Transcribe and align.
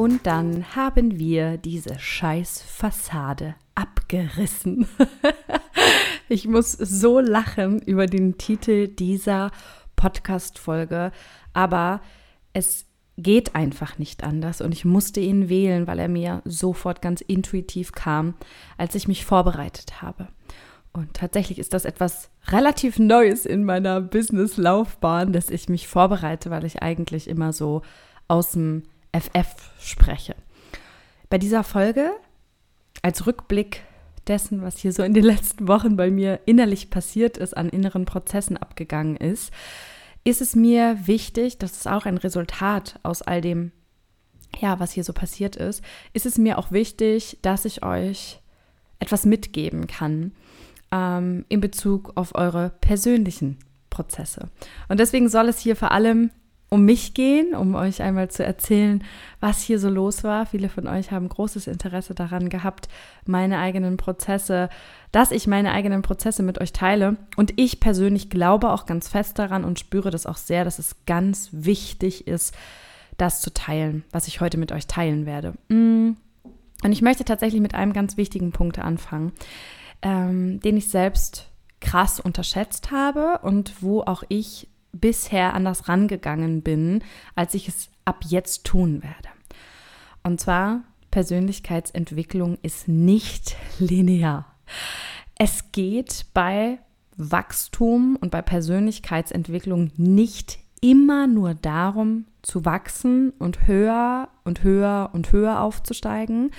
Und 0.00 0.26
dann 0.26 0.74
haben 0.74 1.18
wir 1.18 1.58
diese 1.58 1.98
scheiß 1.98 2.62
Fassade 2.62 3.54
abgerissen. 3.74 4.86
ich 6.30 6.48
muss 6.48 6.72
so 6.72 7.20
lachen 7.20 7.82
über 7.82 8.06
den 8.06 8.38
Titel 8.38 8.88
dieser 8.88 9.50
Podcast-Folge, 9.96 11.12
aber 11.52 12.00
es 12.54 12.86
geht 13.18 13.54
einfach 13.54 13.98
nicht 13.98 14.24
anders 14.24 14.62
und 14.62 14.72
ich 14.72 14.86
musste 14.86 15.20
ihn 15.20 15.50
wählen, 15.50 15.86
weil 15.86 15.98
er 15.98 16.08
mir 16.08 16.40
sofort 16.46 17.02
ganz 17.02 17.20
intuitiv 17.20 17.92
kam, 17.92 18.32
als 18.78 18.94
ich 18.94 19.06
mich 19.06 19.26
vorbereitet 19.26 20.00
habe. 20.00 20.28
Und 20.94 21.12
tatsächlich 21.12 21.58
ist 21.58 21.74
das 21.74 21.84
etwas 21.84 22.30
relativ 22.46 22.98
Neues 22.98 23.44
in 23.44 23.64
meiner 23.64 24.00
Business-Laufbahn, 24.00 25.34
dass 25.34 25.50
ich 25.50 25.68
mich 25.68 25.88
vorbereite, 25.88 26.48
weil 26.48 26.64
ich 26.64 26.80
eigentlich 26.80 27.28
immer 27.28 27.52
so 27.52 27.82
aus 28.28 28.52
dem 28.52 28.84
FF 29.12 29.70
spreche. 29.80 30.34
Bei 31.28 31.38
dieser 31.38 31.64
Folge, 31.64 32.12
als 33.02 33.26
Rückblick 33.26 33.82
dessen, 34.26 34.62
was 34.62 34.78
hier 34.78 34.92
so 34.92 35.02
in 35.02 35.14
den 35.14 35.24
letzten 35.24 35.68
Wochen 35.68 35.96
bei 35.96 36.10
mir 36.10 36.40
innerlich 36.46 36.90
passiert 36.90 37.36
ist, 37.36 37.56
an 37.56 37.68
inneren 37.68 38.04
Prozessen 38.04 38.56
abgegangen 38.56 39.16
ist, 39.16 39.52
ist 40.24 40.40
es 40.40 40.54
mir 40.54 41.06
wichtig, 41.06 41.58
das 41.58 41.72
ist 41.72 41.88
auch 41.88 42.04
ein 42.04 42.18
Resultat 42.18 42.98
aus 43.02 43.22
all 43.22 43.40
dem, 43.40 43.72
ja, 44.60 44.78
was 44.80 44.92
hier 44.92 45.04
so 45.04 45.12
passiert 45.12 45.56
ist, 45.56 45.82
ist 46.12 46.26
es 46.26 46.36
mir 46.36 46.58
auch 46.58 46.72
wichtig, 46.72 47.38
dass 47.42 47.64
ich 47.64 47.82
euch 47.84 48.40
etwas 48.98 49.24
mitgeben 49.24 49.86
kann 49.86 50.32
ähm, 50.92 51.44
in 51.48 51.60
Bezug 51.60 52.12
auf 52.16 52.34
eure 52.34 52.70
persönlichen 52.80 53.58
Prozesse. 53.88 54.48
Und 54.88 55.00
deswegen 55.00 55.28
soll 55.28 55.48
es 55.48 55.58
hier 55.58 55.76
vor 55.76 55.92
allem 55.92 56.30
um 56.70 56.84
mich 56.84 57.14
gehen, 57.14 57.54
um 57.54 57.74
euch 57.74 58.00
einmal 58.00 58.30
zu 58.30 58.44
erzählen, 58.44 59.02
was 59.40 59.60
hier 59.60 59.80
so 59.80 59.90
los 59.90 60.22
war. 60.22 60.46
Viele 60.46 60.68
von 60.68 60.86
euch 60.86 61.10
haben 61.10 61.28
großes 61.28 61.66
Interesse 61.66 62.14
daran 62.14 62.48
gehabt, 62.48 62.88
meine 63.26 63.58
eigenen 63.58 63.96
Prozesse, 63.96 64.70
dass 65.10 65.32
ich 65.32 65.48
meine 65.48 65.72
eigenen 65.72 66.02
Prozesse 66.02 66.44
mit 66.44 66.60
euch 66.60 66.72
teile. 66.72 67.16
Und 67.36 67.52
ich 67.56 67.80
persönlich 67.80 68.30
glaube 68.30 68.70
auch 68.70 68.86
ganz 68.86 69.08
fest 69.08 69.38
daran 69.40 69.64
und 69.64 69.80
spüre 69.80 70.10
das 70.10 70.26
auch 70.26 70.36
sehr, 70.36 70.64
dass 70.64 70.78
es 70.78 70.94
ganz 71.06 71.48
wichtig 71.50 72.28
ist, 72.28 72.54
das 73.16 73.40
zu 73.40 73.52
teilen, 73.52 74.04
was 74.12 74.28
ich 74.28 74.40
heute 74.40 74.56
mit 74.56 74.70
euch 74.70 74.86
teilen 74.86 75.26
werde. 75.26 75.54
Mm. 75.68 76.16
Und 76.82 76.92
ich 76.92 77.02
möchte 77.02 77.24
tatsächlich 77.24 77.60
mit 77.60 77.74
einem 77.74 77.92
ganz 77.92 78.16
wichtigen 78.16 78.52
Punkt 78.52 78.78
anfangen, 78.78 79.32
ähm, 80.00 80.60
den 80.60 80.78
ich 80.78 80.88
selbst 80.88 81.48
krass 81.80 82.20
unterschätzt 82.20 82.90
habe 82.90 83.40
und 83.42 83.82
wo 83.82 84.00
auch 84.02 84.22
ich 84.28 84.68
bisher 84.92 85.54
anders 85.54 85.88
rangegangen 85.88 86.62
bin, 86.62 87.02
als 87.34 87.54
ich 87.54 87.68
es 87.68 87.90
ab 88.04 88.24
jetzt 88.26 88.64
tun 88.64 89.02
werde. 89.02 89.28
Und 90.22 90.40
zwar, 90.40 90.82
Persönlichkeitsentwicklung 91.10 92.58
ist 92.62 92.88
nicht 92.88 93.56
linear. 93.78 94.46
Es 95.36 95.72
geht 95.72 96.26
bei 96.34 96.78
Wachstum 97.16 98.16
und 98.20 98.30
bei 98.30 98.42
Persönlichkeitsentwicklung 98.42 99.90
nicht 99.96 100.58
immer 100.80 101.26
nur 101.26 101.54
darum, 101.54 102.26
zu 102.42 102.64
wachsen 102.64 103.30
und 103.38 103.66
höher 103.66 104.28
und 104.44 104.62
höher 104.62 105.10
und 105.12 105.30
höher 105.32 105.60
aufzusteigen. 105.60 106.50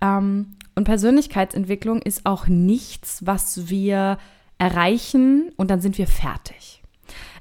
Ähm, 0.00 0.56
und 0.74 0.84
Persönlichkeitsentwicklung 0.84 2.02
ist 2.02 2.26
auch 2.26 2.46
nichts, 2.48 3.24
was 3.26 3.68
wir 3.68 4.18
erreichen 4.58 5.50
und 5.56 5.70
dann 5.70 5.80
sind 5.80 5.98
wir 5.98 6.06
fertig. 6.06 6.81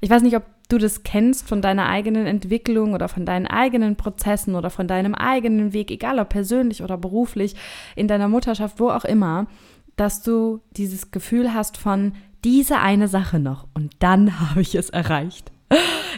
Ich 0.02 0.10
weiß 0.10 0.24
nicht, 0.24 0.36
ob 0.36 0.44
du 0.68 0.80
das 0.80 1.04
kennst 1.04 1.48
von 1.48 1.62
deiner 1.62 1.88
eigenen 1.88 2.26
Entwicklung 2.26 2.94
oder 2.94 3.08
von 3.08 3.26
deinen 3.26 3.46
eigenen 3.46 3.96
Prozessen 3.96 4.56
oder 4.56 4.70
von 4.70 4.88
deinem 4.88 5.14
eigenen 5.14 5.74
Weg, 5.74 5.92
egal 5.92 6.20
ob 6.20 6.30
persönlich 6.30 6.82
oder 6.82 6.98
beruflich, 6.98 7.56
in 7.96 8.08
deiner 8.08 8.28
Mutterschaft, 8.28 8.80
wo 8.80 8.90
auch 8.90 9.06
immer, 9.06 9.48
dass 9.96 10.24
du 10.24 10.62
dieses 10.72 11.12
Gefühl 11.12 11.54
hast 11.54 11.78
von 11.78 12.14
diese 12.44 12.80
eine 12.80 13.08
Sache 13.08 13.40
noch 13.40 13.68
und 13.76 13.94
dann 14.00 14.40
habe 14.50 14.62
ich 14.62 14.76
es 14.76 14.90
erreicht. 14.90 15.52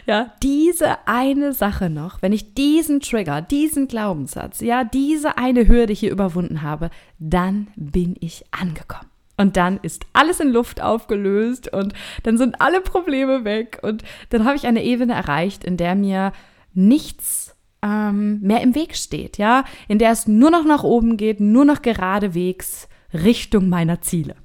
Ja, 0.07 0.33
diese 0.41 1.07
eine 1.07 1.53
Sache 1.53 1.89
noch, 1.89 2.21
wenn 2.21 2.33
ich 2.33 2.55
diesen 2.55 2.99
Trigger, 2.99 3.41
diesen 3.41 3.87
Glaubenssatz, 3.87 4.61
ja, 4.61 4.83
diese 4.83 5.37
eine 5.37 5.67
Hürde 5.67 5.93
hier 5.93 6.11
überwunden 6.11 6.61
habe, 6.61 6.89
dann 7.19 7.67
bin 7.75 8.15
ich 8.19 8.43
angekommen. 8.51 9.12
Und 9.37 9.57
dann 9.57 9.79
ist 9.81 10.05
alles 10.13 10.39
in 10.39 10.51
Luft 10.51 10.81
aufgelöst 10.81 11.71
und 11.73 11.93
dann 12.21 12.37
sind 12.37 12.61
alle 12.61 12.81
Probleme 12.81 13.43
weg. 13.45 13.79
Und 13.81 14.03
dann 14.29 14.45
habe 14.45 14.55
ich 14.55 14.67
eine 14.67 14.83
Ebene 14.83 15.13
erreicht, 15.13 15.63
in 15.63 15.77
der 15.77 15.95
mir 15.95 16.33
nichts 16.73 17.55
ähm, 17.81 18.39
mehr 18.41 18.61
im 18.61 18.75
Weg 18.75 18.95
steht, 18.95 19.37
ja, 19.37 19.65
in 19.87 19.99
der 19.99 20.11
es 20.11 20.27
nur 20.27 20.51
noch 20.51 20.65
nach 20.65 20.83
oben 20.83 21.17
geht, 21.17 21.39
nur 21.39 21.65
noch 21.65 21.81
geradewegs 21.81 22.87
Richtung 23.13 23.69
meiner 23.69 24.01
Ziele. 24.01 24.35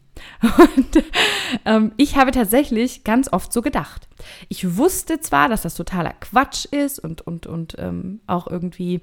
Und 0.42 1.04
ähm, 1.64 1.92
ich 1.96 2.16
habe 2.16 2.32
tatsächlich 2.32 3.04
ganz 3.04 3.32
oft 3.32 3.52
so 3.52 3.62
gedacht. 3.62 4.08
Ich 4.48 4.76
wusste 4.76 5.20
zwar, 5.20 5.48
dass 5.48 5.62
das 5.62 5.74
totaler 5.74 6.12
Quatsch 6.12 6.64
ist 6.64 6.98
und, 6.98 7.20
und, 7.20 7.46
und 7.46 7.76
ähm, 7.78 8.20
auch 8.26 8.48
irgendwie 8.48 9.00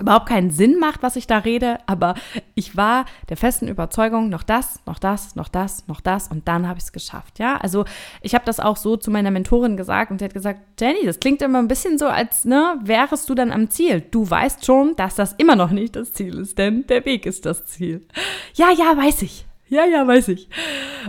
überhaupt 0.00 0.28
keinen 0.28 0.50
Sinn 0.50 0.78
macht, 0.78 1.02
was 1.02 1.16
ich 1.16 1.26
da 1.26 1.38
rede, 1.38 1.78
aber 1.86 2.14
ich 2.54 2.76
war 2.76 3.04
der 3.28 3.36
festen 3.36 3.68
Überzeugung, 3.68 4.28
noch 4.28 4.42
das, 4.42 4.80
noch 4.86 4.98
das, 4.98 5.36
noch 5.36 5.48
das, 5.48 5.86
noch 5.88 6.00
das 6.00 6.28
und 6.28 6.48
dann 6.48 6.68
habe 6.68 6.78
ich 6.78 6.84
es 6.84 6.92
geschafft, 6.92 7.38
ja? 7.38 7.56
Also, 7.56 7.84
ich 8.22 8.34
habe 8.34 8.44
das 8.44 8.60
auch 8.60 8.76
so 8.76 8.96
zu 8.96 9.10
meiner 9.10 9.30
Mentorin 9.30 9.76
gesagt 9.76 10.10
und 10.10 10.18
sie 10.18 10.24
hat 10.24 10.34
gesagt, 10.34 10.60
Jenny, 10.80 11.04
das 11.04 11.20
klingt 11.20 11.42
immer 11.42 11.58
ein 11.58 11.68
bisschen 11.68 11.98
so, 11.98 12.06
als 12.06 12.44
ne, 12.44 12.78
wärest 12.82 13.28
du 13.28 13.34
dann 13.34 13.52
am 13.52 13.70
Ziel. 13.70 14.02
Du 14.10 14.28
weißt 14.28 14.64
schon, 14.64 14.96
dass 14.96 15.14
das 15.14 15.34
immer 15.34 15.56
noch 15.56 15.70
nicht 15.70 15.96
das 15.96 16.12
Ziel 16.12 16.38
ist, 16.38 16.58
denn 16.58 16.86
der 16.86 17.04
Weg 17.04 17.26
ist 17.26 17.46
das 17.46 17.66
Ziel. 17.66 18.06
Ja, 18.54 18.70
ja, 18.70 18.96
weiß 18.96 19.22
ich. 19.22 19.46
Ja, 19.68 19.84
ja, 19.84 20.06
weiß 20.06 20.28
ich. 20.28 20.48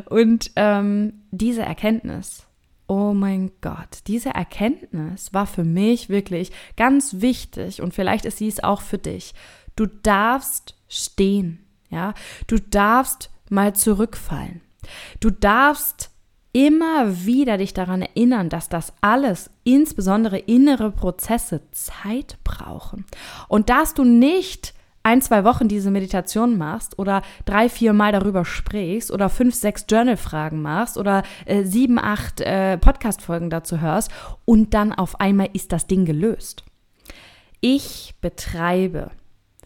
Und 0.09 0.51
ähm, 0.56 1.13
diese 1.31 1.61
Erkenntnis, 1.61 2.45
oh 2.89 3.13
mein 3.13 3.51
Gott, 3.61 4.00
diese 4.07 4.29
Erkenntnis 4.31 5.31
war 5.31 5.45
für 5.45 5.63
mich 5.63 6.09
wirklich 6.09 6.51
ganz 6.75 7.22
wichtig 7.22 7.81
und 7.81 7.94
vielleicht 7.94 8.25
ist 8.25 8.39
sie 8.39 8.47
es 8.47 8.63
auch 8.63 8.81
für 8.81 8.97
dich. 8.97 9.33
Du 9.75 9.85
darfst 9.85 10.75
stehen, 10.89 11.63
ja, 11.89 12.13
du 12.47 12.57
darfst 12.59 13.29
mal 13.50 13.75
zurückfallen. 13.75 14.61
Du 15.19 15.29
darfst 15.29 16.09
immer 16.51 17.25
wieder 17.25 17.59
dich 17.59 17.75
daran 17.75 18.01
erinnern, 18.01 18.50
dass 18.50 18.69
das 18.69 18.94
alles, 19.01 19.51
insbesondere 19.63 20.39
innere 20.39 20.91
Prozesse, 20.91 21.61
Zeit 21.71 22.39
brauchen 22.44 23.06
und 23.47 23.69
dass 23.69 23.94
du 23.94 24.03
nicht 24.03 24.73
ein, 25.03 25.21
zwei 25.21 25.43
Wochen 25.43 25.67
diese 25.67 25.91
Meditation 25.91 26.57
machst 26.57 26.99
oder 26.99 27.21
drei, 27.45 27.69
vier 27.69 27.93
Mal 27.93 28.11
darüber 28.11 28.45
sprichst 28.45 29.11
oder 29.11 29.29
fünf, 29.29 29.55
sechs 29.55 29.85
Journal-Fragen 29.89 30.61
machst 30.61 30.97
oder 30.97 31.23
äh, 31.45 31.63
sieben, 31.63 31.99
acht 31.99 32.41
äh, 32.41 32.77
Podcast-Folgen 32.77 33.49
dazu 33.49 33.81
hörst 33.81 34.11
und 34.45 34.73
dann 34.73 34.93
auf 34.93 35.19
einmal 35.19 35.49
ist 35.53 35.71
das 35.71 35.88
Ding 35.88 36.05
gelöst. 36.05 36.63
Ich 37.61 38.15
betreibe 38.21 39.12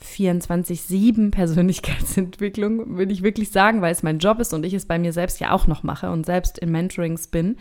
24-7 0.04 1.32
Persönlichkeitsentwicklung, 1.32 2.98
würde 2.98 3.14
ich 3.14 3.24
wirklich 3.24 3.52
sagen, 3.52 3.82
weil 3.82 3.92
es 3.92 4.04
mein 4.04 4.20
Job 4.20 4.40
ist 4.40 4.54
und 4.54 4.66
ich 4.66 4.74
es 4.74 4.86
bei 4.86 5.00
mir 5.00 5.14
selbst 5.14 5.40
ja 5.40 5.52
auch 5.52 5.68
noch 5.68 5.84
mache 5.84 6.12
und 6.12 6.26
selbst 6.26 6.58
in 6.60 6.72
Mentorings 6.72 7.28
bin. 7.28 7.58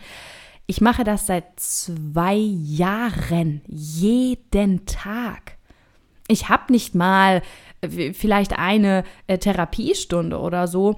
Ich 0.65 0.81
mache 0.81 1.03
das 1.03 1.27
seit 1.27 1.59
zwei 1.59 2.35
Jahren, 2.35 3.61
jeden 3.67 4.85
Tag. 4.85 5.52
Ich 6.33 6.49
habe 6.49 6.71
nicht 6.73 6.95
mal 6.95 7.41
äh, 7.81 8.13
vielleicht 8.13 8.57
eine 8.57 9.03
äh, 9.27 9.37
Therapiestunde 9.37 10.39
oder 10.39 10.67
so 10.67 10.95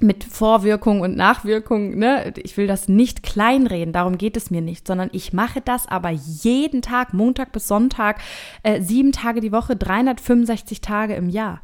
mit 0.00 0.22
Vorwirkung 0.22 1.00
und 1.00 1.16
Nachwirkung, 1.16 1.98
ne? 1.98 2.32
Ich 2.36 2.56
will 2.56 2.68
das 2.68 2.86
nicht 2.86 3.24
kleinreden, 3.24 3.92
darum 3.92 4.16
geht 4.16 4.36
es 4.36 4.50
mir 4.50 4.60
nicht, 4.60 4.86
sondern 4.86 5.08
ich 5.12 5.32
mache 5.32 5.60
das 5.60 5.88
aber 5.88 6.10
jeden 6.10 6.82
Tag, 6.82 7.14
Montag 7.14 7.50
bis 7.50 7.66
Sonntag, 7.66 8.20
äh, 8.62 8.80
sieben 8.80 9.10
Tage 9.10 9.40
die 9.40 9.50
Woche, 9.50 9.74
365 9.74 10.80
Tage 10.80 11.14
im 11.14 11.28
Jahr. 11.28 11.60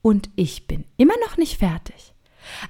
Und 0.00 0.30
ich 0.36 0.66
bin 0.66 0.84
immer 0.96 1.14
noch 1.26 1.36
nicht 1.36 1.58
fertig. 1.58 2.14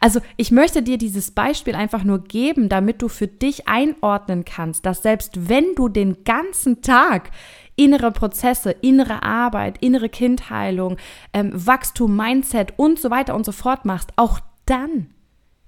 Also 0.01 0.21
ich 0.37 0.51
möchte 0.51 0.83
dir 0.83 0.99
dieses 0.99 1.31
Beispiel 1.31 1.75
einfach 1.75 2.05
nur 2.05 2.25
geben, 2.25 2.69
damit 2.69 3.03
du 3.03 3.09
für 3.09 3.27
dich 3.27 3.69
einordnen 3.69 4.45
kannst, 4.45 4.87
dass 4.87 5.03
selbst 5.03 5.49
wenn 5.49 5.75
du 5.75 5.89
den 5.89 6.25
ganzen 6.25 6.83
Tag 6.83 7.31
innere 7.77 8.13
Prozesse, 8.13 8.71
innere 8.71 9.23
Arbeit, 9.23 9.79
innere 9.79 10.09
Kindheilung, 10.09 10.97
ähm, 11.33 11.51
Wachstum, 11.55 12.17
Mindset 12.17 12.75
und 12.77 12.99
so 12.99 13.11
weiter 13.11 13.35
und 13.35 13.45
so 13.45 13.53
fort 13.53 13.85
machst, 13.85 14.13
auch 14.17 14.41
dann 14.67 15.15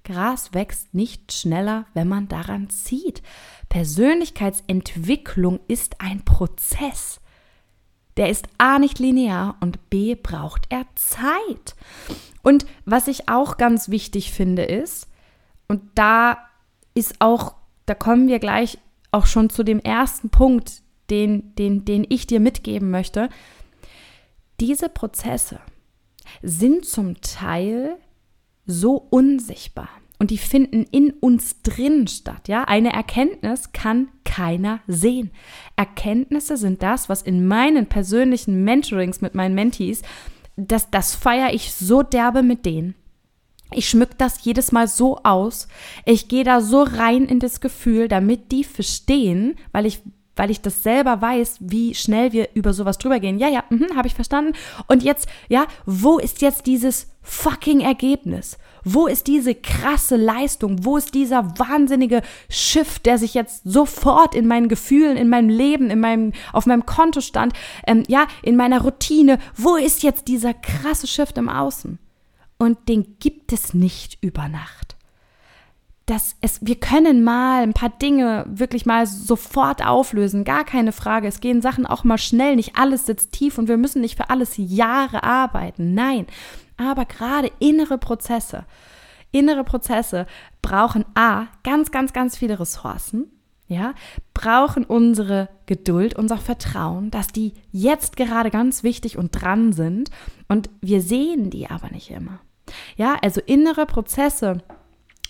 Gras 0.06 0.54
wächst 0.54 0.94
nicht 0.94 1.32
schneller, 1.32 1.84
wenn 1.92 2.08
man 2.08 2.28
daran 2.28 2.70
zieht. 2.70 3.22
Persönlichkeitsentwicklung 3.68 5.58
ist 5.66 6.00
ein 6.00 6.24
Prozess. 6.24 7.20
Der 8.16 8.30
ist 8.30 8.46
A 8.56 8.78
nicht 8.78 8.98
linear 8.98 9.56
und 9.60 9.90
B 9.90 10.14
braucht 10.14 10.66
er 10.70 10.86
Zeit. 10.94 11.74
Und 12.42 12.66
was 12.84 13.08
ich 13.08 13.28
auch 13.28 13.56
ganz 13.56 13.90
wichtig 13.90 14.32
finde 14.32 14.62
ist, 14.62 15.08
und 15.68 15.82
da 15.96 16.38
ist 16.94 17.16
auch, 17.18 17.56
da 17.86 17.94
kommen 17.94 18.28
wir 18.28 18.38
gleich 18.38 18.78
auch 19.10 19.26
schon 19.26 19.50
zu 19.50 19.64
dem 19.64 19.80
ersten 19.80 20.30
Punkt, 20.30 20.82
den, 21.10 21.54
den, 21.56 21.84
den 21.84 22.06
ich 22.08 22.26
dir 22.26 22.40
mitgeben 22.40 22.90
möchte. 22.90 23.28
Diese 24.60 24.88
Prozesse 24.88 25.60
sind 26.42 26.84
zum 26.86 27.20
Teil 27.20 27.96
so 28.66 28.96
unsichtbar 29.10 29.88
und 30.18 30.30
die 30.30 30.38
finden 30.38 30.84
in 30.90 31.12
uns 31.12 31.62
drin 31.62 32.06
statt. 32.08 32.48
Ja, 32.48 32.64
eine 32.64 32.92
Erkenntnis 32.92 33.72
kann 33.72 34.08
keiner 34.24 34.80
sehen. 34.86 35.30
Erkenntnisse 35.76 36.56
sind 36.56 36.82
das, 36.82 37.08
was 37.08 37.22
in 37.22 37.46
meinen 37.46 37.86
persönlichen 37.86 38.64
Mentorings 38.64 39.20
mit 39.20 39.34
meinen 39.34 39.54
Mentees, 39.54 40.02
das, 40.56 40.90
das 40.90 41.14
feiere 41.14 41.52
ich 41.52 41.74
so 41.74 42.02
derbe 42.02 42.42
mit 42.42 42.64
denen. 42.64 42.94
Ich 43.72 43.88
schmück 43.88 44.16
das 44.16 44.44
jedes 44.44 44.72
Mal 44.72 44.88
so 44.88 45.18
aus. 45.22 45.68
Ich 46.04 46.28
gehe 46.28 46.44
da 46.44 46.60
so 46.60 46.82
rein 46.82 47.26
in 47.26 47.40
das 47.40 47.60
Gefühl, 47.60 48.08
damit 48.08 48.52
die 48.52 48.64
verstehen, 48.64 49.56
weil 49.72 49.86
ich 49.86 50.00
weil 50.36 50.50
ich 50.50 50.60
das 50.60 50.82
selber 50.82 51.20
weiß, 51.20 51.56
wie 51.60 51.94
schnell 51.94 52.32
wir 52.32 52.50
über 52.54 52.72
sowas 52.72 52.98
drüber 52.98 53.18
gehen. 53.18 53.38
Ja, 53.38 53.48
ja, 53.48 53.64
mhm, 53.70 53.96
habe 53.96 54.06
ich 54.06 54.14
verstanden. 54.14 54.52
Und 54.86 55.02
jetzt, 55.02 55.26
ja, 55.48 55.66
wo 55.86 56.18
ist 56.18 56.42
jetzt 56.42 56.66
dieses 56.66 57.08
fucking 57.22 57.80
Ergebnis? 57.80 58.58
Wo 58.84 59.08
ist 59.08 59.26
diese 59.26 59.54
krasse 59.54 60.14
Leistung? 60.14 60.84
Wo 60.84 60.96
ist 60.96 61.14
dieser 61.14 61.58
wahnsinnige 61.58 62.22
Shift, 62.48 63.04
der 63.04 63.18
sich 63.18 63.34
jetzt 63.34 63.62
sofort 63.64 64.34
in 64.34 64.46
meinen 64.46 64.68
Gefühlen, 64.68 65.16
in 65.16 65.28
meinem 65.28 65.48
Leben, 65.48 65.90
in 65.90 65.98
meinem, 65.98 66.32
auf 66.52 66.66
meinem 66.66 66.86
Kontostand, 66.86 67.52
ähm, 67.86 68.04
ja, 68.06 68.28
in 68.42 68.54
meiner 68.54 68.82
Routine? 68.82 69.38
Wo 69.56 69.74
ist 69.74 70.04
jetzt 70.04 70.28
dieser 70.28 70.54
krasse 70.54 71.08
Shift 71.08 71.36
im 71.36 71.48
Außen? 71.48 71.98
Und 72.58 72.88
den 72.88 73.18
gibt 73.18 73.52
es 73.52 73.74
nicht 73.74 74.18
über 74.22 74.48
Nacht 74.48 74.95
dass 76.06 76.36
es, 76.40 76.64
wir 76.64 76.76
können 76.76 77.24
mal 77.24 77.64
ein 77.64 77.72
paar 77.72 77.90
Dinge 77.90 78.46
wirklich 78.48 78.86
mal 78.86 79.06
sofort 79.06 79.84
auflösen, 79.84 80.44
gar 80.44 80.64
keine 80.64 80.92
Frage. 80.92 81.26
Es 81.26 81.40
gehen 81.40 81.60
Sachen 81.60 81.84
auch 81.84 82.04
mal 82.04 82.16
schnell, 82.18 82.54
nicht 82.54 82.76
alles 82.76 83.06
sitzt 83.06 83.32
tief 83.32 83.58
und 83.58 83.66
wir 83.66 83.76
müssen 83.76 84.00
nicht 84.00 84.16
für 84.16 84.30
alles 84.30 84.54
Jahre 84.56 85.24
arbeiten. 85.24 85.94
Nein, 85.94 86.26
aber 86.76 87.06
gerade 87.06 87.50
innere 87.58 87.98
Prozesse, 87.98 88.64
innere 89.32 89.64
Prozesse 89.64 90.26
brauchen 90.62 91.04
A, 91.14 91.46
ganz, 91.64 91.90
ganz, 91.90 92.12
ganz 92.12 92.36
viele 92.36 92.60
Ressourcen, 92.60 93.32
ja, 93.66 93.94
brauchen 94.32 94.84
unsere 94.84 95.48
Geduld, 95.66 96.14
unser 96.14 96.38
Vertrauen, 96.38 97.10
dass 97.10 97.28
die 97.28 97.52
jetzt 97.72 98.16
gerade 98.16 98.52
ganz 98.52 98.84
wichtig 98.84 99.18
und 99.18 99.32
dran 99.32 99.72
sind 99.72 100.10
und 100.46 100.70
wir 100.80 101.02
sehen 101.02 101.50
die 101.50 101.68
aber 101.68 101.90
nicht 101.90 102.12
immer. 102.12 102.38
Ja, 102.96 103.16
also 103.22 103.40
innere 103.40 103.86
Prozesse 103.86 104.62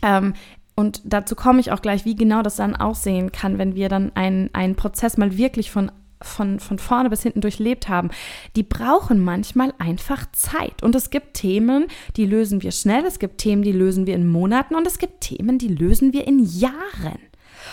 ähm, 0.02 0.34
und 0.76 1.00
dazu 1.04 1.34
komme 1.34 1.60
ich 1.60 1.72
auch 1.72 1.80
gleich, 1.80 2.04
wie 2.04 2.14
genau 2.14 2.42
das 2.42 2.56
dann 2.56 2.76
aussehen 2.76 3.32
kann, 3.32 3.58
wenn 3.58 3.74
wir 3.74 3.88
dann 3.88 4.12
einen, 4.14 4.50
einen 4.54 4.76
Prozess 4.76 5.16
mal 5.16 5.36
wirklich 5.36 5.70
von 5.70 5.90
von, 6.22 6.60
von 6.60 6.78
vorne 6.78 7.10
bis 7.10 7.22
hinten 7.22 7.42
durchlebt 7.42 7.90
haben, 7.90 8.10
die 8.56 8.62
brauchen 8.62 9.20
manchmal 9.20 9.74
einfach 9.78 10.24
Zeit. 10.32 10.82
Und 10.82 10.94
es 10.94 11.10
gibt 11.10 11.34
Themen, 11.34 11.88
die 12.16 12.24
lösen 12.24 12.62
wir 12.62 12.72
schnell, 12.72 13.04
es 13.04 13.18
gibt 13.18 13.36
Themen, 13.36 13.60
die 13.60 13.72
lösen 13.72 14.06
wir 14.06 14.14
in 14.14 14.26
Monaten 14.26 14.74
und 14.74 14.86
es 14.86 14.98
gibt 14.98 15.20
Themen, 15.20 15.58
die 15.58 15.68
lösen 15.68 16.14
wir 16.14 16.26
in 16.26 16.38
Jahren. 16.42 17.18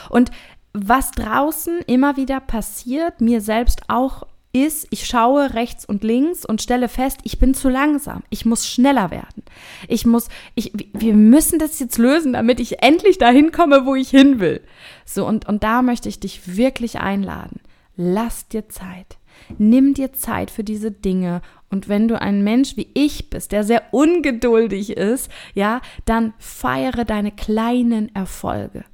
Und 0.09 0.31
was 0.73 1.11
draußen 1.11 1.79
immer 1.87 2.17
wieder 2.17 2.41
passiert, 2.41 3.21
mir 3.21 3.39
selbst 3.39 3.83
auch 3.87 4.23
ist, 4.53 4.87
ich 4.91 5.05
schaue 5.07 5.55
rechts 5.55 5.83
und 5.83 6.03
links 6.03 6.45
und 6.45 6.61
stelle 6.61 6.87
fest, 6.87 7.19
ich 7.23 7.39
bin 7.39 7.53
zu 7.53 7.69
langsam. 7.69 8.23
Ich 8.29 8.45
muss 8.45 8.67
schneller 8.67 9.09
werden. 9.09 9.43
Ich 9.87 10.05
muss, 10.05 10.29
ich, 10.53 10.71
wir 10.93 11.15
müssen 11.15 11.57
das 11.57 11.79
jetzt 11.79 11.97
lösen, 11.97 12.33
damit 12.33 12.59
ich 12.59 12.83
endlich 12.83 13.17
dahin 13.17 13.51
komme, 13.51 13.85
wo 13.85 13.95
ich 13.95 14.09
hin 14.09 14.39
will. 14.39 14.61
So, 15.05 15.27
und, 15.27 15.47
und 15.47 15.63
da 15.63 15.81
möchte 15.81 16.07
ich 16.07 16.19
dich 16.19 16.55
wirklich 16.55 16.99
einladen. 16.99 17.61
Lass 17.95 18.47
dir 18.47 18.69
Zeit. 18.69 19.17
Nimm 19.57 19.95
dir 19.95 20.13
Zeit 20.13 20.51
für 20.51 20.63
diese 20.63 20.91
Dinge. 20.91 21.41
Und 21.69 21.89
wenn 21.89 22.07
du 22.07 22.21
ein 22.21 22.43
Mensch 22.43 22.77
wie 22.77 22.89
ich 22.93 23.31
bist, 23.31 23.51
der 23.51 23.63
sehr 23.63 23.83
ungeduldig 23.91 24.91
ist, 24.91 25.31
ja, 25.55 25.81
dann 26.05 26.33
feiere 26.37 27.05
deine 27.05 27.31
kleinen 27.31 28.13
Erfolge. 28.15 28.85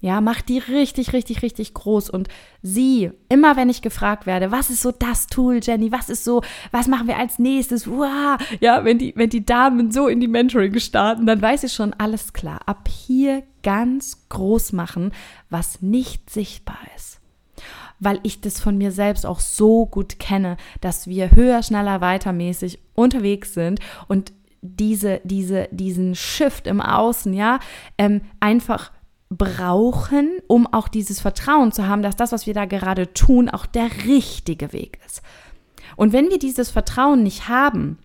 Ja, 0.00 0.20
mach 0.20 0.42
die 0.42 0.58
richtig, 0.58 1.12
richtig, 1.12 1.42
richtig 1.42 1.74
groß. 1.74 2.08
Und 2.10 2.28
sieh, 2.62 3.10
immer 3.28 3.56
wenn 3.56 3.68
ich 3.68 3.82
gefragt 3.82 4.26
werde, 4.26 4.52
was 4.52 4.70
ist 4.70 4.82
so 4.82 4.92
das 4.92 5.26
Tool, 5.26 5.58
Jenny, 5.60 5.90
was 5.90 6.08
ist 6.08 6.22
so, 6.22 6.42
was 6.70 6.86
machen 6.86 7.08
wir 7.08 7.16
als 7.16 7.40
nächstes, 7.40 7.88
wow, 7.88 8.38
ja, 8.60 8.84
wenn 8.84 8.98
die, 8.98 9.12
wenn 9.16 9.30
die 9.30 9.44
Damen 9.44 9.90
so 9.90 10.06
in 10.06 10.20
die 10.20 10.28
Mentoring 10.28 10.78
starten, 10.78 11.26
dann 11.26 11.42
weiß 11.42 11.64
ich 11.64 11.72
schon, 11.72 11.94
alles 11.94 12.32
klar, 12.32 12.60
ab 12.66 12.88
hier 12.88 13.42
ganz 13.64 14.28
groß 14.28 14.72
machen, 14.72 15.12
was 15.50 15.82
nicht 15.82 16.30
sichtbar 16.30 16.78
ist. 16.96 17.18
Weil 17.98 18.20
ich 18.22 18.40
das 18.40 18.60
von 18.60 18.78
mir 18.78 18.92
selbst 18.92 19.26
auch 19.26 19.40
so 19.40 19.84
gut 19.84 20.20
kenne, 20.20 20.58
dass 20.80 21.08
wir 21.08 21.32
höher, 21.32 21.64
schneller, 21.64 22.00
weitermäßig 22.00 22.78
unterwegs 22.94 23.52
sind 23.52 23.80
und 24.06 24.32
diese, 24.60 25.20
diese, 25.24 25.68
diesen 25.72 26.14
Shift 26.14 26.68
im 26.68 26.80
Außen, 26.80 27.32
ja, 27.32 27.58
ähm, 27.96 28.20
einfach 28.38 28.92
brauchen, 29.30 30.38
um 30.46 30.66
auch 30.66 30.88
dieses 30.88 31.20
Vertrauen 31.20 31.72
zu 31.72 31.86
haben, 31.86 32.02
dass 32.02 32.16
das, 32.16 32.32
was 32.32 32.46
wir 32.46 32.54
da 32.54 32.64
gerade 32.64 33.12
tun, 33.12 33.48
auch 33.48 33.66
der 33.66 33.88
richtige 34.06 34.72
Weg 34.72 34.98
ist. 35.06 35.22
Und 35.96 36.12
wenn 36.12 36.30
wir 36.30 36.38
dieses 36.38 36.70
Vertrauen 36.70 37.22
nicht 37.22 37.48
haben 37.48 37.98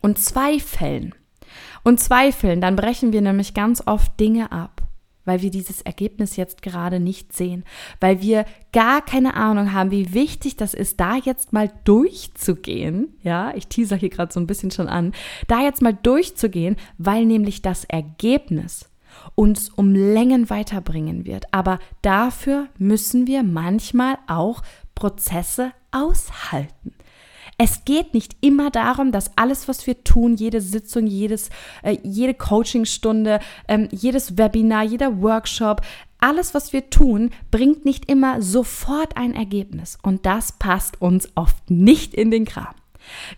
und 0.00 0.18
zweifeln 0.18 1.14
und 1.84 2.00
zweifeln, 2.00 2.60
dann 2.60 2.76
brechen 2.76 3.12
wir 3.12 3.20
nämlich 3.20 3.54
ganz 3.54 3.82
oft 3.86 4.18
Dinge 4.18 4.50
ab, 4.50 4.82
weil 5.24 5.42
wir 5.42 5.50
dieses 5.50 5.82
Ergebnis 5.82 6.36
jetzt 6.36 6.62
gerade 6.62 6.98
nicht 6.98 7.32
sehen, 7.32 7.64
weil 8.00 8.20
wir 8.20 8.44
gar 8.72 9.04
keine 9.04 9.34
Ahnung 9.34 9.72
haben, 9.72 9.90
wie 9.90 10.12
wichtig 10.14 10.56
das 10.56 10.74
ist, 10.74 10.98
da 10.98 11.16
jetzt 11.16 11.52
mal 11.52 11.70
durchzugehen. 11.84 13.14
Ja, 13.22 13.52
ich 13.54 13.68
teaser 13.68 13.96
hier 13.96 14.10
gerade 14.10 14.32
so 14.32 14.40
ein 14.40 14.46
bisschen 14.46 14.70
schon 14.70 14.88
an, 14.88 15.12
da 15.46 15.60
jetzt 15.62 15.82
mal 15.82 15.94
durchzugehen, 15.94 16.76
weil 16.98 17.26
nämlich 17.26 17.62
das 17.62 17.84
Ergebnis 17.84 18.88
uns 19.34 19.68
um 19.70 19.94
Längen 19.94 20.50
weiterbringen 20.50 21.26
wird. 21.26 21.46
Aber 21.52 21.78
dafür 22.02 22.68
müssen 22.78 23.26
wir 23.26 23.42
manchmal 23.42 24.18
auch 24.26 24.62
Prozesse 24.94 25.72
aushalten. 25.90 26.94
Es 27.58 27.84
geht 27.84 28.14
nicht 28.14 28.36
immer 28.40 28.70
darum, 28.70 29.12
dass 29.12 29.36
alles, 29.36 29.68
was 29.68 29.86
wir 29.86 30.02
tun, 30.04 30.34
jede 30.34 30.60
Sitzung, 30.60 31.06
jedes, 31.06 31.50
äh, 31.82 31.96
jede 32.02 32.34
Coachingstunde, 32.34 33.40
ähm, 33.68 33.88
jedes 33.92 34.38
Webinar, 34.38 34.84
jeder 34.84 35.22
Workshop, 35.22 35.82
alles, 36.18 36.54
was 36.54 36.72
wir 36.72 36.88
tun, 36.90 37.30
bringt 37.50 37.84
nicht 37.84 38.10
immer 38.10 38.40
sofort 38.42 39.16
ein 39.16 39.34
Ergebnis. 39.34 39.98
Und 40.02 40.24
das 40.24 40.52
passt 40.52 41.00
uns 41.00 41.28
oft 41.34 41.70
nicht 41.70 42.14
in 42.14 42.30
den 42.30 42.44
Kram. 42.44 42.74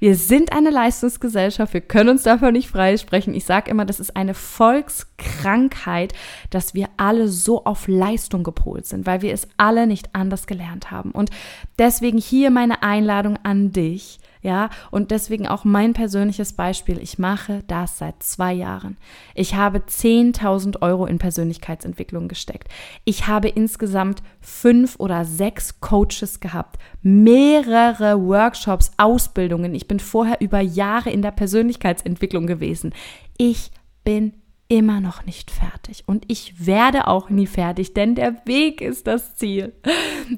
Wir 0.01 0.17
sind 0.17 0.53
eine 0.53 0.71
Leistungsgesellschaft, 0.71 1.75
wir 1.75 1.81
können 1.81 2.11
uns 2.11 2.23
davon 2.23 2.53
nicht 2.53 2.69
freisprechen. 2.69 3.35
Ich 3.35 3.45
sage 3.45 3.71
immer, 3.71 3.85
das 3.85 4.01
ist 4.01 4.17
eine 4.17 4.35
Volkskrankheit, 4.35 6.13
dass 6.51 6.75
wir 6.75 6.89
alle 6.97 7.29
so 7.29 7.65
auf 7.65 7.89
Leistung 7.89 8.43
gepolt 8.43 8.87
sind, 8.87 9.07
weil 9.07 9.23
wir 9.23 9.33
es 9.33 9.49
alle 9.57 9.87
nicht 9.87 10.15
anders 10.15 10.47
gelernt 10.47 10.91
haben. 10.91 11.11
Und 11.11 11.31
deswegen 11.79 12.19
hier 12.19 12.51
meine 12.51 12.83
Einladung 12.83 13.39
an 13.43 13.73
dich 13.73 14.19
ja, 14.45 14.69
und 14.91 15.11
deswegen 15.11 15.49
auch 15.49 15.65
mein 15.65 15.95
persönliches 15.95 16.53
Beispiel. 16.53 16.99
Ich 16.99 17.19
mache 17.19 17.65
das 17.67 17.97
seit 17.97 18.23
zwei 18.23 18.53
Jahren. 18.53 18.99
Ich 19.35 19.55
habe 19.55 19.79
10.000 19.79 20.83
Euro 20.83 21.07
in 21.07 21.19
Persönlichkeitsentwicklung 21.19 22.29
gesteckt. 22.29 22.69
Ich 23.07 23.27
habe 23.27 23.49
insgesamt 23.49 24.23
fünf 24.43 24.97
oder 24.99 25.25
sechs 25.25 25.81
Coaches 25.81 26.41
gehabt, 26.41 26.79
mehrere 27.01 28.21
Workshops, 28.21 28.93
Ausbildungen. 28.99 29.75
Ich 29.75 29.89
bin 29.89 29.99
vorher 29.99 30.43
über 30.43 30.61
Jahre 30.61 31.09
in 31.09 31.23
der 31.23 31.31
Persönlichkeitsentwicklung 31.31 32.47
gewesen. 32.47 32.93
Ich 33.39 33.71
bin 34.05 34.35
immer 34.69 35.01
noch 35.01 35.25
nicht 35.25 35.51
fertig 35.51 36.05
und 36.05 36.25
ich 36.29 36.67
werde 36.67 37.07
auch 37.07 37.31
nie 37.31 37.47
fertig, 37.47 37.95
denn 37.95 38.15
der 38.15 38.43
Weg 38.45 38.83
ist 38.83 39.07
das 39.07 39.37
Ziel. 39.37 39.73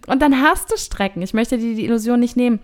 Und 0.07 0.23
dann 0.23 0.43
hast 0.43 0.71
du 0.71 0.77
Strecken. 0.77 1.23
Ich 1.23 1.35
möchte 1.35 1.59
dir 1.59 1.75
die 1.75 1.85
Illusion 1.85 2.21
nicht 2.21 2.37
nehmen 2.37 2.61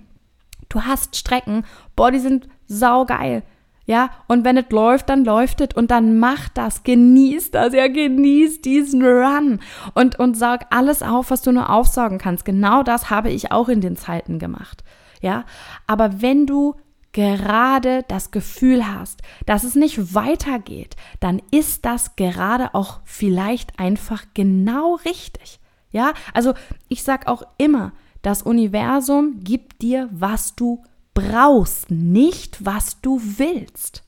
du 0.73 0.83
hast 0.83 1.17
Strecken, 1.17 1.65
boah, 1.97 2.11
die 2.11 2.19
sind 2.19 2.49
saugeil. 2.67 3.43
Ja, 3.85 4.11
und 4.29 4.45
wenn 4.45 4.57
es 4.57 4.71
läuft, 4.71 5.09
dann 5.09 5.25
läuft 5.25 5.61
es 5.61 5.75
und 5.75 5.91
dann 5.91 6.19
macht 6.21 6.57
das, 6.57 6.85
genießt 6.85 7.55
das, 7.55 7.75
ja, 7.75 7.89
genießt 7.89 8.65
diesen 8.65 9.05
Run 9.05 9.59
und, 9.95 10.19
und 10.21 10.37
saug 10.37 10.61
alles 10.71 11.03
auf, 11.03 11.31
was 11.31 11.43
du 11.43 11.51
nur 11.51 11.69
aufsaugen 11.69 12.19
kannst. 12.19 12.45
Genau 12.45 12.85
das 12.85 13.11
habe 13.11 13.31
ich 13.31 13.51
auch 13.51 13.69
in 13.69 13.81
den 13.81 13.97
Zeiten 13.97 14.39
gemacht. 14.39 14.85
Ja, 15.21 15.45
aber 15.89 16.23
wenn 16.23 16.47
du 16.47 16.77
gerade 17.13 18.05
das 18.09 18.31
Gefühl 18.31 18.87
hast, 18.87 19.21
dass 19.47 19.65
es 19.65 19.75
nicht 19.75 20.15
weitergeht, 20.15 20.97
dann 21.21 21.43
ist 21.51 21.85
das 21.85 22.17
gerade 22.17 22.75
auch 22.75 23.01
vielleicht 23.05 23.79
einfach 23.79 24.25
genau 24.33 24.95
richtig. 25.05 25.61
Ja, 25.91 26.15
also 26.33 26.55
ich 26.89 27.03
sag 27.03 27.27
auch 27.27 27.43
immer, 27.59 27.93
das 28.23 28.43
Universum 28.43 29.41
gibt 29.41 29.83
dir, 29.83 30.09
was 30.13 30.55
du 30.55 30.83
brauchst, 31.15 31.91
nicht 31.91 32.65
was 32.65 33.01
du 33.01 33.21
willst. 33.37 34.05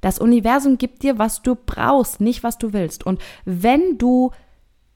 Das 0.00 0.18
Universum 0.18 0.76
gibt 0.76 1.02
dir, 1.02 1.18
was 1.18 1.42
du 1.42 1.54
brauchst, 1.54 2.20
nicht 2.20 2.42
was 2.42 2.58
du 2.58 2.72
willst. 2.72 3.06
Und 3.06 3.22
wenn 3.44 3.96
du 3.96 4.32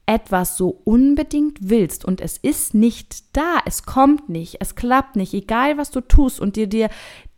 etwas 0.09 0.57
so 0.57 0.81
unbedingt 0.85 1.59
willst 1.61 2.03
und 2.03 2.19
es 2.19 2.37
ist 2.37 2.73
nicht 2.73 3.37
da, 3.37 3.57
es 3.65 3.83
kommt 3.83 4.27
nicht, 4.27 4.57
es 4.59 4.73
klappt 4.73 5.15
nicht, 5.15 5.35
egal 5.35 5.77
was 5.77 5.91
du 5.91 6.01
tust 6.01 6.39
und 6.39 6.55
dir, 6.55 6.65
dir, 6.65 6.89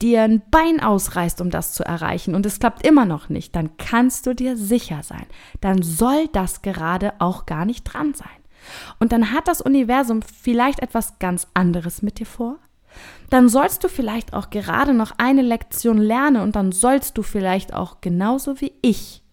dir 0.01 0.23
ein 0.23 0.41
Bein 0.51 0.79
ausreißt, 0.79 1.41
um 1.41 1.49
das 1.49 1.73
zu 1.73 1.83
erreichen 1.83 2.33
und 2.33 2.45
es 2.45 2.59
klappt 2.59 2.87
immer 2.87 3.03
noch 3.03 3.27
nicht, 3.27 3.57
dann 3.57 3.75
kannst 3.75 4.25
du 4.25 4.33
dir 4.33 4.55
sicher 4.55 5.03
sein, 5.03 5.25
dann 5.59 5.81
soll 5.81 6.29
das 6.31 6.61
gerade 6.61 7.11
auch 7.19 7.45
gar 7.45 7.65
nicht 7.65 7.83
dran 7.83 8.13
sein. 8.13 8.40
Und 8.99 9.11
dann 9.11 9.31
hat 9.31 9.47
das 9.47 9.61
Universum 9.61 10.21
vielleicht 10.21 10.79
etwas 10.79 11.19
ganz 11.19 11.47
anderes 11.53 12.01
mit 12.01 12.19
dir 12.19 12.25
vor. 12.25 12.57
Dann 13.29 13.47
sollst 13.47 13.83
du 13.83 13.87
vielleicht 13.87 14.33
auch 14.33 14.49
gerade 14.49 14.93
noch 14.93 15.13
eine 15.17 15.41
Lektion 15.41 15.97
lernen 15.97 16.41
und 16.41 16.55
dann 16.55 16.71
sollst 16.71 17.17
du 17.17 17.23
vielleicht 17.23 17.73
auch 17.73 18.01
genauso 18.01 18.59
wie 18.59 18.73
ich 18.81 19.23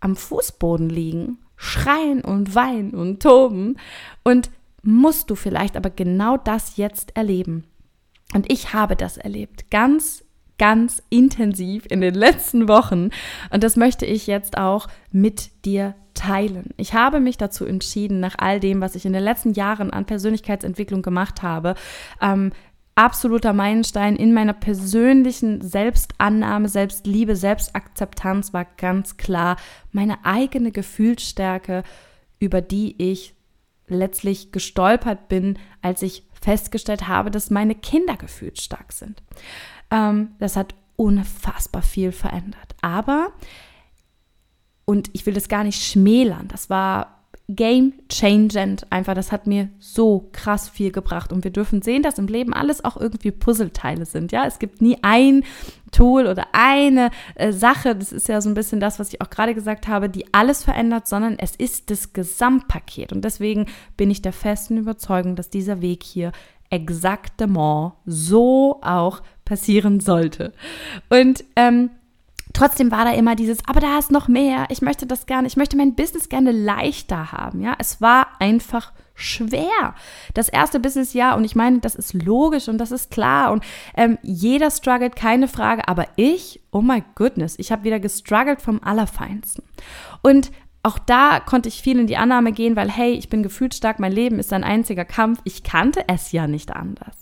am 0.00 0.16
Fußboden 0.16 0.88
liegen 0.88 1.38
schreien 1.56 2.22
und 2.22 2.54
weinen 2.54 2.90
und 2.92 3.22
toben 3.22 3.76
und 4.22 4.50
musst 4.82 5.30
du 5.30 5.34
vielleicht 5.34 5.76
aber 5.76 5.90
genau 5.90 6.36
das 6.36 6.76
jetzt 6.76 7.16
erleben. 7.16 7.64
Und 8.34 8.50
ich 8.52 8.72
habe 8.72 8.96
das 8.96 9.16
erlebt, 9.16 9.70
ganz, 9.70 10.24
ganz 10.58 11.02
intensiv 11.10 11.84
in 11.90 12.00
den 12.00 12.14
letzten 12.14 12.68
Wochen. 12.68 13.10
Und 13.50 13.62
das 13.62 13.76
möchte 13.76 14.06
ich 14.06 14.26
jetzt 14.26 14.58
auch 14.58 14.88
mit 15.10 15.64
dir 15.64 15.94
teilen. 16.14 16.70
Ich 16.76 16.94
habe 16.94 17.20
mich 17.20 17.36
dazu 17.36 17.66
entschieden, 17.66 18.20
nach 18.20 18.36
all 18.38 18.58
dem, 18.58 18.80
was 18.80 18.94
ich 18.94 19.04
in 19.04 19.12
den 19.12 19.22
letzten 19.22 19.52
Jahren 19.52 19.90
an 19.90 20.06
Persönlichkeitsentwicklung 20.06 21.02
gemacht 21.02 21.42
habe, 21.42 21.74
ähm, 22.20 22.52
absoluter 22.94 23.52
Meilenstein 23.52 24.16
in 24.16 24.32
meiner 24.32 24.54
persönlichen 24.54 25.60
Selbstannahme, 25.60 26.68
Selbstliebe, 26.68 27.36
Selbstakzeptanz 27.36 28.54
war 28.54 28.64
ganz 28.64 29.18
klar 29.18 29.56
meine 29.92 30.24
eigene 30.24 30.72
Gefühlsstärke, 30.72 31.82
über 32.38 32.62
die 32.62 32.94
ich 32.96 33.34
letztlich 33.86 34.50
gestolpert 34.50 35.28
bin, 35.28 35.58
als 35.82 36.02
ich 36.02 36.24
festgestellt 36.40 37.06
habe, 37.06 37.30
dass 37.30 37.50
meine 37.50 37.74
Kinder 37.74 38.16
gefühlsstark 38.16 38.92
sind. 38.92 39.22
Ähm, 39.90 40.30
das 40.38 40.56
hat 40.56 40.74
unfassbar 40.96 41.82
viel 41.82 42.12
verändert. 42.12 42.74
Aber, 42.82 43.32
und 44.84 45.10
ich 45.12 45.26
will 45.26 45.34
das 45.34 45.48
gar 45.48 45.64
nicht 45.64 45.82
schmälern, 45.82 46.48
das 46.48 46.70
war 46.70 47.16
game 47.48 47.92
changend. 48.08 48.90
Einfach, 48.90 49.14
das 49.14 49.30
hat 49.30 49.46
mir 49.46 49.68
so 49.78 50.28
krass 50.32 50.68
viel 50.68 50.90
gebracht. 50.90 51.32
Und 51.32 51.44
wir 51.44 51.52
dürfen 51.52 51.82
sehen, 51.82 52.02
dass 52.02 52.18
im 52.18 52.26
Leben 52.26 52.52
alles 52.52 52.84
auch 52.84 52.96
irgendwie 52.96 53.30
Puzzleteile 53.30 54.04
sind. 54.04 54.32
Ja, 54.32 54.46
es 54.46 54.58
gibt 54.58 54.82
nie 54.82 54.98
ein 55.02 55.44
Tool 55.92 56.26
oder 56.26 56.48
eine 56.52 57.10
äh, 57.36 57.52
Sache. 57.52 57.94
Das 57.94 58.12
ist 58.12 58.28
ja 58.28 58.40
so 58.40 58.48
ein 58.48 58.54
bisschen 58.54 58.80
das, 58.80 58.98
was 58.98 59.12
ich 59.12 59.20
auch 59.20 59.30
gerade 59.30 59.54
gesagt 59.54 59.86
habe, 59.86 60.08
die 60.08 60.32
alles 60.34 60.64
verändert, 60.64 61.06
sondern 61.06 61.38
es 61.38 61.54
ist 61.54 61.90
das 61.90 62.12
Gesamtpaket. 62.12 63.12
Und 63.12 63.24
deswegen 63.24 63.66
bin 63.96 64.10
ich 64.10 64.22
der 64.22 64.32
festen 64.32 64.76
Überzeugung, 64.76 65.36
dass 65.36 65.48
dieser 65.48 65.80
Weg 65.80 66.02
hier 66.02 66.32
exaktement 66.70 67.92
so 68.06 68.80
auch 68.82 69.22
passieren 69.46 70.00
sollte. 70.00 70.52
Und 71.08 71.42
ähm, 71.56 71.88
trotzdem 72.52 72.90
war 72.90 73.06
da 73.06 73.12
immer 73.12 73.34
dieses, 73.34 73.58
aber 73.66 73.80
da 73.80 73.98
ist 73.98 74.10
noch 74.10 74.28
mehr, 74.28 74.66
ich 74.68 74.82
möchte 74.82 75.06
das 75.06 75.24
gerne, 75.24 75.46
ich 75.46 75.56
möchte 75.56 75.78
mein 75.78 75.94
Business 75.94 76.28
gerne 76.28 76.52
leichter 76.52 77.32
haben, 77.32 77.62
ja. 77.62 77.74
Es 77.78 78.02
war 78.02 78.26
einfach 78.38 78.92
schwer. 79.14 79.94
Das 80.34 80.50
erste 80.50 80.78
Businessjahr 80.78 81.36
und 81.36 81.44
ich 81.44 81.56
meine, 81.56 81.78
das 81.78 81.94
ist 81.94 82.12
logisch 82.12 82.68
und 82.68 82.76
das 82.76 82.92
ist 82.92 83.10
klar 83.10 83.50
und 83.52 83.64
ähm, 83.96 84.18
jeder 84.22 84.70
struggelt, 84.70 85.16
keine 85.16 85.48
Frage, 85.48 85.88
aber 85.88 86.06
ich, 86.16 86.60
oh 86.70 86.82
my 86.82 87.02
goodness, 87.14 87.58
ich 87.58 87.72
habe 87.72 87.84
wieder 87.84 87.98
gestruggelt 87.98 88.60
vom 88.60 88.82
Allerfeinsten. 88.82 89.64
Und 90.22 90.50
auch 90.82 90.98
da 90.98 91.40
konnte 91.40 91.68
ich 91.68 91.82
viel 91.82 91.98
in 91.98 92.06
die 92.06 92.16
Annahme 92.16 92.52
gehen, 92.52 92.76
weil 92.76 92.90
hey, 92.90 93.12
ich 93.12 93.28
bin 93.28 93.42
gefühlsstark, 93.42 93.98
mein 93.98 94.12
Leben 94.12 94.38
ist 94.38 94.52
ein 94.52 94.64
einziger 94.64 95.04
Kampf, 95.04 95.40
ich 95.44 95.64
kannte 95.64 96.04
es 96.06 96.30
ja 96.30 96.46
nicht 96.46 96.76
anders. 96.76 97.16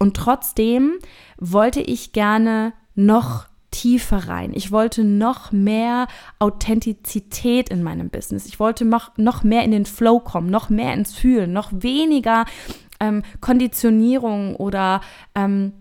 Und 0.00 0.16
trotzdem 0.16 0.98
wollte 1.38 1.80
ich 1.80 2.12
gerne 2.12 2.72
noch 2.94 3.46
tiefer 3.70 4.28
rein. 4.28 4.52
Ich 4.54 4.72
wollte 4.72 5.04
noch 5.04 5.52
mehr 5.52 6.08
Authentizität 6.38 7.68
in 7.68 7.82
meinem 7.82 8.08
Business. 8.08 8.46
Ich 8.46 8.58
wollte 8.58 8.84
noch, 8.84 9.16
noch 9.16 9.44
mehr 9.44 9.62
in 9.62 9.70
den 9.70 9.86
Flow 9.86 10.18
kommen, 10.18 10.50
noch 10.50 10.70
mehr 10.70 10.94
ins 10.94 11.14
Fühlen, 11.14 11.52
noch 11.52 11.70
weniger 11.72 12.46
ähm, 12.98 13.22
Konditionierung 13.40 14.56
oder 14.56 15.02
ähm, 15.34 15.72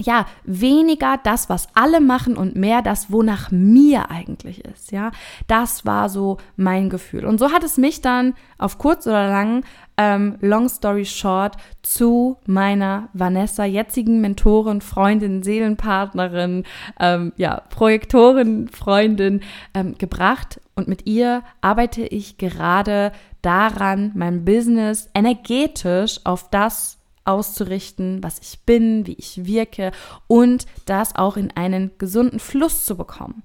ja, 0.00 0.26
weniger 0.42 1.18
das, 1.22 1.48
was 1.48 1.68
alle 1.74 2.00
machen 2.00 2.36
und 2.36 2.56
mehr 2.56 2.82
das, 2.82 3.12
wonach 3.12 3.50
mir 3.50 4.10
eigentlich 4.10 4.64
ist, 4.64 4.90
ja. 4.90 5.12
Das 5.46 5.86
war 5.86 6.08
so 6.08 6.38
mein 6.56 6.90
Gefühl. 6.90 7.24
Und 7.24 7.38
so 7.38 7.52
hat 7.52 7.62
es 7.62 7.76
mich 7.76 8.00
dann 8.00 8.34
auf 8.58 8.78
kurz 8.78 9.06
oder 9.06 9.28
lang, 9.28 9.64
ähm, 9.96 10.36
long 10.40 10.68
story 10.68 11.04
short, 11.04 11.56
zu 11.82 12.36
meiner 12.46 13.08
Vanessa, 13.12 13.64
jetzigen 13.64 14.20
Mentorin, 14.20 14.80
Freundin, 14.80 15.42
Seelenpartnerin, 15.42 16.64
ähm, 16.98 17.32
ja, 17.36 17.62
Projektorin, 17.70 18.68
Freundin 18.68 19.42
ähm, 19.74 19.96
gebracht. 19.98 20.60
Und 20.74 20.88
mit 20.88 21.06
ihr 21.06 21.42
arbeite 21.60 22.02
ich 22.02 22.38
gerade 22.38 23.12
daran, 23.42 24.12
mein 24.14 24.44
Business 24.44 25.08
energetisch 25.14 26.20
auf 26.24 26.50
das 26.50 26.98
auszurichten, 27.24 28.22
was 28.22 28.38
ich 28.40 28.60
bin, 28.64 29.06
wie 29.06 29.14
ich 29.14 29.46
wirke 29.46 29.92
und 30.26 30.66
das 30.86 31.16
auch 31.16 31.36
in 31.36 31.50
einen 31.52 31.92
gesunden 31.98 32.38
Fluss 32.38 32.84
zu 32.84 32.96
bekommen. 32.96 33.42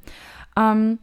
Ähm, 0.57 0.99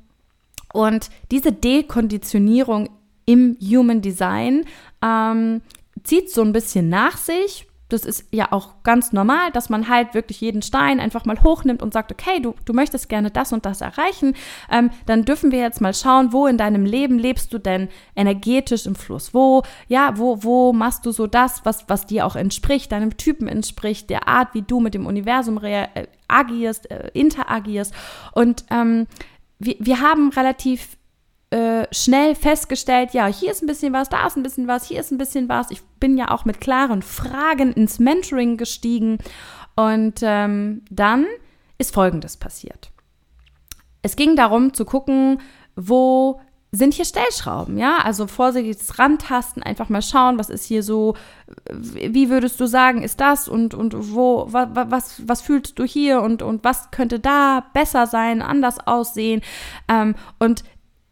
und 0.73 1.09
diese 1.31 1.53
Dekonditionierung 1.53 2.91
im 3.27 3.57
Human 3.61 4.01
Design 4.01 4.65
ähm, 5.03 5.61
zieht 6.05 6.31
so 6.31 6.43
ein 6.43 6.53
bisschen 6.53 6.89
nach 6.89 7.17
sich, 7.17 7.67
das 7.89 8.05
ist 8.05 8.27
ja 8.33 8.51
auch 8.51 8.83
ganz 8.83 9.13
normal, 9.13 9.53
dass 9.53 9.69
man 9.69 9.89
halt 9.89 10.15
wirklich 10.15 10.41
jeden 10.41 10.63
Stein 10.63 10.99
einfach 10.99 11.25
mal 11.25 11.43
hochnimmt 11.43 11.83
und 11.83 11.93
sagt, 11.93 12.11
okay, 12.11 12.41
du, 12.41 12.55
du 12.65 12.73
möchtest 12.73 13.09
gerne 13.09 13.31
das 13.31 13.53
und 13.53 13.65
das 13.65 13.81
erreichen, 13.81 14.35
ähm, 14.71 14.91
dann 15.07 15.25
dürfen 15.25 15.53
wir 15.53 15.61
jetzt 15.61 15.81
mal 15.81 15.95
schauen, 15.95 16.33
wo 16.33 16.47
in 16.47 16.59
deinem 16.59 16.85
Leben 16.85 17.19
lebst 17.19 17.53
du 17.53 17.59
denn 17.59 17.89
energetisch 18.17 18.87
im 18.87 18.97
Fluss? 18.97 19.33
Wo, 19.35 19.63
ja, 19.87 20.19
wo, 20.19 20.43
wo 20.43 20.73
machst 20.73 21.07
du 21.07 21.13
so 21.13 21.29
das, 21.29 21.65
was, 21.65 21.89
was 21.89 22.07
dir 22.07 22.27
auch 22.27 22.35
entspricht, 22.35 22.91
deinem 22.91 23.17
Typen 23.17 23.47
entspricht, 23.47 24.11
der 24.11 24.27
Art, 24.27 24.55
wie 24.55 24.63
du 24.63 24.81
mit 24.81 24.95
dem 24.95 25.07
Universum 25.07 25.63
äh, 25.63 26.09
agierst, 26.27 26.91
äh, 26.91 27.11
interagierst. 27.15 27.95
Und 28.33 28.65
ähm, 28.71 29.07
wir, 29.61 29.77
wir 29.79 30.01
haben 30.01 30.31
relativ 30.31 30.97
äh, 31.51 31.87
schnell 31.93 32.35
festgestellt, 32.35 33.13
ja, 33.13 33.27
hier 33.27 33.53
ist 33.53 33.63
ein 33.63 33.67
bisschen 33.67 33.93
was, 33.93 34.09
da 34.09 34.27
ist 34.27 34.37
ein 34.37 34.43
bisschen 34.43 34.67
was, 34.67 34.87
hier 34.87 35.01
ist 35.01 35.13
ein 35.13 35.19
bisschen 35.19 35.49
was. 35.49 35.71
Ich 35.71 35.83
bin 36.01 36.19
ja 36.19 36.31
auch 36.31 36.45
mit 36.45 36.61
klaren 36.61 37.03
Fragen 37.03 37.73
ins 37.73 37.99
Mentoring 37.99 38.57
gestiegen. 38.57 39.19
Und 39.77 40.21
ähm, 40.23 40.83
dann 40.91 41.27
ist 41.79 41.95
Folgendes 41.95 42.37
passiert. 42.37 42.91
Es 44.03 44.17
ging 44.17 44.35
darum 44.35 44.73
zu 44.73 44.85
gucken, 44.85 45.41
wo 45.77 46.41
sind 46.73 46.95
hier 46.95 47.05
Stellschrauben, 47.05 47.79
ja? 47.79 47.99
Also 47.99 48.27
vorsichtiges 48.27 48.99
Rantasten, 48.99 49.63
einfach 49.63 49.89
mal 49.89 50.03
schauen, 50.03 50.39
was 50.39 50.51
ist 50.51 50.65
hier 50.65 50.83
so, 50.83 51.15
wie 51.73 52.29
würdest 52.29 52.61
du 52.61 52.67
sagen, 52.67 53.03
ist 53.03 53.21
das 53.21 53.49
und, 53.49 53.73
und 53.75 54.15
wo, 54.15 54.47
was, 54.51 54.69
was, 54.73 55.29
was 55.29 55.43
fühlst 55.43 55.79
du 55.79 55.85
hier 55.85 56.21
und, 56.23 56.43
und 56.43 56.65
was 56.65 56.91
könnte 56.91 57.19
da 57.19 57.65
besser 57.73 58.07
sein, 58.07 58.43
anders 58.43 58.79
aussehen? 58.87 59.43
Ähm, 59.89 60.15
und 60.39 60.65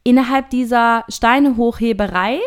innerhalb 0.05 0.51
dieser 0.51 1.05
Steinehochheberei 1.09 2.39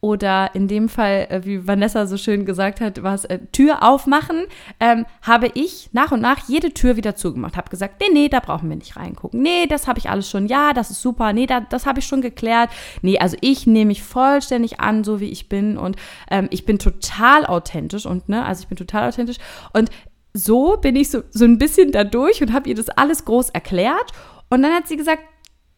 oder 0.00 0.54
in 0.54 0.68
dem 0.68 0.88
Fall, 0.88 1.26
äh, 1.30 1.40
wie 1.44 1.66
Vanessa 1.66 2.06
so 2.06 2.16
schön 2.16 2.44
gesagt 2.44 2.80
hat, 2.80 3.02
was 3.02 3.24
äh, 3.24 3.40
Tür 3.50 3.82
aufmachen, 3.82 4.44
ähm, 4.78 5.06
habe 5.22 5.50
ich 5.54 5.88
nach 5.92 6.12
und 6.12 6.20
nach 6.20 6.48
jede 6.48 6.72
Tür 6.72 6.96
wieder 6.96 7.16
zugemacht. 7.16 7.56
Habe 7.56 7.70
gesagt, 7.70 8.00
nee, 8.00 8.08
nee, 8.12 8.28
da 8.28 8.40
brauchen 8.40 8.68
wir 8.68 8.76
nicht 8.76 8.96
reingucken. 8.96 9.42
Nee, 9.42 9.66
das 9.66 9.88
habe 9.88 9.98
ich 9.98 10.10
alles 10.10 10.30
schon. 10.30 10.46
Ja, 10.46 10.74
das 10.74 10.90
ist 10.90 11.00
super. 11.00 11.32
Nee, 11.32 11.46
da, 11.46 11.60
das 11.60 11.86
habe 11.86 11.98
ich 11.98 12.06
schon 12.06 12.20
geklärt. 12.20 12.70
Nee, 13.02 13.18
also 13.18 13.36
ich 13.40 13.66
nehme 13.66 13.86
mich 13.86 14.02
vollständig 14.02 14.78
an, 14.80 15.02
so 15.02 15.18
wie 15.18 15.30
ich 15.30 15.48
bin 15.48 15.78
und 15.78 15.96
ähm, 16.30 16.46
ich 16.50 16.66
bin 16.66 16.78
total 16.78 17.46
authentisch 17.46 18.06
und 18.06 18.28
ne, 18.28 18.44
also 18.44 18.62
ich 18.62 18.68
bin 18.68 18.76
total 18.76 19.08
authentisch 19.08 19.38
und 19.72 19.90
so 20.34 20.76
bin 20.76 20.94
ich 20.94 21.10
so, 21.10 21.22
so 21.30 21.46
ein 21.46 21.56
bisschen 21.56 21.90
da 21.90 22.04
durch 22.04 22.42
und 22.42 22.52
habe 22.52 22.68
ihr 22.68 22.74
das 22.74 22.90
alles 22.90 23.24
groß 23.24 23.50
erklärt. 23.50 24.12
Und 24.48 24.62
dann 24.62 24.72
hat 24.72 24.86
sie 24.86 24.96
gesagt, 24.96 25.22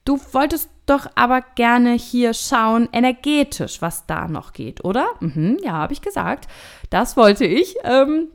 du 0.08 0.18
wolltest 0.32 0.70
doch 0.86 1.06
aber 1.14 1.42
gerne 1.54 1.92
hier 1.92 2.32
schauen, 2.32 2.88
energetisch, 2.92 3.82
was 3.82 4.06
da 4.06 4.26
noch 4.26 4.54
geht, 4.54 4.84
oder? 4.84 5.06
Mhm, 5.20 5.58
ja, 5.62 5.72
habe 5.72 5.92
ich 5.92 6.00
gesagt. 6.00 6.48
Das 6.88 7.16
wollte 7.16 7.44
ich. 7.44 7.76
Ähm, 7.84 8.28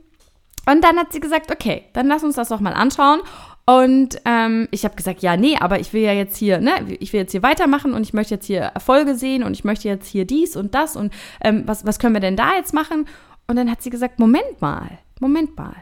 und 0.66 0.84
dann 0.84 0.96
hat 0.96 1.12
sie 1.12 1.20
gesagt, 1.20 1.50
okay, 1.50 1.84
dann 1.92 2.06
lass 2.06 2.22
uns 2.22 2.36
das 2.36 2.48
doch 2.48 2.60
mal 2.60 2.72
anschauen. 2.72 3.20
Und 3.66 4.20
ähm, 4.24 4.68
ich 4.70 4.84
habe 4.84 4.94
gesagt, 4.94 5.22
ja, 5.22 5.36
nee, 5.36 5.56
aber 5.58 5.80
ich 5.80 5.92
will 5.92 6.02
ja 6.02 6.12
jetzt 6.12 6.36
hier, 6.36 6.58
ne, 6.58 6.72
ich 7.00 7.12
will 7.12 7.20
jetzt 7.20 7.32
hier 7.32 7.42
weitermachen 7.42 7.92
und 7.92 8.02
ich 8.02 8.12
möchte 8.12 8.34
jetzt 8.34 8.46
hier 8.46 8.60
Erfolge 8.60 9.14
sehen 9.14 9.42
und 9.42 9.52
ich 9.52 9.64
möchte 9.64 9.88
jetzt 9.88 10.06
hier 10.06 10.26
dies 10.26 10.54
und 10.54 10.74
das 10.74 10.96
und 10.96 11.12
ähm, 11.42 11.64
was, 11.66 11.86
was 11.86 11.98
können 11.98 12.14
wir 12.14 12.20
denn 12.20 12.36
da 12.36 12.54
jetzt 12.56 12.74
machen? 12.74 13.06
Und 13.46 13.56
dann 13.56 13.70
hat 13.70 13.82
sie 13.82 13.90
gesagt, 13.90 14.18
Moment 14.18 14.60
mal, 14.60 14.98
Moment 15.18 15.56
mal. 15.56 15.74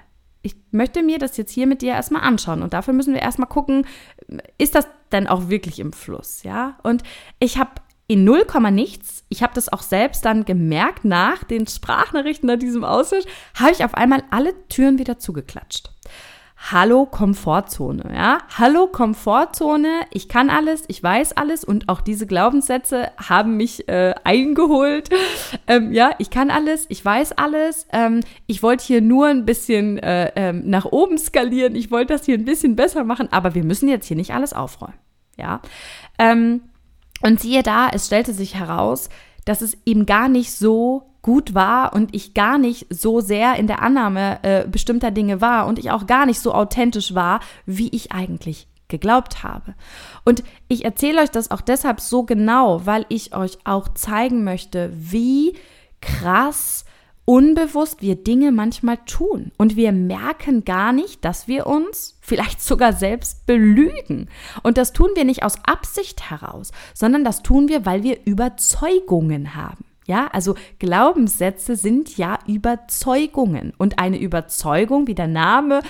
Ich 0.43 0.57
möchte 0.71 1.03
mir 1.03 1.19
das 1.19 1.37
jetzt 1.37 1.53
hier 1.53 1.67
mit 1.67 1.83
dir 1.83 1.93
erstmal 1.93 2.23
anschauen 2.23 2.63
und 2.63 2.73
dafür 2.73 2.95
müssen 2.95 3.15
wir 3.15 3.23
erstmal 3.23 3.49
gucken, 3.49 3.87
ist 4.59 4.75
das 4.75 4.89
denn 5.13 5.29
auch 5.29 5.49
wirklich 5.49 5.79
im 5.79 5.93
Fluss, 5.93 6.43
ja? 6.43 6.79
Und 6.83 7.03
ich 7.39 7.59
habe 7.59 7.71
in 8.09 8.25
0, 8.25 8.45
nichts, 8.73 9.25
ich 9.29 9.43
habe 9.43 9.55
das 9.55 9.73
auch 9.73 9.83
selbst 9.83 10.25
dann 10.25 10.45
gemerkt, 10.45 11.05
nach 11.05 11.45
den 11.45 11.67
Sprachnachrichten 11.67 12.47
nach 12.47 12.59
diesem 12.59 12.85
Austausch, 12.85 13.25
habe 13.55 13.73
ich 13.73 13.85
auf 13.85 13.95
einmal 13.95 14.23
alle 14.31 14.53
Türen 14.69 14.99
wieder 14.99 15.19
zugeklatscht. 15.19 15.91
Hallo 16.71 17.07
Komfortzone, 17.07 18.15
ja? 18.15 18.39
Hallo 18.57 18.87
Komfortzone, 18.87 20.03
ich 20.13 20.29
kann 20.29 20.49
alles, 20.49 20.85
ich 20.87 21.03
weiß 21.03 21.37
alles 21.37 21.65
und 21.65 21.89
auch 21.89 22.01
diese 22.01 22.25
Glaubenssätze 22.25 23.11
haben 23.17 23.57
mich 23.57 23.89
äh, 23.89 24.15
eingeholt. 24.25 25.11
Ähm, 25.67 25.93
ja, 25.93 26.15
ich 26.19 26.31
kann 26.31 26.51
alles, 26.51 26.87
ich 26.89 27.05
weiß 27.05 27.33
alles. 27.33 27.87
Ähm, 27.93 28.21
ich 28.47 28.63
wollte 28.63 28.85
hier 28.85 29.01
nur 29.01 29.29
ein 29.29 29.45
bisschen 29.45 29.99
äh, 29.99 30.33
ähm, 30.35 30.63
nach 30.69 30.87
oben 30.87 31.19
skalieren, 31.19 31.77
ich 31.77 31.91
wollte 31.91 32.15
das 32.15 32.25
hier 32.25 32.37
ein 32.37 32.45
bisschen 32.45 32.75
besser 32.75 33.05
machen, 33.05 33.29
aber 33.31 33.55
wir 33.55 33.63
müssen 33.63 33.89
jetzt 33.89 34.07
hier 34.07 34.17
nicht 34.17 34.33
alles 34.33 34.53
aufräumen, 34.53 34.99
ja? 35.37 35.61
Ähm, 36.19 36.63
und 37.23 37.41
siehe 37.41 37.63
da, 37.63 37.91
es 37.91 38.07
stellte 38.07 38.33
sich 38.33 38.57
heraus, 38.57 39.09
dass 39.45 39.61
es 39.61 39.77
eben 39.85 40.07
gar 40.07 40.29
nicht 40.29 40.53
so 40.53 41.12
gut 41.23 41.55
war 41.55 41.93
und 41.95 42.15
ich 42.15 42.35
gar 42.35 42.59
nicht 42.59 42.87
so 42.91 43.21
sehr 43.21 43.55
in 43.57 43.69
der 43.69 43.81
Annahme 43.81 44.43
äh, 44.43 44.67
bestimmter 44.69 45.11
Dinge 45.11 45.41
war 45.41 45.67
und 45.67 45.79
ich 45.79 45.91
auch 45.91 46.07
gar 46.07 46.27
nicht 46.27 46.41
so 46.41 46.53
authentisch 46.53 47.15
war, 47.15 47.41
wie 47.65 47.89
ich 47.89 48.13
eigentlich 48.13 48.67
geglaubt 48.89 49.43
habe. 49.43 49.75
Und 50.25 50.45
ich 50.69 50.85
erzähle 50.85 51.23
euch 51.23 51.31
das 51.31 51.51
auch 51.51 51.63
deshalb 51.63 52.01
so 52.01 52.25
genau, 52.25 52.85
weil 52.87 53.07
ich 53.09 53.35
euch 53.35 53.59
auch 53.65 53.89
zeigen 53.95 54.45
möchte, 54.45 54.93
wie 54.95 55.57
krass 56.01 56.85
unbewusst 57.25 58.03
wir 58.03 58.17
Dinge 58.17 58.51
manchmal 58.51 58.99
tun 59.07 59.53
und 59.57 59.77
wir 59.77 59.93
merken 59.93 60.65
gar 60.65 60.93
nicht, 60.93 61.25
dass 61.25 61.47
wir 61.47 61.69
uns 61.69 62.19
vielleicht 62.21 62.61
sogar 62.61 62.93
selbst 62.93 63.47
belügen. 63.47 64.29
Und 64.63 64.77
das 64.77 64.93
tun 64.93 65.11
wir 65.15 65.25
nicht 65.25 65.45
aus 65.45 65.57
Absicht 65.65 66.31
heraus, 66.31 66.73
sondern 66.95 67.25
das 67.25 67.43
tun 67.43 67.69
wir, 67.69 67.87
weil 67.87 68.03
wir 68.03 68.19
Überzeugungen 68.27 69.55
haben. 69.55 69.85
Ja, 70.13 70.27
also 70.27 70.57
Glaubenssätze 70.79 71.75
sind 71.75 72.19
ja 72.19 72.39
Überzeugungen. 72.47 73.73
Und 73.79 73.99
eine 73.99 74.19
Überzeugung, 74.19 75.07
wie 75.07 75.15
der 75.15 75.27
Name 75.27 75.81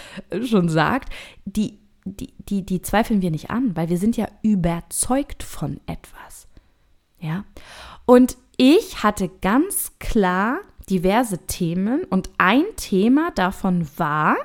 schon 0.44 0.68
sagt, 0.68 1.12
die, 1.44 1.80
die, 2.04 2.32
die, 2.38 2.64
die 2.64 2.82
zweifeln 2.82 3.20
wir 3.20 3.32
nicht 3.32 3.50
an, 3.50 3.74
weil 3.74 3.88
wir 3.88 3.98
sind 3.98 4.16
ja 4.16 4.28
überzeugt 4.42 5.42
von 5.42 5.80
etwas. 5.86 6.46
Ja. 7.18 7.44
Und 8.06 8.36
ich 8.56 9.02
hatte 9.02 9.28
ganz 9.28 9.98
klar 9.98 10.60
diverse 10.88 11.44
Themen 11.48 12.04
und 12.04 12.30
ein 12.38 12.62
Thema 12.76 13.32
davon 13.32 13.88
war, 13.96 14.36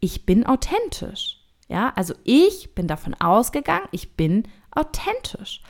ich 0.00 0.24
bin 0.24 0.46
authentisch. 0.46 1.42
Ja, 1.68 1.92
also 1.94 2.14
ich 2.24 2.74
bin 2.74 2.86
davon 2.86 3.12
ausgegangen, 3.12 3.86
ich 3.90 4.16
bin 4.16 4.44
authentisch. 4.70 5.60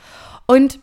Und 0.47 0.79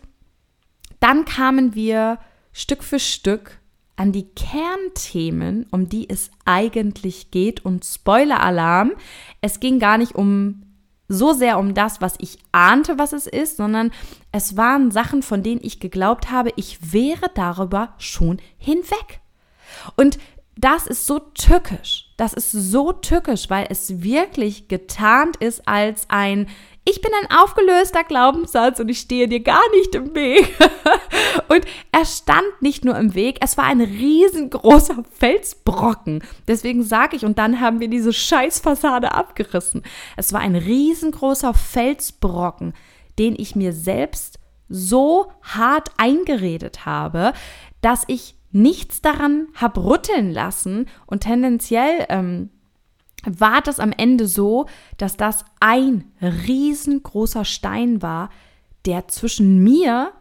dann 1.01 1.25
kamen 1.25 1.75
wir 1.75 2.19
Stück 2.53 2.83
für 2.83 2.99
Stück 2.99 3.59
an 3.97 4.13
die 4.13 4.29
Kernthemen, 4.29 5.67
um 5.71 5.89
die 5.89 6.09
es 6.09 6.31
eigentlich 6.45 7.31
geht. 7.31 7.65
Und 7.65 7.85
Spoiler-Alarm, 7.85 8.93
es 9.41 9.61
ging 9.61 9.79
gar 9.79 9.99
nicht 9.99 10.15
um 10.15 10.63
so 11.09 11.33
sehr 11.33 11.59
um 11.59 11.75
das, 11.75 12.01
was 12.01 12.15
ich 12.19 12.39
ahnte, 12.53 12.99
was 12.99 13.13
es 13.13 13.27
ist, 13.27 13.57
sondern 13.57 13.93
es 14.33 14.57
waren 14.57 14.91
Sachen, 14.91 15.23
von 15.23 15.43
denen 15.43 15.61
ich 15.63 15.81
geglaubt 15.81 16.31
habe, 16.31 16.53
ich 16.57 16.93
wäre 16.93 17.31
darüber 17.35 17.95
schon 17.99 18.39
hinweg. 18.59 19.21
Und 19.97 20.19
das 20.57 20.87
ist 20.87 21.07
so 21.07 21.19
tückisch. 21.19 22.13
Das 22.17 22.33
ist 22.33 22.51
so 22.51 22.93
tückisch, 22.93 23.51
weil 23.51 23.67
es 23.69 24.03
wirklich 24.03 24.69
getarnt 24.69 25.37
ist 25.37 25.69
als 25.69 26.09
ein 26.09 26.49
ich 26.89 27.01
bin 27.01 27.11
ein 27.21 27.37
aufgelöster 27.37 28.05
Glaubenssatz 28.05 28.79
und 28.79 28.89
ich 28.89 29.01
stehe 29.01 29.27
dir 29.27 29.41
gar 29.41 29.69
nicht 29.73 29.95
im 29.97 30.15
Weg. 30.15 30.57
und 31.49 31.67
er 31.91 32.05
stand 32.05 32.47
nicht 32.61 32.85
nur 32.85 32.97
im 32.97 33.15
Weg, 33.15 33.39
es 33.43 33.59
war 33.59 33.65
ein 33.65 33.81
riesengroßer 33.81 35.03
Felsbrocken. 35.19 36.23
Deswegen 36.47 36.85
sage 36.85 37.17
ich, 37.17 37.25
und 37.25 37.39
dann 37.39 37.61
haben 37.61 37.81
wir 37.81 37.89
diese 37.89 38.13
Scheißfassade 38.13 39.13
abgerissen. 39.13 39.83
Es 40.17 40.33
war 40.33 40.41
ein 40.41 40.55
riesengroßer 40.55 41.55
Felsbrocken, 41.55 42.73
den 43.19 43.35
ich 43.37 43.57
mir 43.57 43.73
selbst 43.73 44.39
so 44.69 45.33
hart 45.43 45.91
eingeredet 45.97 46.87
habe, 46.87 47.33
dass 47.81 48.05
ich 48.07 48.37
nichts 48.53 49.03
daran 49.03 49.49
habe 49.55 49.85
rütteln 49.85 50.31
lassen 50.31 50.87
und 51.07 51.25
tendenziell 51.25 52.07
ähm, 52.09 52.51
war 53.25 53.61
das 53.61 53.81
am 53.81 53.93
Ende 53.93 54.27
so, 54.27 54.67
dass 54.99 55.17
das 55.17 55.45
ein 55.61 56.05
riesengroßer 56.21 57.45
Stein 57.45 58.03
war, 58.03 58.31
der 58.85 59.09
zwischen 59.09 59.63
mir 59.63 60.13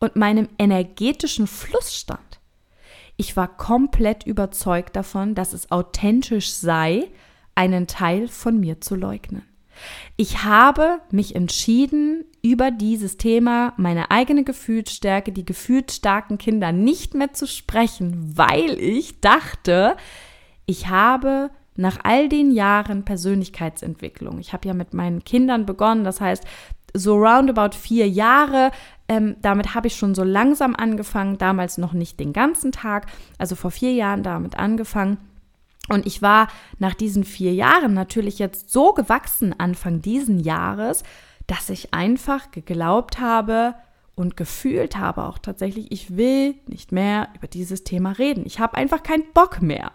und 0.00 0.16
meinem 0.16 0.48
energetischen 0.58 1.46
Fluss 1.46 1.94
stand. 1.94 2.40
Ich 3.16 3.36
war 3.36 3.48
komplett 3.56 4.24
überzeugt 4.26 4.96
davon, 4.96 5.34
dass 5.34 5.52
es 5.52 5.70
authentisch 5.70 6.52
sei, 6.52 7.08
einen 7.54 7.86
Teil 7.86 8.28
von 8.28 8.58
mir 8.58 8.80
zu 8.80 8.96
leugnen. 8.96 9.42
Ich 10.16 10.44
habe 10.44 11.00
mich 11.10 11.34
entschieden, 11.34 12.24
über 12.42 12.70
dieses 12.70 13.16
Thema, 13.16 13.74
meine 13.76 14.10
eigene 14.10 14.44
Gefühlsstärke, 14.44 15.32
die 15.32 15.44
gefühlsstarken 15.44 16.38
Kinder 16.38 16.72
nicht 16.72 17.14
mehr 17.14 17.32
zu 17.32 17.46
sprechen, 17.46 18.32
weil 18.36 18.78
ich 18.80 19.20
dachte, 19.20 19.96
ich 20.66 20.88
habe 20.88 21.50
nach 21.80 21.98
all 22.02 22.28
den 22.28 22.50
Jahren 22.50 23.04
Persönlichkeitsentwicklung, 23.04 24.38
ich 24.38 24.52
habe 24.52 24.68
ja 24.68 24.74
mit 24.74 24.94
meinen 24.94 25.24
Kindern 25.24 25.66
begonnen, 25.66 26.04
das 26.04 26.20
heißt, 26.20 26.44
so 26.92 27.16
roundabout 27.16 27.76
vier 27.76 28.08
Jahre, 28.08 28.70
ähm, 29.08 29.36
damit 29.42 29.74
habe 29.74 29.86
ich 29.86 29.96
schon 29.96 30.14
so 30.14 30.22
langsam 30.24 30.74
angefangen, 30.74 31.38
damals 31.38 31.78
noch 31.78 31.92
nicht 31.92 32.20
den 32.20 32.32
ganzen 32.32 32.72
Tag, 32.72 33.06
also 33.38 33.54
vor 33.54 33.70
vier 33.70 33.92
Jahren 33.92 34.22
damit 34.22 34.58
angefangen. 34.58 35.18
Und 35.88 36.06
ich 36.06 36.22
war 36.22 36.48
nach 36.78 36.94
diesen 36.94 37.24
vier 37.24 37.54
Jahren 37.54 37.94
natürlich 37.94 38.38
jetzt 38.38 38.70
so 38.70 38.92
gewachsen 38.92 39.58
Anfang 39.58 40.02
diesen 40.02 40.38
Jahres, 40.38 41.02
dass 41.46 41.70
ich 41.70 41.94
einfach 41.94 42.50
geglaubt 42.50 43.18
habe 43.18 43.74
und 44.14 44.36
gefühlt 44.36 44.96
habe 44.96 45.24
auch 45.24 45.38
tatsächlich, 45.38 45.90
ich 45.90 46.16
will 46.16 46.54
nicht 46.66 46.92
mehr 46.92 47.28
über 47.36 47.48
dieses 47.48 47.84
Thema 47.84 48.12
reden. 48.12 48.44
Ich 48.46 48.60
habe 48.60 48.76
einfach 48.76 49.02
keinen 49.02 49.24
Bock 49.32 49.62
mehr. 49.62 49.92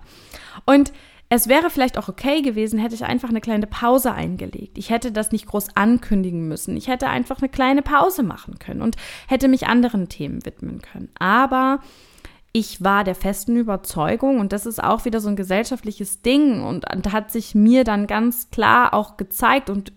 Und 0.65 0.91
es 1.29 1.47
wäre 1.47 1.69
vielleicht 1.69 1.97
auch 1.97 2.07
okay 2.07 2.41
gewesen, 2.41 2.79
hätte 2.79 2.95
ich 2.95 3.03
einfach 3.03 3.29
eine 3.29 3.41
kleine 3.41 3.67
Pause 3.67 4.13
eingelegt. 4.13 4.77
Ich 4.77 4.91
hätte 4.91 5.11
das 5.11 5.31
nicht 5.31 5.47
groß 5.47 5.75
ankündigen 5.75 6.47
müssen. 6.47 6.77
Ich 6.77 6.87
hätte 6.87 7.07
einfach 7.07 7.39
eine 7.39 7.49
kleine 7.49 7.81
Pause 7.81 8.21
machen 8.21 8.59
können 8.59 8.81
und 8.81 8.95
hätte 9.27 9.47
mich 9.47 9.67
anderen 9.67 10.07
Themen 10.07 10.45
widmen 10.45 10.81
können. 10.81 11.09
Aber 11.17 11.79
ich 12.51 12.83
war 12.83 13.03
der 13.03 13.15
festen 13.15 13.57
Überzeugung, 13.57 14.39
und 14.39 14.53
das 14.53 14.65
ist 14.65 14.81
auch 14.81 15.03
wieder 15.03 15.19
so 15.19 15.27
ein 15.27 15.35
gesellschaftliches 15.35 16.21
Ding 16.21 16.63
und, 16.63 16.85
hat 17.11 17.29
sich 17.29 17.53
mir 17.53 17.83
dann 17.83 18.07
ganz 18.07 18.49
klar 18.49 18.93
auch 18.93 19.17
gezeigt 19.17 19.69
und 19.69 19.91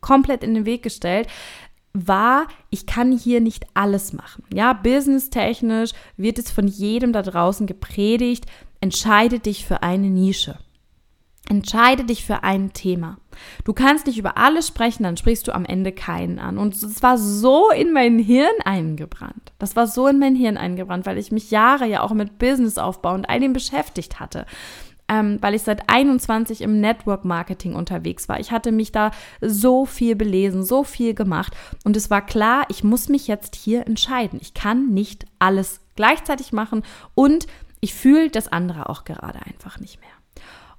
komplett 0.00 0.42
in 0.42 0.54
den 0.54 0.64
Weg 0.64 0.82
gestellt, 0.82 1.28
war, 1.92 2.46
ich 2.70 2.86
kann 2.86 3.12
hier 3.12 3.40
nicht 3.42 3.66
alles 3.74 4.12
machen. 4.12 4.44
Ja, 4.54 4.72
businesstechnisch 4.72 5.90
wird 6.16 6.38
es 6.38 6.50
von 6.50 6.66
jedem 6.66 7.12
da 7.12 7.20
draußen 7.20 7.66
gepredigt, 7.66 8.46
Entscheide 8.80 9.40
dich 9.40 9.66
für 9.66 9.82
eine 9.82 10.08
Nische. 10.08 10.58
Entscheide 11.50 12.04
dich 12.04 12.24
für 12.24 12.44
ein 12.44 12.72
Thema. 12.72 13.18
Du 13.64 13.72
kannst 13.72 14.06
nicht 14.06 14.18
über 14.18 14.38
alles 14.38 14.68
sprechen, 14.68 15.02
dann 15.02 15.16
sprichst 15.16 15.48
du 15.48 15.52
am 15.52 15.64
Ende 15.64 15.90
keinen 15.90 16.38
an. 16.38 16.58
Und 16.58 16.74
es 16.74 17.02
war 17.02 17.18
so 17.18 17.70
in 17.70 17.92
mein 17.92 18.20
Hirn 18.20 18.54
eingebrannt. 18.64 19.52
Das 19.58 19.74
war 19.74 19.88
so 19.88 20.06
in 20.06 20.20
mein 20.20 20.36
Hirn 20.36 20.56
eingebrannt, 20.56 21.06
weil 21.06 21.18
ich 21.18 21.32
mich 21.32 21.50
Jahre 21.50 21.86
ja 21.86 22.02
auch 22.02 22.12
mit 22.12 22.38
Businessaufbau 22.38 23.14
und 23.14 23.28
all 23.28 23.40
dem 23.40 23.52
beschäftigt 23.52 24.20
hatte. 24.20 24.46
Ähm, 25.08 25.38
weil 25.40 25.56
ich 25.56 25.62
seit 25.62 25.90
21 25.90 26.60
im 26.60 26.80
Network 26.80 27.24
Marketing 27.24 27.74
unterwegs 27.74 28.28
war. 28.28 28.38
Ich 28.38 28.52
hatte 28.52 28.70
mich 28.70 28.92
da 28.92 29.10
so 29.40 29.86
viel 29.86 30.14
belesen, 30.14 30.62
so 30.62 30.84
viel 30.84 31.14
gemacht. 31.14 31.52
Und 31.82 31.96
es 31.96 32.10
war 32.10 32.24
klar, 32.24 32.64
ich 32.68 32.84
muss 32.84 33.08
mich 33.08 33.26
jetzt 33.26 33.56
hier 33.56 33.88
entscheiden. 33.88 34.38
Ich 34.40 34.54
kann 34.54 34.90
nicht 34.90 35.26
alles 35.40 35.80
gleichzeitig 35.96 36.52
machen 36.52 36.84
und 37.16 37.48
ich 37.80 37.94
fühle 37.94 38.30
das 38.30 38.48
andere 38.48 38.88
auch 38.88 39.04
gerade 39.04 39.40
einfach 39.46 39.78
nicht 39.80 40.00
mehr. 40.00 40.10